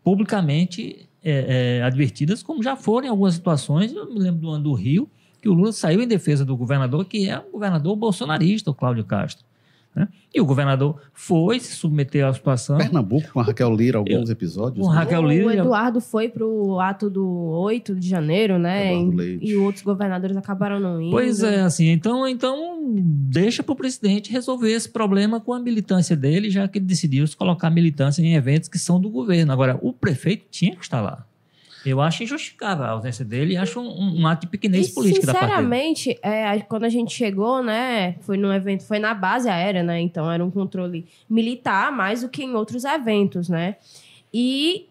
publicamente 0.04 1.08
é, 1.24 1.78
é, 1.80 1.84
advertidas, 1.84 2.42
como 2.42 2.64
já 2.64 2.76
foram 2.76 3.08
em 3.08 3.10
algumas 3.10 3.36
situações. 3.36 3.92
Eu 3.94 4.12
me 4.12 4.20
lembro 4.20 4.42
do 4.42 4.50
ano 4.50 4.64
do 4.64 4.74
Rio, 4.74 5.10
que 5.42 5.50
o 5.50 5.54
Lula 5.54 5.72
saiu 5.72 6.02
em 6.02 6.08
defesa 6.08 6.46
do 6.46 6.56
governador, 6.56 7.06
que 7.06 7.30
é 7.30 7.38
um 7.40 7.52
governador 7.52 7.96
bolsonarista, 7.96 8.72
o 8.72 8.74
Cláudio 8.74 9.04
Castro. 9.04 9.46
Né? 9.94 10.08
E 10.34 10.40
o 10.40 10.46
governador 10.46 11.02
foi 11.14 11.60
se 11.60 11.74
submeter 11.74 12.26
à 12.26 12.34
situação. 12.34 12.78
Pernambuco, 12.78 13.30
com 13.34 13.42
a 13.42 13.44
Raquel 13.44 13.76
Lira, 13.76 13.98
alguns 13.98 14.30
Eu, 14.30 14.34
episódios. 14.34 14.86
Com 14.86 14.92
né? 14.92 15.00
Raquel 15.00 15.22
Lira. 15.24 15.48
O 15.48 15.52
Eduardo 15.52 16.00
foi 16.00 16.30
pro 16.30 16.80
ato 16.80 17.10
do 17.10 17.28
8 17.28 17.94
de 17.96 18.08
janeiro, 18.08 18.58
né? 18.58 18.94
Eduardo 18.94 19.14
E, 19.14 19.16
Leite. 19.16 19.46
e 19.46 19.56
outros 19.58 19.84
governadores 19.84 20.38
acabaram 20.38 20.80
não 20.80 21.02
indo. 21.02 21.12
Pois 21.12 21.44
é, 21.44 21.62
assim, 21.62 21.90
então, 21.90 22.26
então 22.26 22.82
deixa 22.96 23.62
para 23.62 23.74
o 23.74 23.76
presidente 23.76 24.32
resolver 24.32 24.72
esse 24.72 24.88
problema 24.88 25.42
com 25.42 25.54
a 25.54 25.60
militância 25.60 26.16
dele, 26.16 26.50
já 26.50 26.68
que 26.68 26.78
ele 26.78 26.86
decidiu 26.86 27.28
se 27.28 27.36
colocar 27.36 27.70
militância 27.70 28.22
em 28.22 28.34
eventos 28.34 28.70
que 28.70 28.80
são 28.80 29.00
do 29.00 29.10
governo. 29.10 29.52
Agora, 29.52 29.78
o 29.82 29.92
prefeito 29.92 30.46
tinha 30.50 30.76
que 30.76 30.84
estar 30.84 31.02
lá. 31.02 31.26
Eu 31.86 32.00
acho 32.00 32.24
injustificável 32.24 32.86
a 32.86 32.90
ausência 32.90 33.26
dele 33.26 33.54
e 33.54 33.58
acho 33.58 33.80
um, 33.80 34.22
um 34.22 34.28
ato 34.28 34.42
de 34.42 34.48
pequenez 34.48 34.90
E, 34.90 34.94
política 34.94 35.26
da 35.26 35.34
sinceramente, 35.34 36.20
é, 36.22 36.60
quando 36.62 36.84
a 36.84 36.90
gente 36.90 37.14
chegou, 37.14 37.64
né, 37.64 38.16
foi 38.22 38.38
num 38.38 38.54
evento, 38.54 38.84
foi 38.84 39.00
na 39.00 39.14
base 39.14 39.50
aérea, 39.50 39.82
né, 39.82 40.00
então 40.00 40.32
era 40.32 40.46
um 40.46 40.52
controle 40.52 41.06
militar 41.30 41.92
mais 41.92 42.22
do 42.22 42.30
que 42.30 42.44
em 42.44 42.54
outros 42.54 42.84
eventos, 42.84 43.50
né, 43.50 43.78
e 44.34 44.88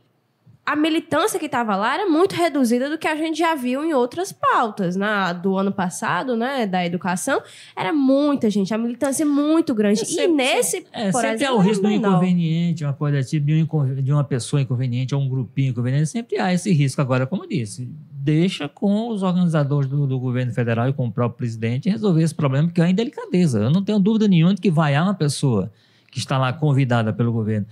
a 0.72 0.76
militância 0.76 1.38
que 1.38 1.46
estava 1.46 1.74
lá 1.76 1.94
era 1.94 2.08
muito 2.08 2.34
reduzida 2.34 2.88
do 2.88 2.96
que 2.98 3.08
a 3.08 3.16
gente 3.16 3.38
já 3.38 3.54
viu 3.54 3.84
em 3.84 3.92
outras 3.92 4.30
pautas, 4.32 4.94
na 4.96 5.32
do 5.32 5.56
ano 5.56 5.72
passado, 5.72 6.36
né, 6.36 6.66
da 6.66 6.84
educação, 6.86 7.42
era 7.76 7.92
muita 7.92 8.48
gente, 8.50 8.72
a 8.72 8.78
militância 8.78 9.22
é 9.22 9.26
muito 9.26 9.74
grande, 9.74 10.00
É 10.00 10.02
e 10.04 10.06
sempre- 10.06 10.28
nesse, 10.32 10.86
É, 10.92 11.10
por 11.10 11.20
sempre 11.20 11.28
há 11.28 11.34
exemplo, 11.34 11.56
o 11.56 11.58
risco 11.60 11.82
do 11.82 11.90
inconveniente, 11.90 12.84
uma 12.84 12.92
coisa 12.92 13.22
tipo 13.22 13.46
de, 13.46 13.66
um 13.70 13.94
de 14.02 14.12
uma 14.12 14.22
pessoa 14.24 14.62
inconveniente 14.62 15.14
ou 15.14 15.20
um 15.20 15.28
grupinho 15.28 15.70
inconveniente, 15.70 16.06
sempre 16.08 16.38
há 16.38 16.52
esse 16.52 16.72
risco. 16.72 17.00
Agora, 17.00 17.26
como 17.26 17.44
eu 17.44 17.48
disse, 17.48 17.88
deixa 18.12 18.68
com 18.68 19.08
os 19.08 19.22
organizadores 19.22 19.88
do, 19.88 20.06
do 20.06 20.18
governo 20.20 20.52
federal 20.52 20.88
e 20.88 20.92
com 20.92 21.06
o 21.06 21.12
próprio 21.12 21.38
presidente 21.38 21.88
resolver 21.88 22.22
esse 22.22 22.34
problema, 22.34 22.68
porque 22.68 22.80
é 22.80 22.84
uma 22.84 22.90
indelicadeza. 22.90 23.58
Eu 23.60 23.70
não 23.70 23.82
tenho 23.82 23.98
dúvida 23.98 24.28
nenhuma 24.28 24.54
de 24.54 24.60
que 24.60 24.70
vaiar 24.70 25.02
uma 25.04 25.14
pessoa 25.14 25.72
que 26.12 26.18
está 26.18 26.36
lá 26.38 26.52
convidada 26.52 27.12
pelo 27.12 27.32
governo, 27.32 27.66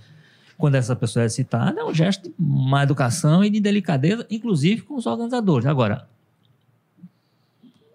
quando 0.59 0.75
essa 0.75 0.93
pessoa 0.93 1.23
é 1.23 1.29
citada, 1.29 1.79
é 1.79 1.83
um 1.85 1.93
gesto 1.93 2.27
de 2.27 2.35
má 2.37 2.83
educação 2.83 3.41
e 3.45 3.49
de 3.49 3.61
delicadeza, 3.61 4.27
inclusive 4.29 4.81
com 4.81 4.95
os 4.95 5.05
organizadores. 5.05 5.65
Agora, 5.65 6.05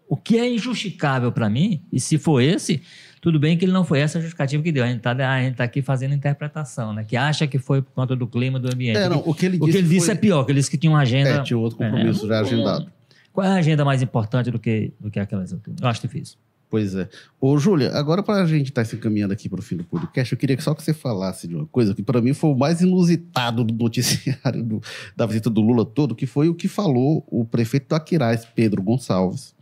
o 0.08 0.16
que 0.16 0.38
é 0.38 0.50
injustificável 0.50 1.30
para 1.30 1.50
mim, 1.50 1.82
e 1.92 2.00
se 2.00 2.16
for 2.16 2.40
esse, 2.40 2.80
tudo 3.20 3.38
bem 3.38 3.58
que 3.58 3.66
ele 3.66 3.72
não 3.72 3.84
foi 3.84 4.00
essa 4.00 4.16
a 4.16 4.20
justificativa 4.22 4.62
que 4.62 4.72
deu. 4.72 4.82
A 4.82 4.86
gente 4.86 4.96
está 4.96 5.64
aqui 5.64 5.82
fazendo 5.82 6.14
interpretação, 6.14 6.94
né? 6.94 7.04
Que 7.04 7.18
acha 7.18 7.46
que 7.46 7.58
foi 7.58 7.82
por 7.82 7.92
conta 7.92 8.16
do 8.16 8.26
clima 8.26 8.58
do 8.58 8.72
ambiente. 8.72 8.96
É, 8.96 9.10
não, 9.10 9.22
o 9.26 9.34
que 9.34 9.44
ele 9.44 9.58
o 9.58 9.60
que 9.60 9.66
disse, 9.66 9.78
ele 9.78 9.88
disse 9.88 10.06
foi... 10.06 10.14
é 10.14 10.18
pior, 10.18 10.44
que 10.44 10.52
ele 10.52 10.58
disse 10.58 10.70
que 10.70 10.78
tinha 10.78 10.90
uma 10.90 11.00
agenda. 11.00 11.28
É, 11.28 11.42
tinha 11.42 11.58
outro 11.58 11.76
compromisso 11.76 12.24
É, 12.24 12.28
já 12.28 12.40
agendado. 12.40 12.90
Qual 13.30 13.46
é 13.46 13.50
a 13.50 13.56
agenda 13.56 13.84
mais 13.84 14.00
importante 14.00 14.50
do 14.50 14.58
que, 14.58 14.90
do 14.98 15.10
que 15.10 15.20
aquelas 15.20 15.52
outras? 15.52 15.76
Eu 15.78 15.86
acho 15.86 16.00
difícil. 16.00 16.38
Pois 16.74 16.92
é. 16.96 17.08
Ô, 17.40 17.56
Júlia, 17.56 17.92
agora 17.92 18.20
para 18.20 18.42
a 18.42 18.46
gente 18.48 18.70
estar 18.70 18.84
se 18.84 18.96
encaminhando 18.96 19.32
aqui 19.32 19.48
para 19.48 19.60
o 19.60 19.62
fim 19.62 19.76
do 19.76 19.84
podcast, 19.84 20.32
eu 20.32 20.36
queria 20.36 20.56
que 20.56 20.62
só 20.64 20.74
que 20.74 20.82
você 20.82 20.92
falasse 20.92 21.46
de 21.46 21.54
uma 21.54 21.66
coisa 21.66 21.94
que 21.94 22.02
para 22.02 22.20
mim 22.20 22.34
foi 22.34 22.50
o 22.50 22.56
mais 22.58 22.80
inusitado 22.80 23.62
do 23.62 23.72
noticiário 23.72 24.60
do- 24.64 24.82
da 25.16 25.24
visita 25.24 25.48
do 25.48 25.60
Lula 25.60 25.84
todo, 25.86 26.16
que 26.16 26.26
foi 26.26 26.48
o 26.48 26.54
que 26.54 26.66
falou 26.66 27.24
o 27.30 27.44
prefeito 27.44 27.90
do 27.90 27.94
Aquiraz, 27.94 28.44
Pedro 28.56 28.82
Gonçalves. 28.82 29.54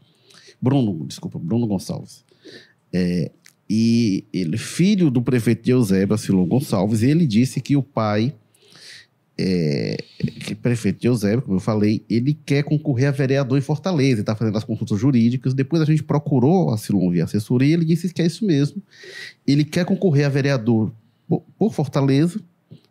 Bruno, 0.59 1.05
desculpa, 1.07 1.39
Bruno 1.39 1.67
Gonçalves. 1.67 2.25
É, 2.91 3.31
e 3.69 4.25
ele, 4.33 4.57
filho 4.57 5.11
do 5.11 5.21
prefeito 5.21 5.63
de 5.65 5.71
Eusébio, 5.73 6.15
Acilon 6.15 6.47
Gonçalves, 6.47 7.03
ele 7.03 7.27
disse 7.27 7.61
que 7.61 7.77
o 7.77 7.83
pai, 7.83 8.35
é, 9.37 9.97
que 10.45 10.55
prefeito 10.55 11.05
Eusébio, 11.05 11.43
como 11.43 11.57
eu 11.57 11.61
falei, 11.61 12.05
ele 12.09 12.35
quer 12.35 12.63
concorrer 12.63 13.09
a 13.09 13.13
vereador 13.13 13.59
em 13.59 13.63
Fortaleza, 13.63 14.21
está 14.21 14.37
fazendo 14.37 14.59
as 14.59 14.65
consultas 14.65 14.99
jurídicas. 14.99 15.55
Depois 15.55 15.81
a 15.81 15.85
gente 15.85 16.03
procurou 16.03 16.71
a 16.71 16.77
Silon 16.77 17.11
via 17.11 17.25
assessoria 17.25 17.71
e 17.71 17.73
ele 17.73 17.85
disse 17.85 18.13
que 18.13 18.23
é 18.23 18.27
isso 18.27 18.45
mesmo. 18.45 18.83
Ele 19.47 19.65
quer 19.65 19.85
concorrer 19.85 20.27
a 20.27 20.29
vereador 20.29 20.93
por 21.59 21.73
Fortaleza, 21.73 22.41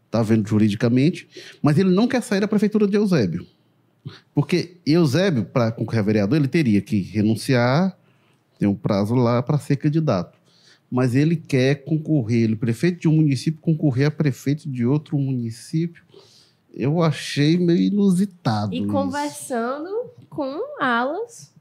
está 0.05 0.21
vendo 0.21 0.47
juridicamente, 0.47 1.27
mas 1.61 1.77
ele 1.77 1.89
não 1.89 2.07
quer 2.07 2.21
sair 2.21 2.41
da 2.41 2.47
prefeitura 2.47 2.87
de 2.87 2.97
Eusébio. 2.97 3.45
Porque 4.33 4.77
Eusébio, 4.85 5.45
para 5.45 5.71
concorrer 5.71 5.99
a 5.99 6.05
vereador, 6.05 6.37
ele 6.37 6.47
teria 6.47 6.81
que 6.81 6.99
renunciar, 7.01 7.95
tem 8.57 8.67
um 8.67 8.75
prazo 8.75 9.13
lá 9.13 9.41
para 9.41 9.57
ser 9.57 9.75
candidato. 9.75 10.39
Mas 10.89 11.15
ele 11.15 11.37
quer 11.37 11.85
concorrer, 11.85 12.43
ele, 12.43 12.55
prefeito 12.55 12.99
de 12.99 13.07
um 13.07 13.13
município, 13.13 13.61
concorrer 13.61 14.07
a 14.07 14.11
prefeito 14.11 14.69
de 14.69 14.85
outro 14.85 15.17
município. 15.17 16.03
Eu 16.73 17.01
achei 17.01 17.57
meio 17.57 17.79
inusitado. 17.79 18.73
E 18.73 18.79
isso. 18.79 18.87
conversando 18.87 19.89
com 20.29 20.57
alas 20.79 21.51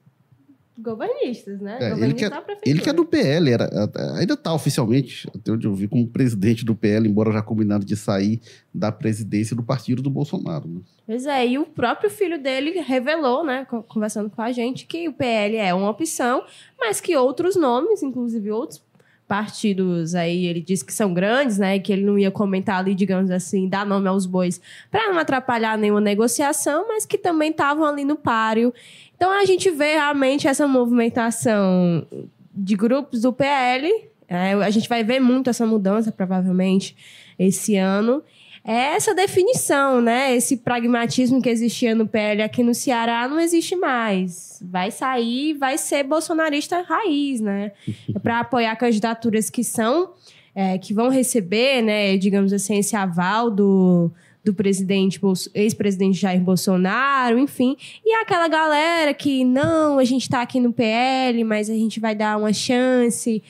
governistas, 0.79 1.61
né? 1.61 1.77
É, 1.79 1.91
ele 1.93 2.15
da 2.31 2.41
prefeitura. 2.41 2.61
Ele 2.65 2.81
que 2.81 2.89
é 2.89 2.93
do 2.93 3.05
PL, 3.05 3.51
era, 3.51 3.69
ainda 4.17 4.33
está 4.33 4.55
oficialmente, 4.55 5.29
até 5.35 5.53
onde 5.53 5.67
eu 5.67 5.75
vi, 5.75 5.87
como 5.87 6.07
presidente 6.09 6.65
do 6.65 6.75
PL, 6.75 7.07
embora 7.07 7.31
já 7.33 7.43
combinado 7.43 7.85
de 7.85 7.95
sair 7.97 8.41
da 8.73 8.91
presidência 8.91 9.55
do 9.55 9.63
partido 9.63 10.01
do 10.01 10.09
Bolsonaro. 10.09 10.67
né? 10.67 10.81
Pois 11.07 11.27
é, 11.27 11.47
e 11.47 11.59
o 11.59 11.67
próprio 11.67 12.09
filho 12.09 12.41
dele 12.43 12.81
revelou, 12.81 13.45
né, 13.45 13.67
co- 13.67 13.83
conversando 13.83 14.31
com 14.31 14.41
a 14.41 14.53
gente, 14.53 14.87
que 14.87 15.07
o 15.09 15.13
PL 15.13 15.57
é 15.57 15.75
uma 15.75 15.91
opção, 15.91 16.45
mas 16.79 16.99
que 17.01 17.15
outros 17.15 17.57
nomes, 17.57 18.03
inclusive 18.03 18.51
outros 18.51 18.83
partidos 19.31 20.17
aí, 20.17 20.47
ele 20.47 20.61
disse 20.61 20.85
que 20.85 20.93
são 20.93 21.15
grandes, 21.15 21.57
né, 21.57 21.79
que 21.79 21.93
ele 21.93 22.03
não 22.03 22.19
ia 22.19 22.33
comentar 22.33 22.81
ali, 22.81 22.97
digamos 22.97 23.31
assim, 23.31 23.69
dar 23.69 23.87
nome 23.87 24.09
aos 24.09 24.27
bois 24.27 24.61
para 24.91 25.09
não 25.09 25.21
atrapalhar 25.21 25.79
nenhuma 25.79 26.01
negociação, 26.01 26.89
mas 26.89 27.07
que 27.07 27.17
também 27.17 27.53
estavam 27.53 27.85
ali 27.85 28.05
no 28.05 28.17
páreo. 28.17 28.75
Então 29.15 29.31
a 29.31 29.45
gente 29.45 29.71
vê 29.71 29.93
realmente 29.93 30.49
essa 30.49 30.67
movimentação 30.67 32.05
de 32.53 32.75
grupos 32.75 33.21
do 33.21 33.33
PL, 33.33 33.89
é, 34.27 34.55
a 34.55 34.71
gente 34.71 34.89
vai 34.89 35.05
ver 35.05 35.21
muito 35.21 35.49
essa 35.49 35.65
mudança, 35.65 36.11
provavelmente, 36.11 36.97
esse 37.39 37.77
ano 37.77 38.25
é 38.65 38.95
essa 38.95 39.15
definição, 39.15 40.01
né? 40.01 40.37
Esse 40.37 40.59
pragmatismo 40.59 41.41
que 41.41 41.49
existia 41.49 41.95
no 41.95 42.07
PL 42.07 42.43
aqui 42.43 42.63
no 42.63 42.75
Ceará 42.75 43.27
não 43.27 43.41
existe 43.41 43.75
mais. 43.75 44.63
Vai 44.63 44.91
sair, 44.91 45.55
vai 45.55 45.79
ser 45.79 46.05
bolsonarista 46.05 46.83
raiz, 46.83 47.41
né? 47.41 47.73
É 48.15 48.19
para 48.19 48.41
apoiar 48.41 48.77
candidaturas 48.77 49.49
que 49.49 49.65
são, 49.65 50.13
é, 50.55 50.77
que 50.77 50.93
vão 50.93 51.09
receber, 51.09 51.83
né? 51.83 52.17
Digamos 52.19 52.53
assim, 52.53 52.79
esse 52.79 52.95
aval 52.95 53.51
do, 53.51 54.13
do 54.45 54.53
presidente, 54.53 55.19
ex-presidente 55.55 56.19
Jair 56.19 56.41
Bolsonaro, 56.41 57.39
enfim. 57.39 57.77
E 58.05 58.15
aquela 58.17 58.47
galera 58.47 59.15
que, 59.15 59.43
não, 59.43 59.99
a 59.99 60.05
gente 60.05 60.23
está 60.23 60.43
aqui 60.43 60.61
no 60.61 60.71
PL, 60.73 61.43
mas 61.45 61.71
a 61.71 61.75
gente 61.75 61.99
vai 61.99 62.15
dar 62.15 62.37
uma 62.37 62.53
chance 62.53 63.43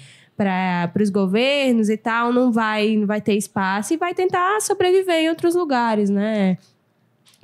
para 0.45 1.03
os 1.03 1.11
governos 1.11 1.91
e 1.91 1.97
tal, 1.99 2.33
não 2.33 2.51
vai, 2.51 2.97
não 2.97 3.07
vai 3.07 3.21
ter 3.21 3.35
espaço 3.35 3.93
e 3.93 3.99
vai 3.99 4.15
tentar 4.15 4.59
sobreviver 4.63 5.17
em 5.25 5.29
outros 5.29 5.55
lugares, 5.55 6.09
né? 6.09 6.57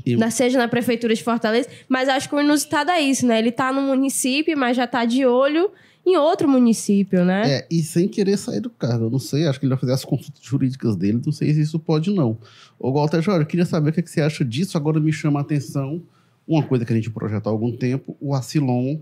E- 0.05 0.16
Na- 0.16 0.30
Seja 0.30 0.57
na 0.57 0.66
prefeitura 0.68 1.14
de 1.14 1.22
Fortaleza, 1.22 1.68
mas 1.88 2.09
acho 2.09 2.26
que 2.28 2.34
o 2.34 2.40
inusitado 2.40 2.90
é 2.90 3.01
isso, 3.01 3.26
né? 3.26 3.38
Ele 3.38 3.53
tá 3.53 3.70
no 3.72 3.82
município, 3.82 4.57
mas 4.57 4.76
já 4.76 4.86
tá 4.86 5.05
de 5.05 5.26
olho 5.26 5.70
em 6.07 6.16
outro 6.16 6.49
município, 6.49 7.22
né? 7.24 7.42
É, 7.59 7.66
e 7.70 7.82
sem 7.82 8.09
querer 8.09 8.38
sair 8.38 8.61
do 8.61 8.70
cargo. 8.70 9.07
Eu 9.07 9.11
não 9.11 9.18
sei, 9.18 9.47
acho 9.47 9.59
que 9.61 9.66
ele 9.66 9.70
vai 9.74 9.78
fazer 9.80 9.92
as 9.92 10.05
consultas 10.05 10.42
jurídicas 10.42 10.97
dele, 10.97 11.20
não 11.24 11.32
sei 11.32 11.53
se 11.53 11.61
isso 11.61 11.78
pode 11.78 12.11
não. 12.14 12.38
Ô, 12.78 12.92
Walter 12.92 13.20
Jorge, 13.20 13.42
eu 13.42 13.47
queria 13.47 13.66
saber 13.66 13.90
o 13.90 13.92
que, 13.92 14.01
é 14.01 14.03
que 14.03 14.11
você 14.11 14.20
acha 14.22 14.44
disso. 14.44 14.78
Agora 14.78 14.99
me 15.01 15.12
chama 15.12 15.40
a 15.40 15.42
atenção 15.42 16.01
uma 16.49 16.62
coisa 16.62 16.84
que 16.86 16.92
a 16.92 16.97
gente 16.97 17.11
projeta 17.11 17.51
há 17.51 17.53
algum 17.53 17.72
tempo, 17.76 18.16
o 18.20 18.32
Acilon 18.34 18.99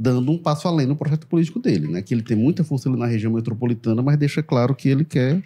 dando 0.00 0.30
um 0.30 0.38
passo 0.38 0.68
além 0.68 0.86
no 0.86 0.94
projeto 0.94 1.26
político 1.26 1.58
dele, 1.58 1.88
né? 1.88 2.00
Que 2.00 2.14
ele 2.14 2.22
tem 2.22 2.36
muita 2.36 2.62
força 2.62 2.88
ali 2.88 2.96
na 2.96 3.06
região 3.06 3.32
metropolitana, 3.32 4.00
mas 4.00 4.16
deixa 4.16 4.40
claro 4.40 4.72
que 4.72 4.88
ele 4.88 5.04
quer 5.04 5.42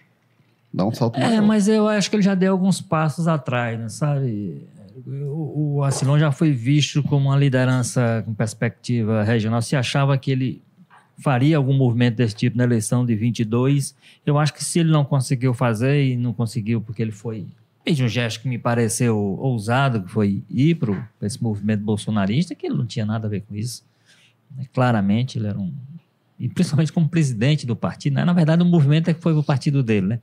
dar 0.72 0.84
um 0.84 0.92
salto 0.92 1.18
É, 1.18 1.26
maior. 1.26 1.42
mas 1.42 1.68
eu 1.68 1.88
acho 1.88 2.10
que 2.10 2.16
ele 2.16 2.22
já 2.22 2.34
deu 2.34 2.52
alguns 2.52 2.78
passos 2.78 3.26
atrás, 3.26 3.78
né, 3.80 3.88
sabe? 3.88 4.60
O, 5.06 5.76
o 5.76 5.82
Acilon 5.84 6.18
já 6.18 6.30
foi 6.30 6.52
visto 6.52 7.02
como 7.02 7.30
uma 7.30 7.36
liderança 7.36 8.22
com 8.26 8.34
perspectiva 8.34 9.22
regional. 9.22 9.62
Se 9.62 9.74
achava 9.74 10.18
que 10.18 10.30
ele 10.30 10.62
faria 11.16 11.56
algum 11.56 11.72
movimento 11.72 12.16
desse 12.16 12.34
tipo 12.34 12.58
na 12.58 12.64
eleição 12.64 13.06
de 13.06 13.14
22, 13.14 13.94
eu 14.26 14.38
acho 14.38 14.52
que 14.52 14.62
se 14.62 14.80
ele 14.80 14.90
não 14.90 15.02
conseguiu 15.04 15.54
fazer 15.54 16.04
e 16.04 16.16
não 16.16 16.34
conseguiu 16.34 16.78
porque 16.80 17.00
ele 17.00 17.12
foi 17.12 17.46
fez 17.84 17.98
um 18.00 18.06
gesto 18.06 18.42
que 18.42 18.48
me 18.48 18.58
pareceu 18.58 19.16
ousado, 19.40 20.02
que 20.02 20.10
foi 20.10 20.42
ir 20.48 20.76
para 20.76 20.94
esse 21.22 21.42
movimento 21.42 21.82
bolsonarista, 21.82 22.54
que 22.54 22.66
ele 22.66 22.76
não 22.76 22.86
tinha 22.86 23.04
nada 23.04 23.26
a 23.26 23.30
ver 23.30 23.40
com 23.42 23.56
isso. 23.56 23.82
Né? 24.56 24.64
Claramente, 24.72 25.38
ele 25.38 25.46
era 25.46 25.58
um 25.58 25.72
e 26.42 26.48
principalmente 26.48 26.92
como 26.92 27.08
presidente 27.08 27.64
do 27.64 27.76
partido. 27.76 28.14
Né? 28.14 28.24
Na 28.24 28.32
verdade, 28.32 28.62
o 28.62 28.66
movimento 28.66 29.08
é 29.08 29.14
que 29.14 29.20
foi 29.20 29.32
o 29.32 29.44
partido 29.44 29.80
dele, 29.80 30.08
né? 30.08 30.20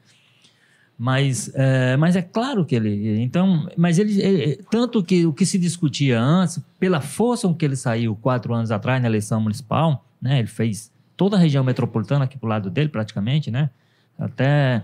Mas 0.98 1.50
é, 1.56 1.96
mas 1.96 2.18
é 2.18 2.22
claro 2.22 2.66
que 2.66 2.76
ele. 2.76 3.22
Então, 3.22 3.70
mas 3.78 3.98
ele, 3.98 4.22
ele, 4.22 4.60
Tanto 4.70 5.02
que 5.02 5.26
o 5.26 5.32
que 5.32 5.46
se 5.46 5.58
discutia 5.58 6.20
antes, 6.20 6.62
pela 6.78 7.00
força 7.00 7.48
com 7.48 7.54
que 7.54 7.64
ele 7.64 7.78
saiu 7.78 8.18
quatro 8.18 8.54
anos 8.54 8.70
atrás 8.70 9.02
na 9.02 9.08
eleição 9.08 9.40
municipal, 9.40 10.06
né? 10.22 10.40
Ele 10.40 10.50
fez 10.50 10.92
toda 11.16 11.38
a 11.38 11.40
região 11.40 11.64
metropolitana 11.64 12.26
aqui 12.26 12.38
pro 12.38 12.50
lado 12.50 12.70
dele, 12.70 12.90
praticamente, 12.90 13.50
né? 13.50 13.70
Até 14.18 14.84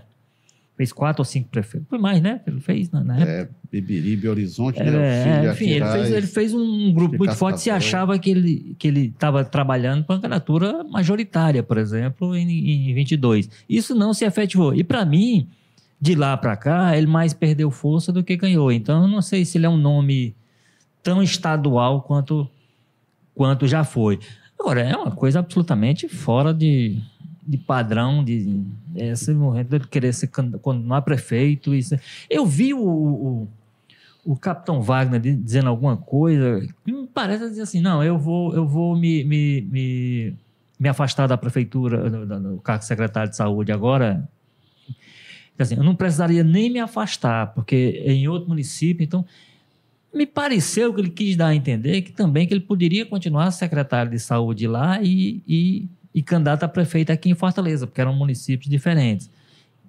fez 0.76 0.92
quatro 0.92 1.22
ou 1.22 1.24
cinco 1.24 1.48
prefeitos. 1.48 1.88
Foi 1.88 1.98
mais, 1.98 2.20
né? 2.20 2.40
Ele 2.46 2.60
fez 2.60 2.90
na, 2.90 3.02
na. 3.02 3.20
É, 3.20 3.48
Beberibe, 3.70 4.28
Horizonte, 4.28 4.80
É, 4.80 4.90
né? 4.90 5.52
enfim, 5.52 5.70
ele 5.70 5.86
fez, 5.86 6.10
ele 6.10 6.26
fez 6.26 6.54
um 6.54 6.92
grupo 6.92 7.16
muito 7.16 7.34
forte. 7.34 7.60
Se 7.60 7.70
achava 7.70 8.18
que 8.18 8.30
ele 8.30 8.76
que 8.78 8.86
ele 8.86 9.06
estava 9.06 9.44
trabalhando 9.44 10.04
para 10.04 10.16
uma 10.16 10.22
candidatura 10.22 10.84
majoritária, 10.84 11.62
por 11.62 11.78
exemplo, 11.78 12.36
em, 12.36 12.90
em 12.90 12.94
22. 12.94 13.48
Isso 13.68 13.94
não 13.94 14.12
se 14.12 14.24
efetivou. 14.24 14.74
E 14.74 14.84
para 14.84 15.04
mim, 15.04 15.48
de 16.00 16.14
lá 16.14 16.36
para 16.36 16.56
cá, 16.56 16.96
ele 16.96 17.06
mais 17.06 17.32
perdeu 17.32 17.70
força 17.70 18.12
do 18.12 18.22
que 18.22 18.36
ganhou. 18.36 18.70
Então, 18.70 19.02
eu 19.02 19.08
não 19.08 19.22
sei 19.22 19.44
se 19.44 19.56
ele 19.56 19.66
é 19.66 19.70
um 19.70 19.78
nome 19.78 20.36
tão 21.02 21.22
estadual 21.22 22.02
quanto 22.02 22.48
quanto 23.34 23.66
já 23.66 23.84
foi. 23.84 24.18
Agora, 24.58 24.80
é 24.80 24.96
uma 24.96 25.10
coisa 25.10 25.38
absolutamente 25.40 26.08
fora 26.08 26.52
de, 26.52 26.98
de 27.46 27.56
padrão, 27.58 28.24
de 28.24 28.60
esse 28.94 29.32
momento 29.32 29.68
dele 29.68 29.86
querer 29.88 30.12
ser, 30.12 30.28
continuar 30.28 31.02
prefeito. 31.02 31.74
Isso. 31.74 31.96
Eu 32.28 32.44
vi 32.44 32.74
o, 32.74 32.80
o, 32.80 33.48
o 34.24 34.36
capitão 34.36 34.82
Wagner 34.82 35.20
di- 35.20 35.36
dizendo 35.36 35.68
alguma 35.68 35.96
coisa 35.96 36.66
que 36.84 36.92
me 36.92 37.06
parece 37.06 37.48
dizer 37.48 37.62
assim, 37.62 37.80
não, 37.80 38.02
eu 38.02 38.18
vou, 38.18 38.54
eu 38.54 38.66
vou 38.66 38.96
me, 38.96 39.22
me, 39.22 39.60
me, 39.62 40.34
me 40.80 40.88
afastar 40.88 41.26
da 41.28 41.36
prefeitura, 41.36 42.10
do, 42.10 42.26
do- 42.26 42.60
cargo 42.60 42.80
de 42.80 42.86
secretário 42.86 43.30
de 43.30 43.36
saúde 43.36 43.70
agora. 43.70 44.28
Quer 45.56 45.62
dizer, 45.62 45.78
eu 45.78 45.84
não 45.84 45.94
precisaria 45.94 46.44
nem 46.44 46.70
me 46.70 46.80
afastar, 46.80 47.54
porque 47.54 48.02
é 48.04 48.12
em 48.12 48.28
outro 48.28 48.48
município, 48.48 49.04
então 49.04 49.24
me 50.12 50.26
pareceu 50.26 50.92
que 50.94 51.00
ele 51.00 51.10
quis 51.10 51.36
dar 51.36 51.48
a 51.48 51.54
entender 51.54 52.02
que 52.02 52.10
também 52.12 52.46
que 52.46 52.54
ele 52.54 52.60
poderia 52.60 53.04
continuar 53.06 53.50
secretário 53.50 54.10
de 54.10 54.18
saúde 54.18 54.66
lá 54.66 55.00
e, 55.02 55.42
e, 55.46 55.86
e 56.16 56.22
candidato 56.22 56.64
a 56.64 56.68
prefeito 56.68 57.12
aqui 57.12 57.28
em 57.30 57.34
Fortaleza, 57.34 57.86
porque 57.86 58.00
eram 58.00 58.14
municípios 58.14 58.68
diferentes. 58.68 59.30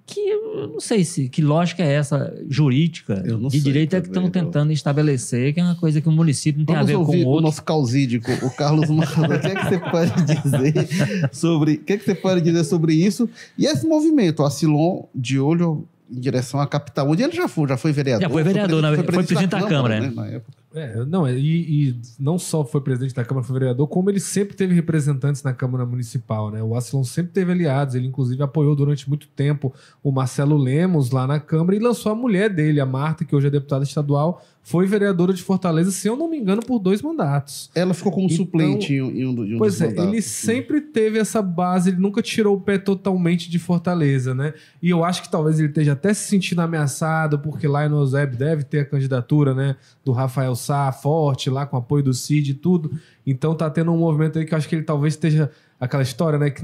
Que 0.06 0.20
eu 0.20 0.68
não 0.68 0.80
sei 0.80 1.04
se 1.04 1.28
que 1.28 1.42
lógica 1.42 1.82
é 1.82 1.92
essa 1.94 2.34
jurídica 2.48 3.16
de 3.16 3.50
sei 3.50 3.60
direito 3.60 3.94
é 3.96 4.00
que 4.00 4.06
estão 4.08 4.30
tentando 4.30 4.72
estabelecer, 4.72 5.52
que 5.52 5.60
é 5.60 5.62
uma 5.62 5.74
coisa 5.74 6.00
que 6.00 6.08
o 6.08 6.12
município 6.12 6.58
não 6.60 6.66
tem 6.66 6.76
a 6.76 6.82
ver 6.82 6.94
com 6.94 7.00
o 7.00 7.24
o 7.24 7.26
outro. 7.26 7.42
nosso 7.46 7.62
causídico, 7.62 8.30
o 8.42 8.50
Carlos 8.50 8.88
Massa. 8.88 9.20
O 9.20 9.40
que 9.40 9.46
é 9.48 9.54
que 9.54 9.64
você 9.68 9.78
pode 9.78 10.12
dizer 10.24 11.28
sobre, 11.32 11.72
o 11.74 11.78
que 11.84 11.92
é 11.94 11.96
que 11.98 12.04
você 12.04 12.14
pode 12.14 12.40
dizer 12.40 12.64
sobre 12.64 12.94
isso? 12.94 13.28
E 13.58 13.66
esse 13.66 13.86
movimento, 13.86 14.40
o 14.42 14.46
Acilon 14.46 15.02
de 15.14 15.38
olho 15.38 15.86
em 16.10 16.18
direção 16.20 16.58
à 16.60 16.66
capital, 16.66 17.06
onde 17.10 17.22
ele 17.22 17.32
já 17.36 17.46
foi, 17.48 17.68
já 17.68 17.76
foi 17.76 17.92
vereador. 17.92 18.22
Já 18.22 18.30
foi 18.30 18.42
vereador, 18.42 18.80
na- 18.80 18.94
foi 18.94 19.04
presidente 19.04 19.48
da 19.50 19.62
Câmara, 19.66 20.00
né, 20.00 20.10
na 20.14 20.26
época. 20.26 20.57
É, 20.74 21.02
não, 21.06 21.26
e, 21.26 21.88
e 21.88 22.00
não 22.18 22.38
só 22.38 22.62
foi 22.62 22.82
presidente 22.82 23.14
da 23.14 23.24
Câmara, 23.24 23.46
foi 23.46 23.58
vereador, 23.58 23.88
como 23.88 24.10
ele 24.10 24.20
sempre 24.20 24.54
teve 24.54 24.74
representantes 24.74 25.42
na 25.42 25.54
Câmara 25.54 25.86
Municipal, 25.86 26.50
né? 26.50 26.62
O 26.62 26.74
Acilon 26.74 27.04
sempre 27.04 27.32
teve 27.32 27.52
aliados, 27.52 27.94
ele 27.94 28.06
inclusive 28.06 28.42
apoiou 28.42 28.76
durante 28.76 29.08
muito 29.08 29.28
tempo 29.28 29.72
o 30.02 30.12
Marcelo 30.12 30.58
Lemos 30.58 31.10
lá 31.10 31.26
na 31.26 31.40
Câmara 31.40 31.74
e 31.74 31.78
lançou 31.78 32.12
a 32.12 32.14
mulher 32.14 32.50
dele, 32.50 32.80
a 32.80 32.86
Marta, 32.86 33.24
que 33.24 33.34
hoje 33.34 33.46
é 33.46 33.50
deputada 33.50 33.82
estadual, 33.82 34.44
foi 34.62 34.86
vereadora 34.86 35.32
de 35.32 35.42
Fortaleza, 35.42 35.90
se 35.90 36.06
eu 36.06 36.14
não 36.14 36.28
me 36.28 36.36
engano, 36.36 36.60
por 36.62 36.78
dois 36.78 37.00
mandatos. 37.00 37.70
Ela 37.74 37.94
ficou 37.94 38.12
como 38.12 38.26
Então, 38.26 38.36
suplente 38.36 38.92
em 38.92 39.00
um, 39.02 39.10
em 39.10 39.26
um 39.26 39.34
do- 39.34 39.44
em 39.46 39.54
um 39.54 39.58
Pois 39.58 39.74
dos 39.74 39.80
é, 39.82 39.86
mandatos. 39.86 40.12
ele 40.12 40.20
sempre 40.22 40.80
teve 40.82 41.18
essa 41.18 41.40
base, 41.40 41.88
ele 41.90 41.98
nunca 41.98 42.20
tirou 42.20 42.56
o 42.56 42.60
pé 42.60 42.76
totalmente 42.76 43.48
de 43.50 43.58
Fortaleza, 43.58 44.34
né? 44.34 44.52
E 44.82 44.90
eu 44.90 45.02
acho 45.04 45.22
que 45.22 45.30
talvez 45.30 45.58
ele 45.58 45.68
esteja 45.68 45.92
até 45.92 46.12
se 46.12 46.28
sentindo 46.28 46.60
ameaçado, 46.60 47.38
porque 47.38 47.66
lá 47.66 47.88
no 47.88 48.04
Zeb 48.06 48.36
deve 48.36 48.62
ter 48.62 48.80
a 48.80 48.84
candidatura, 48.84 49.54
né, 49.54 49.76
do 50.04 50.12
Rafael 50.12 50.54
Sá 50.54 50.92
forte, 50.92 51.48
lá 51.48 51.64
com 51.64 51.76
apoio 51.78 52.04
do 52.04 52.12
Cid 52.12 52.50
e 52.50 52.54
tudo. 52.54 52.90
Então 53.26 53.54
tá 53.54 53.70
tendo 53.70 53.90
um 53.90 53.98
movimento 53.98 54.38
aí 54.38 54.44
que 54.44 54.52
eu 54.52 54.58
acho 54.58 54.68
que 54.68 54.74
ele 54.74 54.82
talvez 54.82 55.14
esteja 55.14 55.50
aquela 55.80 56.02
história, 56.02 56.38
né, 56.38 56.50
que 56.50 56.60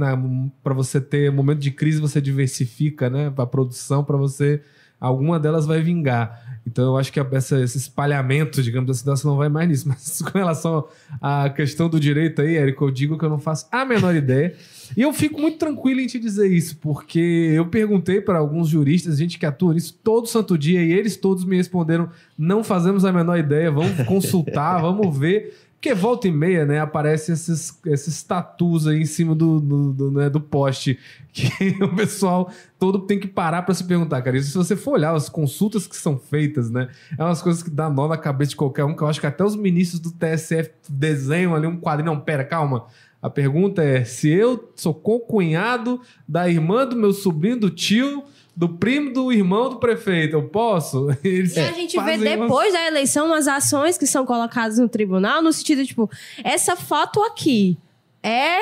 para 0.62 0.74
você 0.74 1.00
ter 1.00 1.30
momento 1.32 1.60
de 1.60 1.70
crise 1.70 2.00
você 2.00 2.20
diversifica, 2.20 3.08
né, 3.08 3.32
a 3.34 3.46
produção 3.46 4.04
para 4.04 4.16
você 4.16 4.60
alguma 5.00 5.38
delas 5.38 5.66
vai 5.66 5.80
vingar. 5.82 6.43
Então 6.66 6.84
eu 6.84 6.96
acho 6.96 7.12
que 7.12 7.20
essa- 7.20 7.60
esse 7.60 7.76
espalhamento, 7.76 8.62
digamos 8.62 8.90
assim, 8.90 9.06
nossa, 9.08 9.28
não 9.28 9.36
vai 9.36 9.48
mais 9.48 9.68
nisso. 9.68 9.86
Mas 9.88 10.22
com 10.22 10.38
relação 10.38 10.86
à 11.20 11.48
questão 11.50 11.88
do 11.88 12.00
direito 12.00 12.40
aí, 12.40 12.56
Érico, 12.56 12.84
eu 12.86 12.90
digo 12.90 13.18
que 13.18 13.24
eu 13.24 13.28
não 13.30 13.38
faço 13.38 13.66
a 13.70 13.84
menor 13.84 14.14
ideia. 14.14 14.54
E 14.96 15.02
eu 15.02 15.12
fico 15.12 15.40
muito 15.40 15.58
tranquilo 15.58 16.00
em 16.00 16.06
te 16.06 16.18
dizer 16.18 16.50
isso, 16.50 16.76
porque 16.78 17.52
eu 17.54 17.66
perguntei 17.66 18.20
para 18.20 18.38
alguns 18.38 18.68
juristas, 18.68 19.18
gente 19.18 19.38
que 19.38 19.46
atua 19.46 19.74
nisso 19.74 19.98
todo 20.02 20.26
santo 20.26 20.56
dia, 20.58 20.82
e 20.82 20.92
eles 20.92 21.16
todos 21.16 21.44
me 21.44 21.56
responderam: 21.56 22.08
não 22.36 22.62
fazemos 22.64 23.04
a 23.04 23.12
menor 23.12 23.38
ideia, 23.38 23.70
vamos 23.70 24.06
consultar, 24.06 24.80
vamos 24.82 25.16
ver. 25.16 25.54
Porque 25.84 25.94
volta 25.94 26.26
e 26.26 26.32
meia, 26.32 26.64
né, 26.64 26.80
aparece 26.80 27.30
esses, 27.30 27.78
esses 27.84 28.22
tatus 28.22 28.86
aí 28.86 29.02
em 29.02 29.04
cima 29.04 29.34
do, 29.34 29.60
do, 29.60 29.92
do, 29.92 30.10
né, 30.12 30.30
do 30.30 30.40
poste 30.40 30.98
que 31.30 31.52
o 31.84 31.94
pessoal 31.94 32.50
todo 32.78 33.00
tem 33.00 33.20
que 33.20 33.28
parar 33.28 33.60
para 33.60 33.74
se 33.74 33.84
perguntar, 33.84 34.22
cara. 34.22 34.38
Isso 34.38 34.50
se 34.50 34.56
você 34.56 34.76
for 34.76 34.92
olhar 34.92 35.14
as 35.14 35.28
consultas 35.28 35.86
que 35.86 35.94
são 35.94 36.18
feitas, 36.18 36.70
né, 36.70 36.88
é 37.18 37.22
umas 37.22 37.42
coisas 37.42 37.62
que 37.62 37.68
dá 37.68 37.90
nó 37.90 38.08
na 38.08 38.16
cabeça 38.16 38.52
de 38.52 38.56
qualquer 38.56 38.82
um, 38.84 38.96
que 38.96 39.02
eu 39.02 39.08
acho 39.08 39.20
que 39.20 39.26
até 39.26 39.44
os 39.44 39.54
ministros 39.54 40.00
do 40.00 40.10
TSF 40.10 40.70
desenham 40.88 41.54
ali 41.54 41.66
um 41.66 41.78
quadrinho. 41.78 42.14
Não, 42.14 42.18
pera, 42.18 42.44
calma. 42.44 42.86
A 43.24 43.30
pergunta 43.30 43.82
é: 43.82 44.04
se 44.04 44.28
eu 44.30 44.70
sou 44.76 44.92
concunhado 44.92 45.98
da 46.28 46.46
irmã 46.46 46.86
do 46.86 46.94
meu 46.94 47.10
sobrinho, 47.14 47.58
do 47.58 47.70
tio, 47.70 48.22
do 48.54 48.68
primo 48.68 49.14
do 49.14 49.32
irmão 49.32 49.70
do 49.70 49.76
prefeito, 49.76 50.36
eu 50.36 50.46
posso? 50.50 51.08
Eles 51.24 51.56
E 51.56 51.60
a 51.60 51.72
gente 51.72 51.92
vê 51.96 52.02
fazem 52.02 52.36
umas- 52.36 52.40
depois 52.50 52.72
da 52.74 52.86
eleição 52.86 53.26
umas 53.28 53.48
ações 53.48 53.96
que 53.96 54.06
são 54.06 54.26
colocadas 54.26 54.78
no 54.78 54.90
tribunal, 54.90 55.40
no 55.40 55.54
sentido, 55.54 55.86
tipo, 55.86 56.10
essa 56.44 56.76
foto 56.76 57.22
aqui 57.22 57.78
é. 58.22 58.58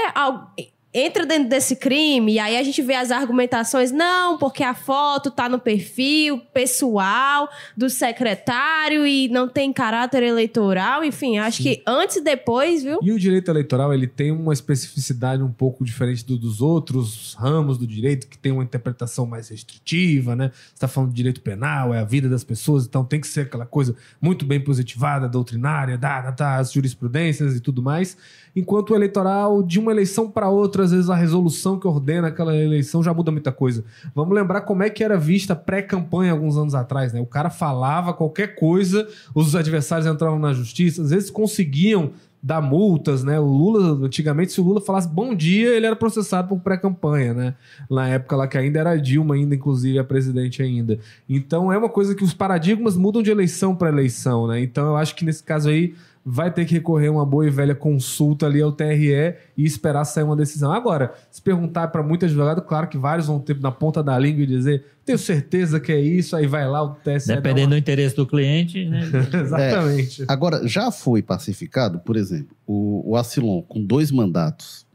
Entra 0.95 1.24
dentro 1.24 1.49
desse 1.49 1.74
crime, 1.76 2.34
e 2.34 2.38
aí 2.38 2.57
a 2.57 2.62
gente 2.62 2.82
vê 2.82 2.95
as 2.95 3.11
argumentações, 3.11 3.90
não, 3.90 4.36
porque 4.36 4.62
a 4.62 4.74
foto 4.74 5.30
tá 5.30 5.49
no 5.49 5.59
perfil 5.59 6.38
pessoal 6.53 7.49
do 7.74 7.88
secretário 7.88 9.07
e 9.07 9.26
não 9.28 9.49
tem 9.49 9.72
caráter 9.72 10.22
eleitoral, 10.22 11.03
enfim, 11.03 11.38
acho 11.38 11.62
que 11.62 11.82
antes 11.86 12.16
e 12.16 12.20
depois, 12.20 12.82
viu? 12.82 12.99
E 13.03 13.11
o 13.11 13.18
direito 13.18 13.51
eleitoral, 13.51 13.95
ele 13.95 14.07
tem 14.07 14.30
uma 14.30 14.53
especificidade 14.53 15.43
um 15.43 15.51
pouco 15.51 15.82
diferente 15.84 16.24
do- 16.26 16.36
dos 16.38 16.61
outros 16.61 17.34
ramos 17.38 17.78
do 17.78 17.86
direito, 17.86 18.26
que 18.26 18.36
tem 18.36 18.53
uma 18.53 18.62
interpretação 18.62 19.24
mais 19.24 19.49
restritiva, 19.49 20.36
né? 20.36 20.51
Você 20.55 20.74
está 20.74 20.88
falando 20.88 21.11
de 21.11 21.16
direito 21.16 21.40
penal, 21.40 21.95
é 21.95 22.01
a 22.01 22.05
vida 22.05 22.28
das 22.28 22.45
pessoas, 22.45 22.84
então 22.86 23.05
tem 23.05 23.20
que 23.20 23.26
ser 23.26 23.43
aquela 23.43 23.64
coisa 23.66 23.97
muito 24.20 24.45
bem 24.45 24.61
positivada, 24.61 25.28
doutrinária, 25.28 25.97
dá, 25.97 26.20
dá, 26.20 26.30
dá, 26.32 26.57
as 26.57 26.72
jurisprudências 26.72 27.57
e 27.57 27.61
tudo 27.61 27.82
mais. 27.82 28.16
Enquanto 28.55 28.90
o 28.90 28.94
eleitoral, 28.94 29.62
de 29.62 29.78
uma 29.78 29.90
eleição 29.90 30.30
para 30.30 30.48
outra, 30.48 30.84
às 30.84 30.90
vezes 30.90 31.09
a 31.09 31.14
resolução 31.14 31.78
que 31.78 31.86
ordena 31.86 32.28
aquela 32.28 32.55
eleição 32.55 33.03
já 33.03 33.12
muda 33.14 33.30
muita 33.30 33.50
coisa. 33.50 33.84
Vamos 34.14 34.34
lembrar 34.34 34.62
como 34.62 34.82
é 34.82 34.90
que 34.90 35.03
era 35.03 35.16
vista 35.16 35.57
pré-campanha 35.57 36.32
alguns 36.32 36.57
anos 36.57 36.74
atrás, 36.74 37.12
né? 37.12 37.20
O 37.20 37.26
cara 37.26 37.48
falava 37.48 38.12
qualquer 38.12 38.55
coisa, 38.55 39.09
os 39.34 39.57
adversários 39.57 40.07
entravam 40.07 40.38
na 40.38 40.53
justiça, 40.53 41.03
às 41.03 41.11
vezes 41.11 41.30
conseguiam 41.30 42.11
dar 42.42 42.61
multas, 42.61 43.22
né? 43.22 43.38
O 43.38 43.44
Lula, 43.44 44.05
antigamente, 44.05 44.53
se 44.53 44.61
o 44.61 44.64
Lula 44.64 44.80
falasse 44.80 45.09
bom 45.09 45.32
dia, 45.32 45.76
ele 45.76 45.86
era 45.86 45.94
processado 45.94 46.48
por 46.48 46.59
pré-campanha, 46.59 47.32
né? 47.32 47.55
Na 47.88 48.09
época 48.09 48.34
lá 48.34 48.48
que 48.48 48.59
ainda 48.59 48.80
era 48.80 48.96
Dilma, 48.96 49.36
ainda, 49.36 49.55
inclusive, 49.55 49.96
a 49.98 50.03
presidente 50.03 50.61
ainda. 50.61 50.98
Então 51.28 51.72
é 51.72 51.78
uma 51.78 51.88
coisa 51.88 52.16
que 52.16 52.24
os 52.24 52.34
paradigmas 52.34 52.96
mudam 52.96 53.22
de 53.22 53.30
eleição 53.30 53.76
para 53.76 53.90
eleição, 53.90 54.48
né? 54.48 54.61
Então 54.61 54.86
eu 54.88 54.96
acho 54.96 55.14
que 55.14 55.24
nesse 55.24 55.42
caso 55.44 55.68
aí 55.68 55.94
vai 56.24 56.52
ter 56.52 56.64
que 56.64 56.74
recorrer 56.74 57.08
a 57.08 57.12
uma 57.12 57.26
boa 57.26 57.44
e 57.46 57.50
velha 57.50 57.74
consulta 57.74 58.46
ali 58.46 58.62
ao 58.62 58.70
TRE 58.70 59.34
e 59.56 59.64
esperar 59.64 60.04
sair 60.04 60.22
uma 60.24 60.36
decisão. 60.36 60.70
Agora, 60.72 61.12
se 61.30 61.42
perguntar 61.42 61.88
para 61.88 62.02
muito 62.02 62.24
advogado, 62.24 62.62
claro 62.62 62.86
que 62.86 62.96
vários 62.96 63.26
vão 63.26 63.40
ter 63.40 63.58
na 63.60 63.72
ponta 63.72 64.02
da 64.04 64.16
língua 64.18 64.42
e 64.42 64.46
dizer 64.46 64.84
tenho 65.04 65.18
certeza 65.18 65.80
que 65.80 65.90
é 65.90 66.00
isso, 66.00 66.36
aí 66.36 66.46
vai 66.46 66.64
lá 66.68 66.80
o 66.84 66.90
TSE. 66.94 67.26
Dependendo 67.34 67.70
do 67.70 67.76
interesse 67.76 68.14
do 68.14 68.24
cliente, 68.24 68.84
né? 68.88 69.04
uma- 69.04 69.18
Exatamente. 69.42 70.24
Agora, 70.28 70.66
já 70.68 70.92
foi 70.92 71.20
pacificado, 71.22 71.98
por 71.98 72.16
exemplo, 72.16 72.56
o, 72.64 73.02
o 73.10 73.16
Acilon, 73.16 73.62
com 73.62 73.84
dois 73.84 74.12
mandatos 74.12 74.86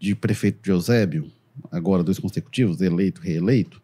de 0.00 0.16
prefeito 0.16 0.58
de 0.62 0.70
Eusébio, 0.72 1.30
agora 1.70 2.02
dois 2.02 2.18
consecutivos, 2.18 2.80
eleito, 2.80 3.20
reeleito, 3.22 3.80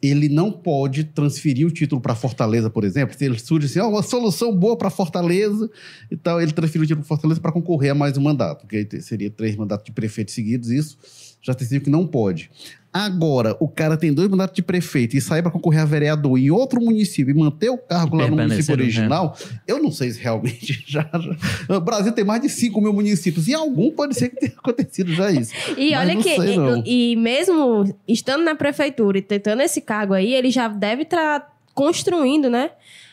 ele 0.00 0.28
não 0.28 0.50
pode 0.50 1.04
transferir 1.04 1.66
o 1.66 1.70
título 1.70 2.00
para 2.00 2.14
Fortaleza, 2.14 2.70
por 2.70 2.84
exemplo. 2.84 3.16
Se 3.16 3.24
ele 3.24 3.38
surge 3.38 3.66
assim, 3.66 3.80
ó, 3.80 3.88
uma 3.88 4.02
solução 4.02 4.54
boa 4.54 4.76
para 4.76 4.90
Fortaleza, 4.90 5.68
então 6.10 6.40
ele 6.40 6.52
transferiu 6.52 6.84
o 6.84 6.86
título 6.86 7.04
para 7.04 7.08
Fortaleza 7.08 7.40
para 7.40 7.52
concorrer 7.52 7.92
a 7.92 7.94
mais 7.94 8.16
um 8.16 8.20
mandato, 8.20 8.60
porque 8.60 9.00
seria 9.00 9.30
três 9.30 9.56
mandatos 9.56 9.84
de 9.84 9.92
prefeito 9.92 10.30
seguidos, 10.30 10.70
isso. 10.70 10.96
já 11.42 11.52
decidiu 11.52 11.80
que 11.80 11.90
não 11.90 12.06
pode. 12.06 12.50
Agora, 12.92 13.54
o 13.60 13.68
cara 13.68 13.98
tem 13.98 14.12
dois 14.12 14.28
mandatos 14.28 14.56
de 14.56 14.62
prefeito 14.62 15.14
e 15.14 15.20
sai 15.20 15.42
para 15.42 15.50
concorrer 15.50 15.82
a 15.82 15.84
vereador 15.84 16.38
em 16.38 16.50
outro 16.50 16.80
município 16.80 17.30
e 17.30 17.38
manter 17.38 17.68
o 17.68 17.76
cargo 17.76 18.16
lá 18.16 18.26
no 18.28 18.36
município 18.36 18.72
original, 18.74 19.36
eu 19.66 19.82
não 19.82 19.92
sei 19.92 20.10
se 20.10 20.20
realmente 20.20 20.84
já, 20.88 21.02
já, 21.02 21.76
O 21.76 21.80
Brasil 21.80 22.12
tem 22.12 22.24
mais 22.24 22.40
de 22.40 22.48
5 22.48 22.80
mil 22.80 22.92
municípios 22.92 23.46
e 23.46 23.54
algum 23.54 23.90
pode 23.90 24.14
ser 24.14 24.30
que 24.30 24.36
tenha 24.36 24.52
acontecido 24.56 25.12
já 25.12 25.30
isso. 25.30 25.52
E 25.76 25.94
olha 25.94 26.16
que, 26.16 26.34
sei, 26.34 26.56
e, 26.86 27.12
e, 27.12 27.16
mesmo 27.16 27.84
estando 28.06 28.42
na 28.42 28.54
prefeitura 28.54 29.18
e 29.18 29.22
tentando 29.22 29.60
esse 29.60 29.82
cargo 29.82 30.14
aí, 30.14 30.32
ele 30.32 30.50
já 30.50 30.66
deve 30.66 31.02
estar 31.02 31.56
construindo, 31.74 32.48
né? 32.48 32.70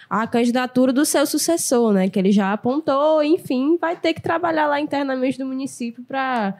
A 0.10 0.26
candidatura 0.26 0.94
do 0.94 1.04
seu 1.04 1.26
sucessor, 1.26 1.92
né? 1.92 2.08
Que 2.10 2.18
ele 2.18 2.32
já 2.32 2.54
apontou, 2.54 3.22
enfim, 3.24 3.78
vai 3.80 3.98
ter 3.98 4.14
que 4.14 4.22
trabalhar 4.22 4.68
lá 4.68 4.80
internamente 4.80 5.38
do 5.38 5.46
município 5.46 6.04
para 6.04 6.56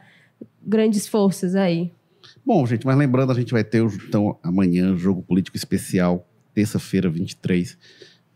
grandes 0.62 1.08
forças 1.08 1.54
aí. 1.54 1.90
Bom, 2.46 2.64
gente, 2.64 2.86
mas 2.86 2.96
lembrando, 2.96 3.32
a 3.32 3.34
gente 3.34 3.50
vai 3.50 3.64
ter 3.64 3.82
então 3.82 4.38
amanhã 4.40 4.96
jogo 4.96 5.20
político 5.20 5.56
especial, 5.56 6.30
terça-feira, 6.54 7.10
23, 7.10 7.76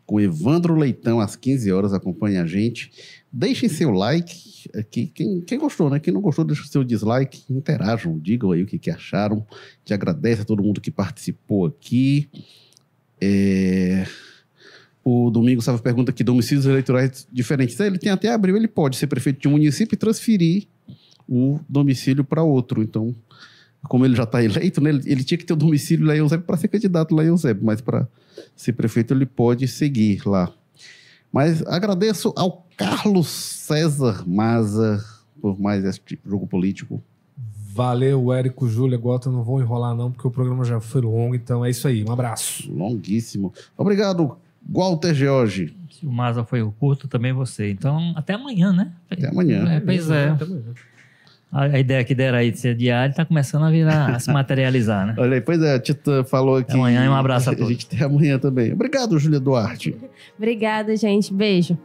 com 0.04 0.20
Evandro 0.20 0.74
Leitão 0.74 1.20
às 1.20 1.36
15 1.36 1.70
horas. 1.70 1.92
Acompanhe 1.94 2.36
a 2.36 2.44
gente. 2.44 2.90
Deixem 3.30 3.68
seu 3.68 3.92
like 3.92 4.68
aqui. 4.74 5.06
Quem, 5.14 5.40
quem 5.42 5.56
gostou, 5.60 5.88
né? 5.88 6.00
Quem 6.00 6.12
não 6.12 6.20
gostou, 6.20 6.44
deixa 6.44 6.64
o 6.64 6.66
seu 6.66 6.82
dislike. 6.82 7.44
Interajam, 7.48 8.18
digam 8.18 8.50
aí 8.50 8.64
o 8.64 8.66
que, 8.66 8.80
que 8.80 8.90
acharam. 8.90 9.46
Te 9.84 9.94
agradece 9.94 10.42
a 10.42 10.44
todo 10.44 10.60
mundo 10.60 10.80
que 10.80 10.90
participou 10.90 11.66
aqui. 11.66 12.28
É... 13.20 14.08
O 15.04 15.30
Domingo 15.30 15.62
Sava 15.62 15.78
pergunta 15.78 16.10
aqui: 16.10 16.24
domicílios 16.24 16.66
eleitorais 16.66 17.28
diferentes. 17.32 17.78
Ele 17.78 17.96
tem 17.96 18.10
até 18.10 18.32
abril, 18.32 18.56
ele 18.56 18.66
pode 18.66 18.96
ser 18.96 19.06
prefeito 19.06 19.40
de 19.40 19.46
um 19.46 19.52
município 19.52 19.94
e 19.94 19.96
transferir 19.96 20.66
o 21.28 21.60
domicílio 21.68 22.24
para 22.24 22.42
outro. 22.42 22.82
Então, 22.82 23.14
como 23.88 24.04
ele 24.04 24.14
já 24.14 24.24
está 24.24 24.42
eleito, 24.42 24.80
né, 24.80 24.90
ele, 24.90 25.02
ele, 25.06 25.24
tinha 25.24 25.38
que 25.38 25.44
ter 25.44 25.52
o 25.52 25.56
domicílio 25.56 26.06
lá 26.06 26.14
em 26.14 26.18
Eusébio 26.18 26.44
para 26.44 26.56
ser 26.56 26.68
candidato 26.68 27.14
lá 27.14 27.24
em 27.24 27.28
Eusébio, 27.28 27.64
mas 27.64 27.80
para 27.80 28.06
ser 28.54 28.72
prefeito 28.74 29.14
ele 29.14 29.26
pode 29.26 29.66
seguir 29.66 30.22
lá. 30.26 30.52
Mas 31.32 31.64
agradeço 31.66 32.32
ao 32.36 32.66
Carlos 32.76 33.28
César 33.28 34.24
Maza 34.26 35.04
por 35.40 35.58
mais 35.58 35.84
esse 35.84 36.00
tipo 36.00 36.28
jogo 36.28 36.46
político. 36.46 37.02
Valeu, 37.72 38.32
Érico, 38.32 38.68
Júlia, 38.68 38.98
Gota, 38.98 39.30
não 39.30 39.44
vou 39.44 39.60
enrolar 39.60 39.94
não, 39.94 40.10
porque 40.10 40.26
o 40.26 40.30
programa 40.30 40.64
já 40.64 40.80
foi 40.80 41.00
longo, 41.00 41.34
então 41.34 41.64
é 41.64 41.70
isso 41.70 41.86
aí, 41.86 42.04
um 42.04 42.10
abraço. 42.10 42.70
Longuíssimo. 42.70 43.54
Obrigado, 43.76 44.36
Walter 44.68 45.14
George. 45.14 45.76
Se 45.88 46.04
o 46.04 46.10
Maza 46.10 46.44
foi 46.44 46.62
o 46.62 46.72
curto, 46.72 47.06
também 47.06 47.32
você. 47.32 47.70
Então, 47.70 48.12
até 48.16 48.34
amanhã, 48.34 48.72
né? 48.72 48.92
Até 49.08 49.28
amanhã. 49.28 49.68
É, 49.70 49.80
pois 49.80 50.10
é. 50.10 50.30
Até 50.30 50.44
amanhã. 50.44 50.74
A 51.52 51.80
ideia 51.80 52.04
que 52.04 52.14
deram 52.14 52.38
aí 52.38 52.52
de 52.52 52.60
ser 52.60 52.76
diário 52.76 53.10
está 53.10 53.24
começando 53.24 53.64
a 53.64 53.70
virar, 53.70 54.14
a 54.14 54.20
se 54.20 54.30
materializar, 54.30 55.04
né? 55.04 55.14
Olha 55.18 55.34
aí, 55.34 55.40
pois 55.40 55.60
é, 55.60 55.74
a 55.74 55.80
Tita 55.80 56.22
falou 56.22 56.56
aqui. 56.56 56.72
Amanhã 56.74 57.04
e 57.04 57.08
um 57.08 57.14
abraço 57.14 57.50
a 57.50 57.52
todos. 57.56 57.68
A 57.68 57.72
gente 57.72 57.86
tem 57.86 58.00
amanhã 58.02 58.38
também. 58.38 58.72
Obrigado, 58.72 59.18
Júlia 59.18 59.40
Duarte. 59.40 59.96
Obrigada, 60.38 60.96
gente. 60.96 61.34
Beijo. 61.34 61.76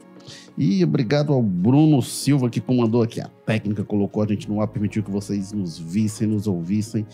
E 0.58 0.84
obrigado 0.84 1.34
ao 1.34 1.42
Bruno 1.42 2.02
Silva, 2.02 2.50
que 2.50 2.62
comandou 2.62 3.02
aqui 3.02 3.20
a 3.20 3.28
técnica, 3.46 3.84
colocou 3.84 4.24
a 4.24 4.28
gente 4.28 4.48
no 4.48 4.62
ar, 4.62 4.68
permitiu 4.68 5.04
que 5.04 5.12
vocês 5.12 5.52
nos 5.52 5.78
vissem, 5.78 6.28
nos 6.28 6.48
ouvissem. 6.48 7.06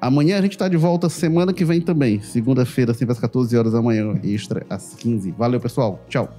Amanhã 0.00 0.38
a 0.38 0.42
gente 0.42 0.52
está 0.52 0.68
de 0.68 0.76
volta, 0.76 1.08
semana 1.08 1.52
que 1.52 1.64
vem 1.64 1.80
também. 1.80 2.20
Segunda-feira, 2.20 2.94
sempre 2.94 3.12
às 3.12 3.18
14 3.18 3.56
horas 3.56 3.72
da 3.72 3.82
manhã, 3.82 4.14
extra 4.22 4.64
às 4.70 4.94
15. 4.94 5.32
Valeu, 5.32 5.60
pessoal. 5.60 6.02
Tchau. 6.08 6.32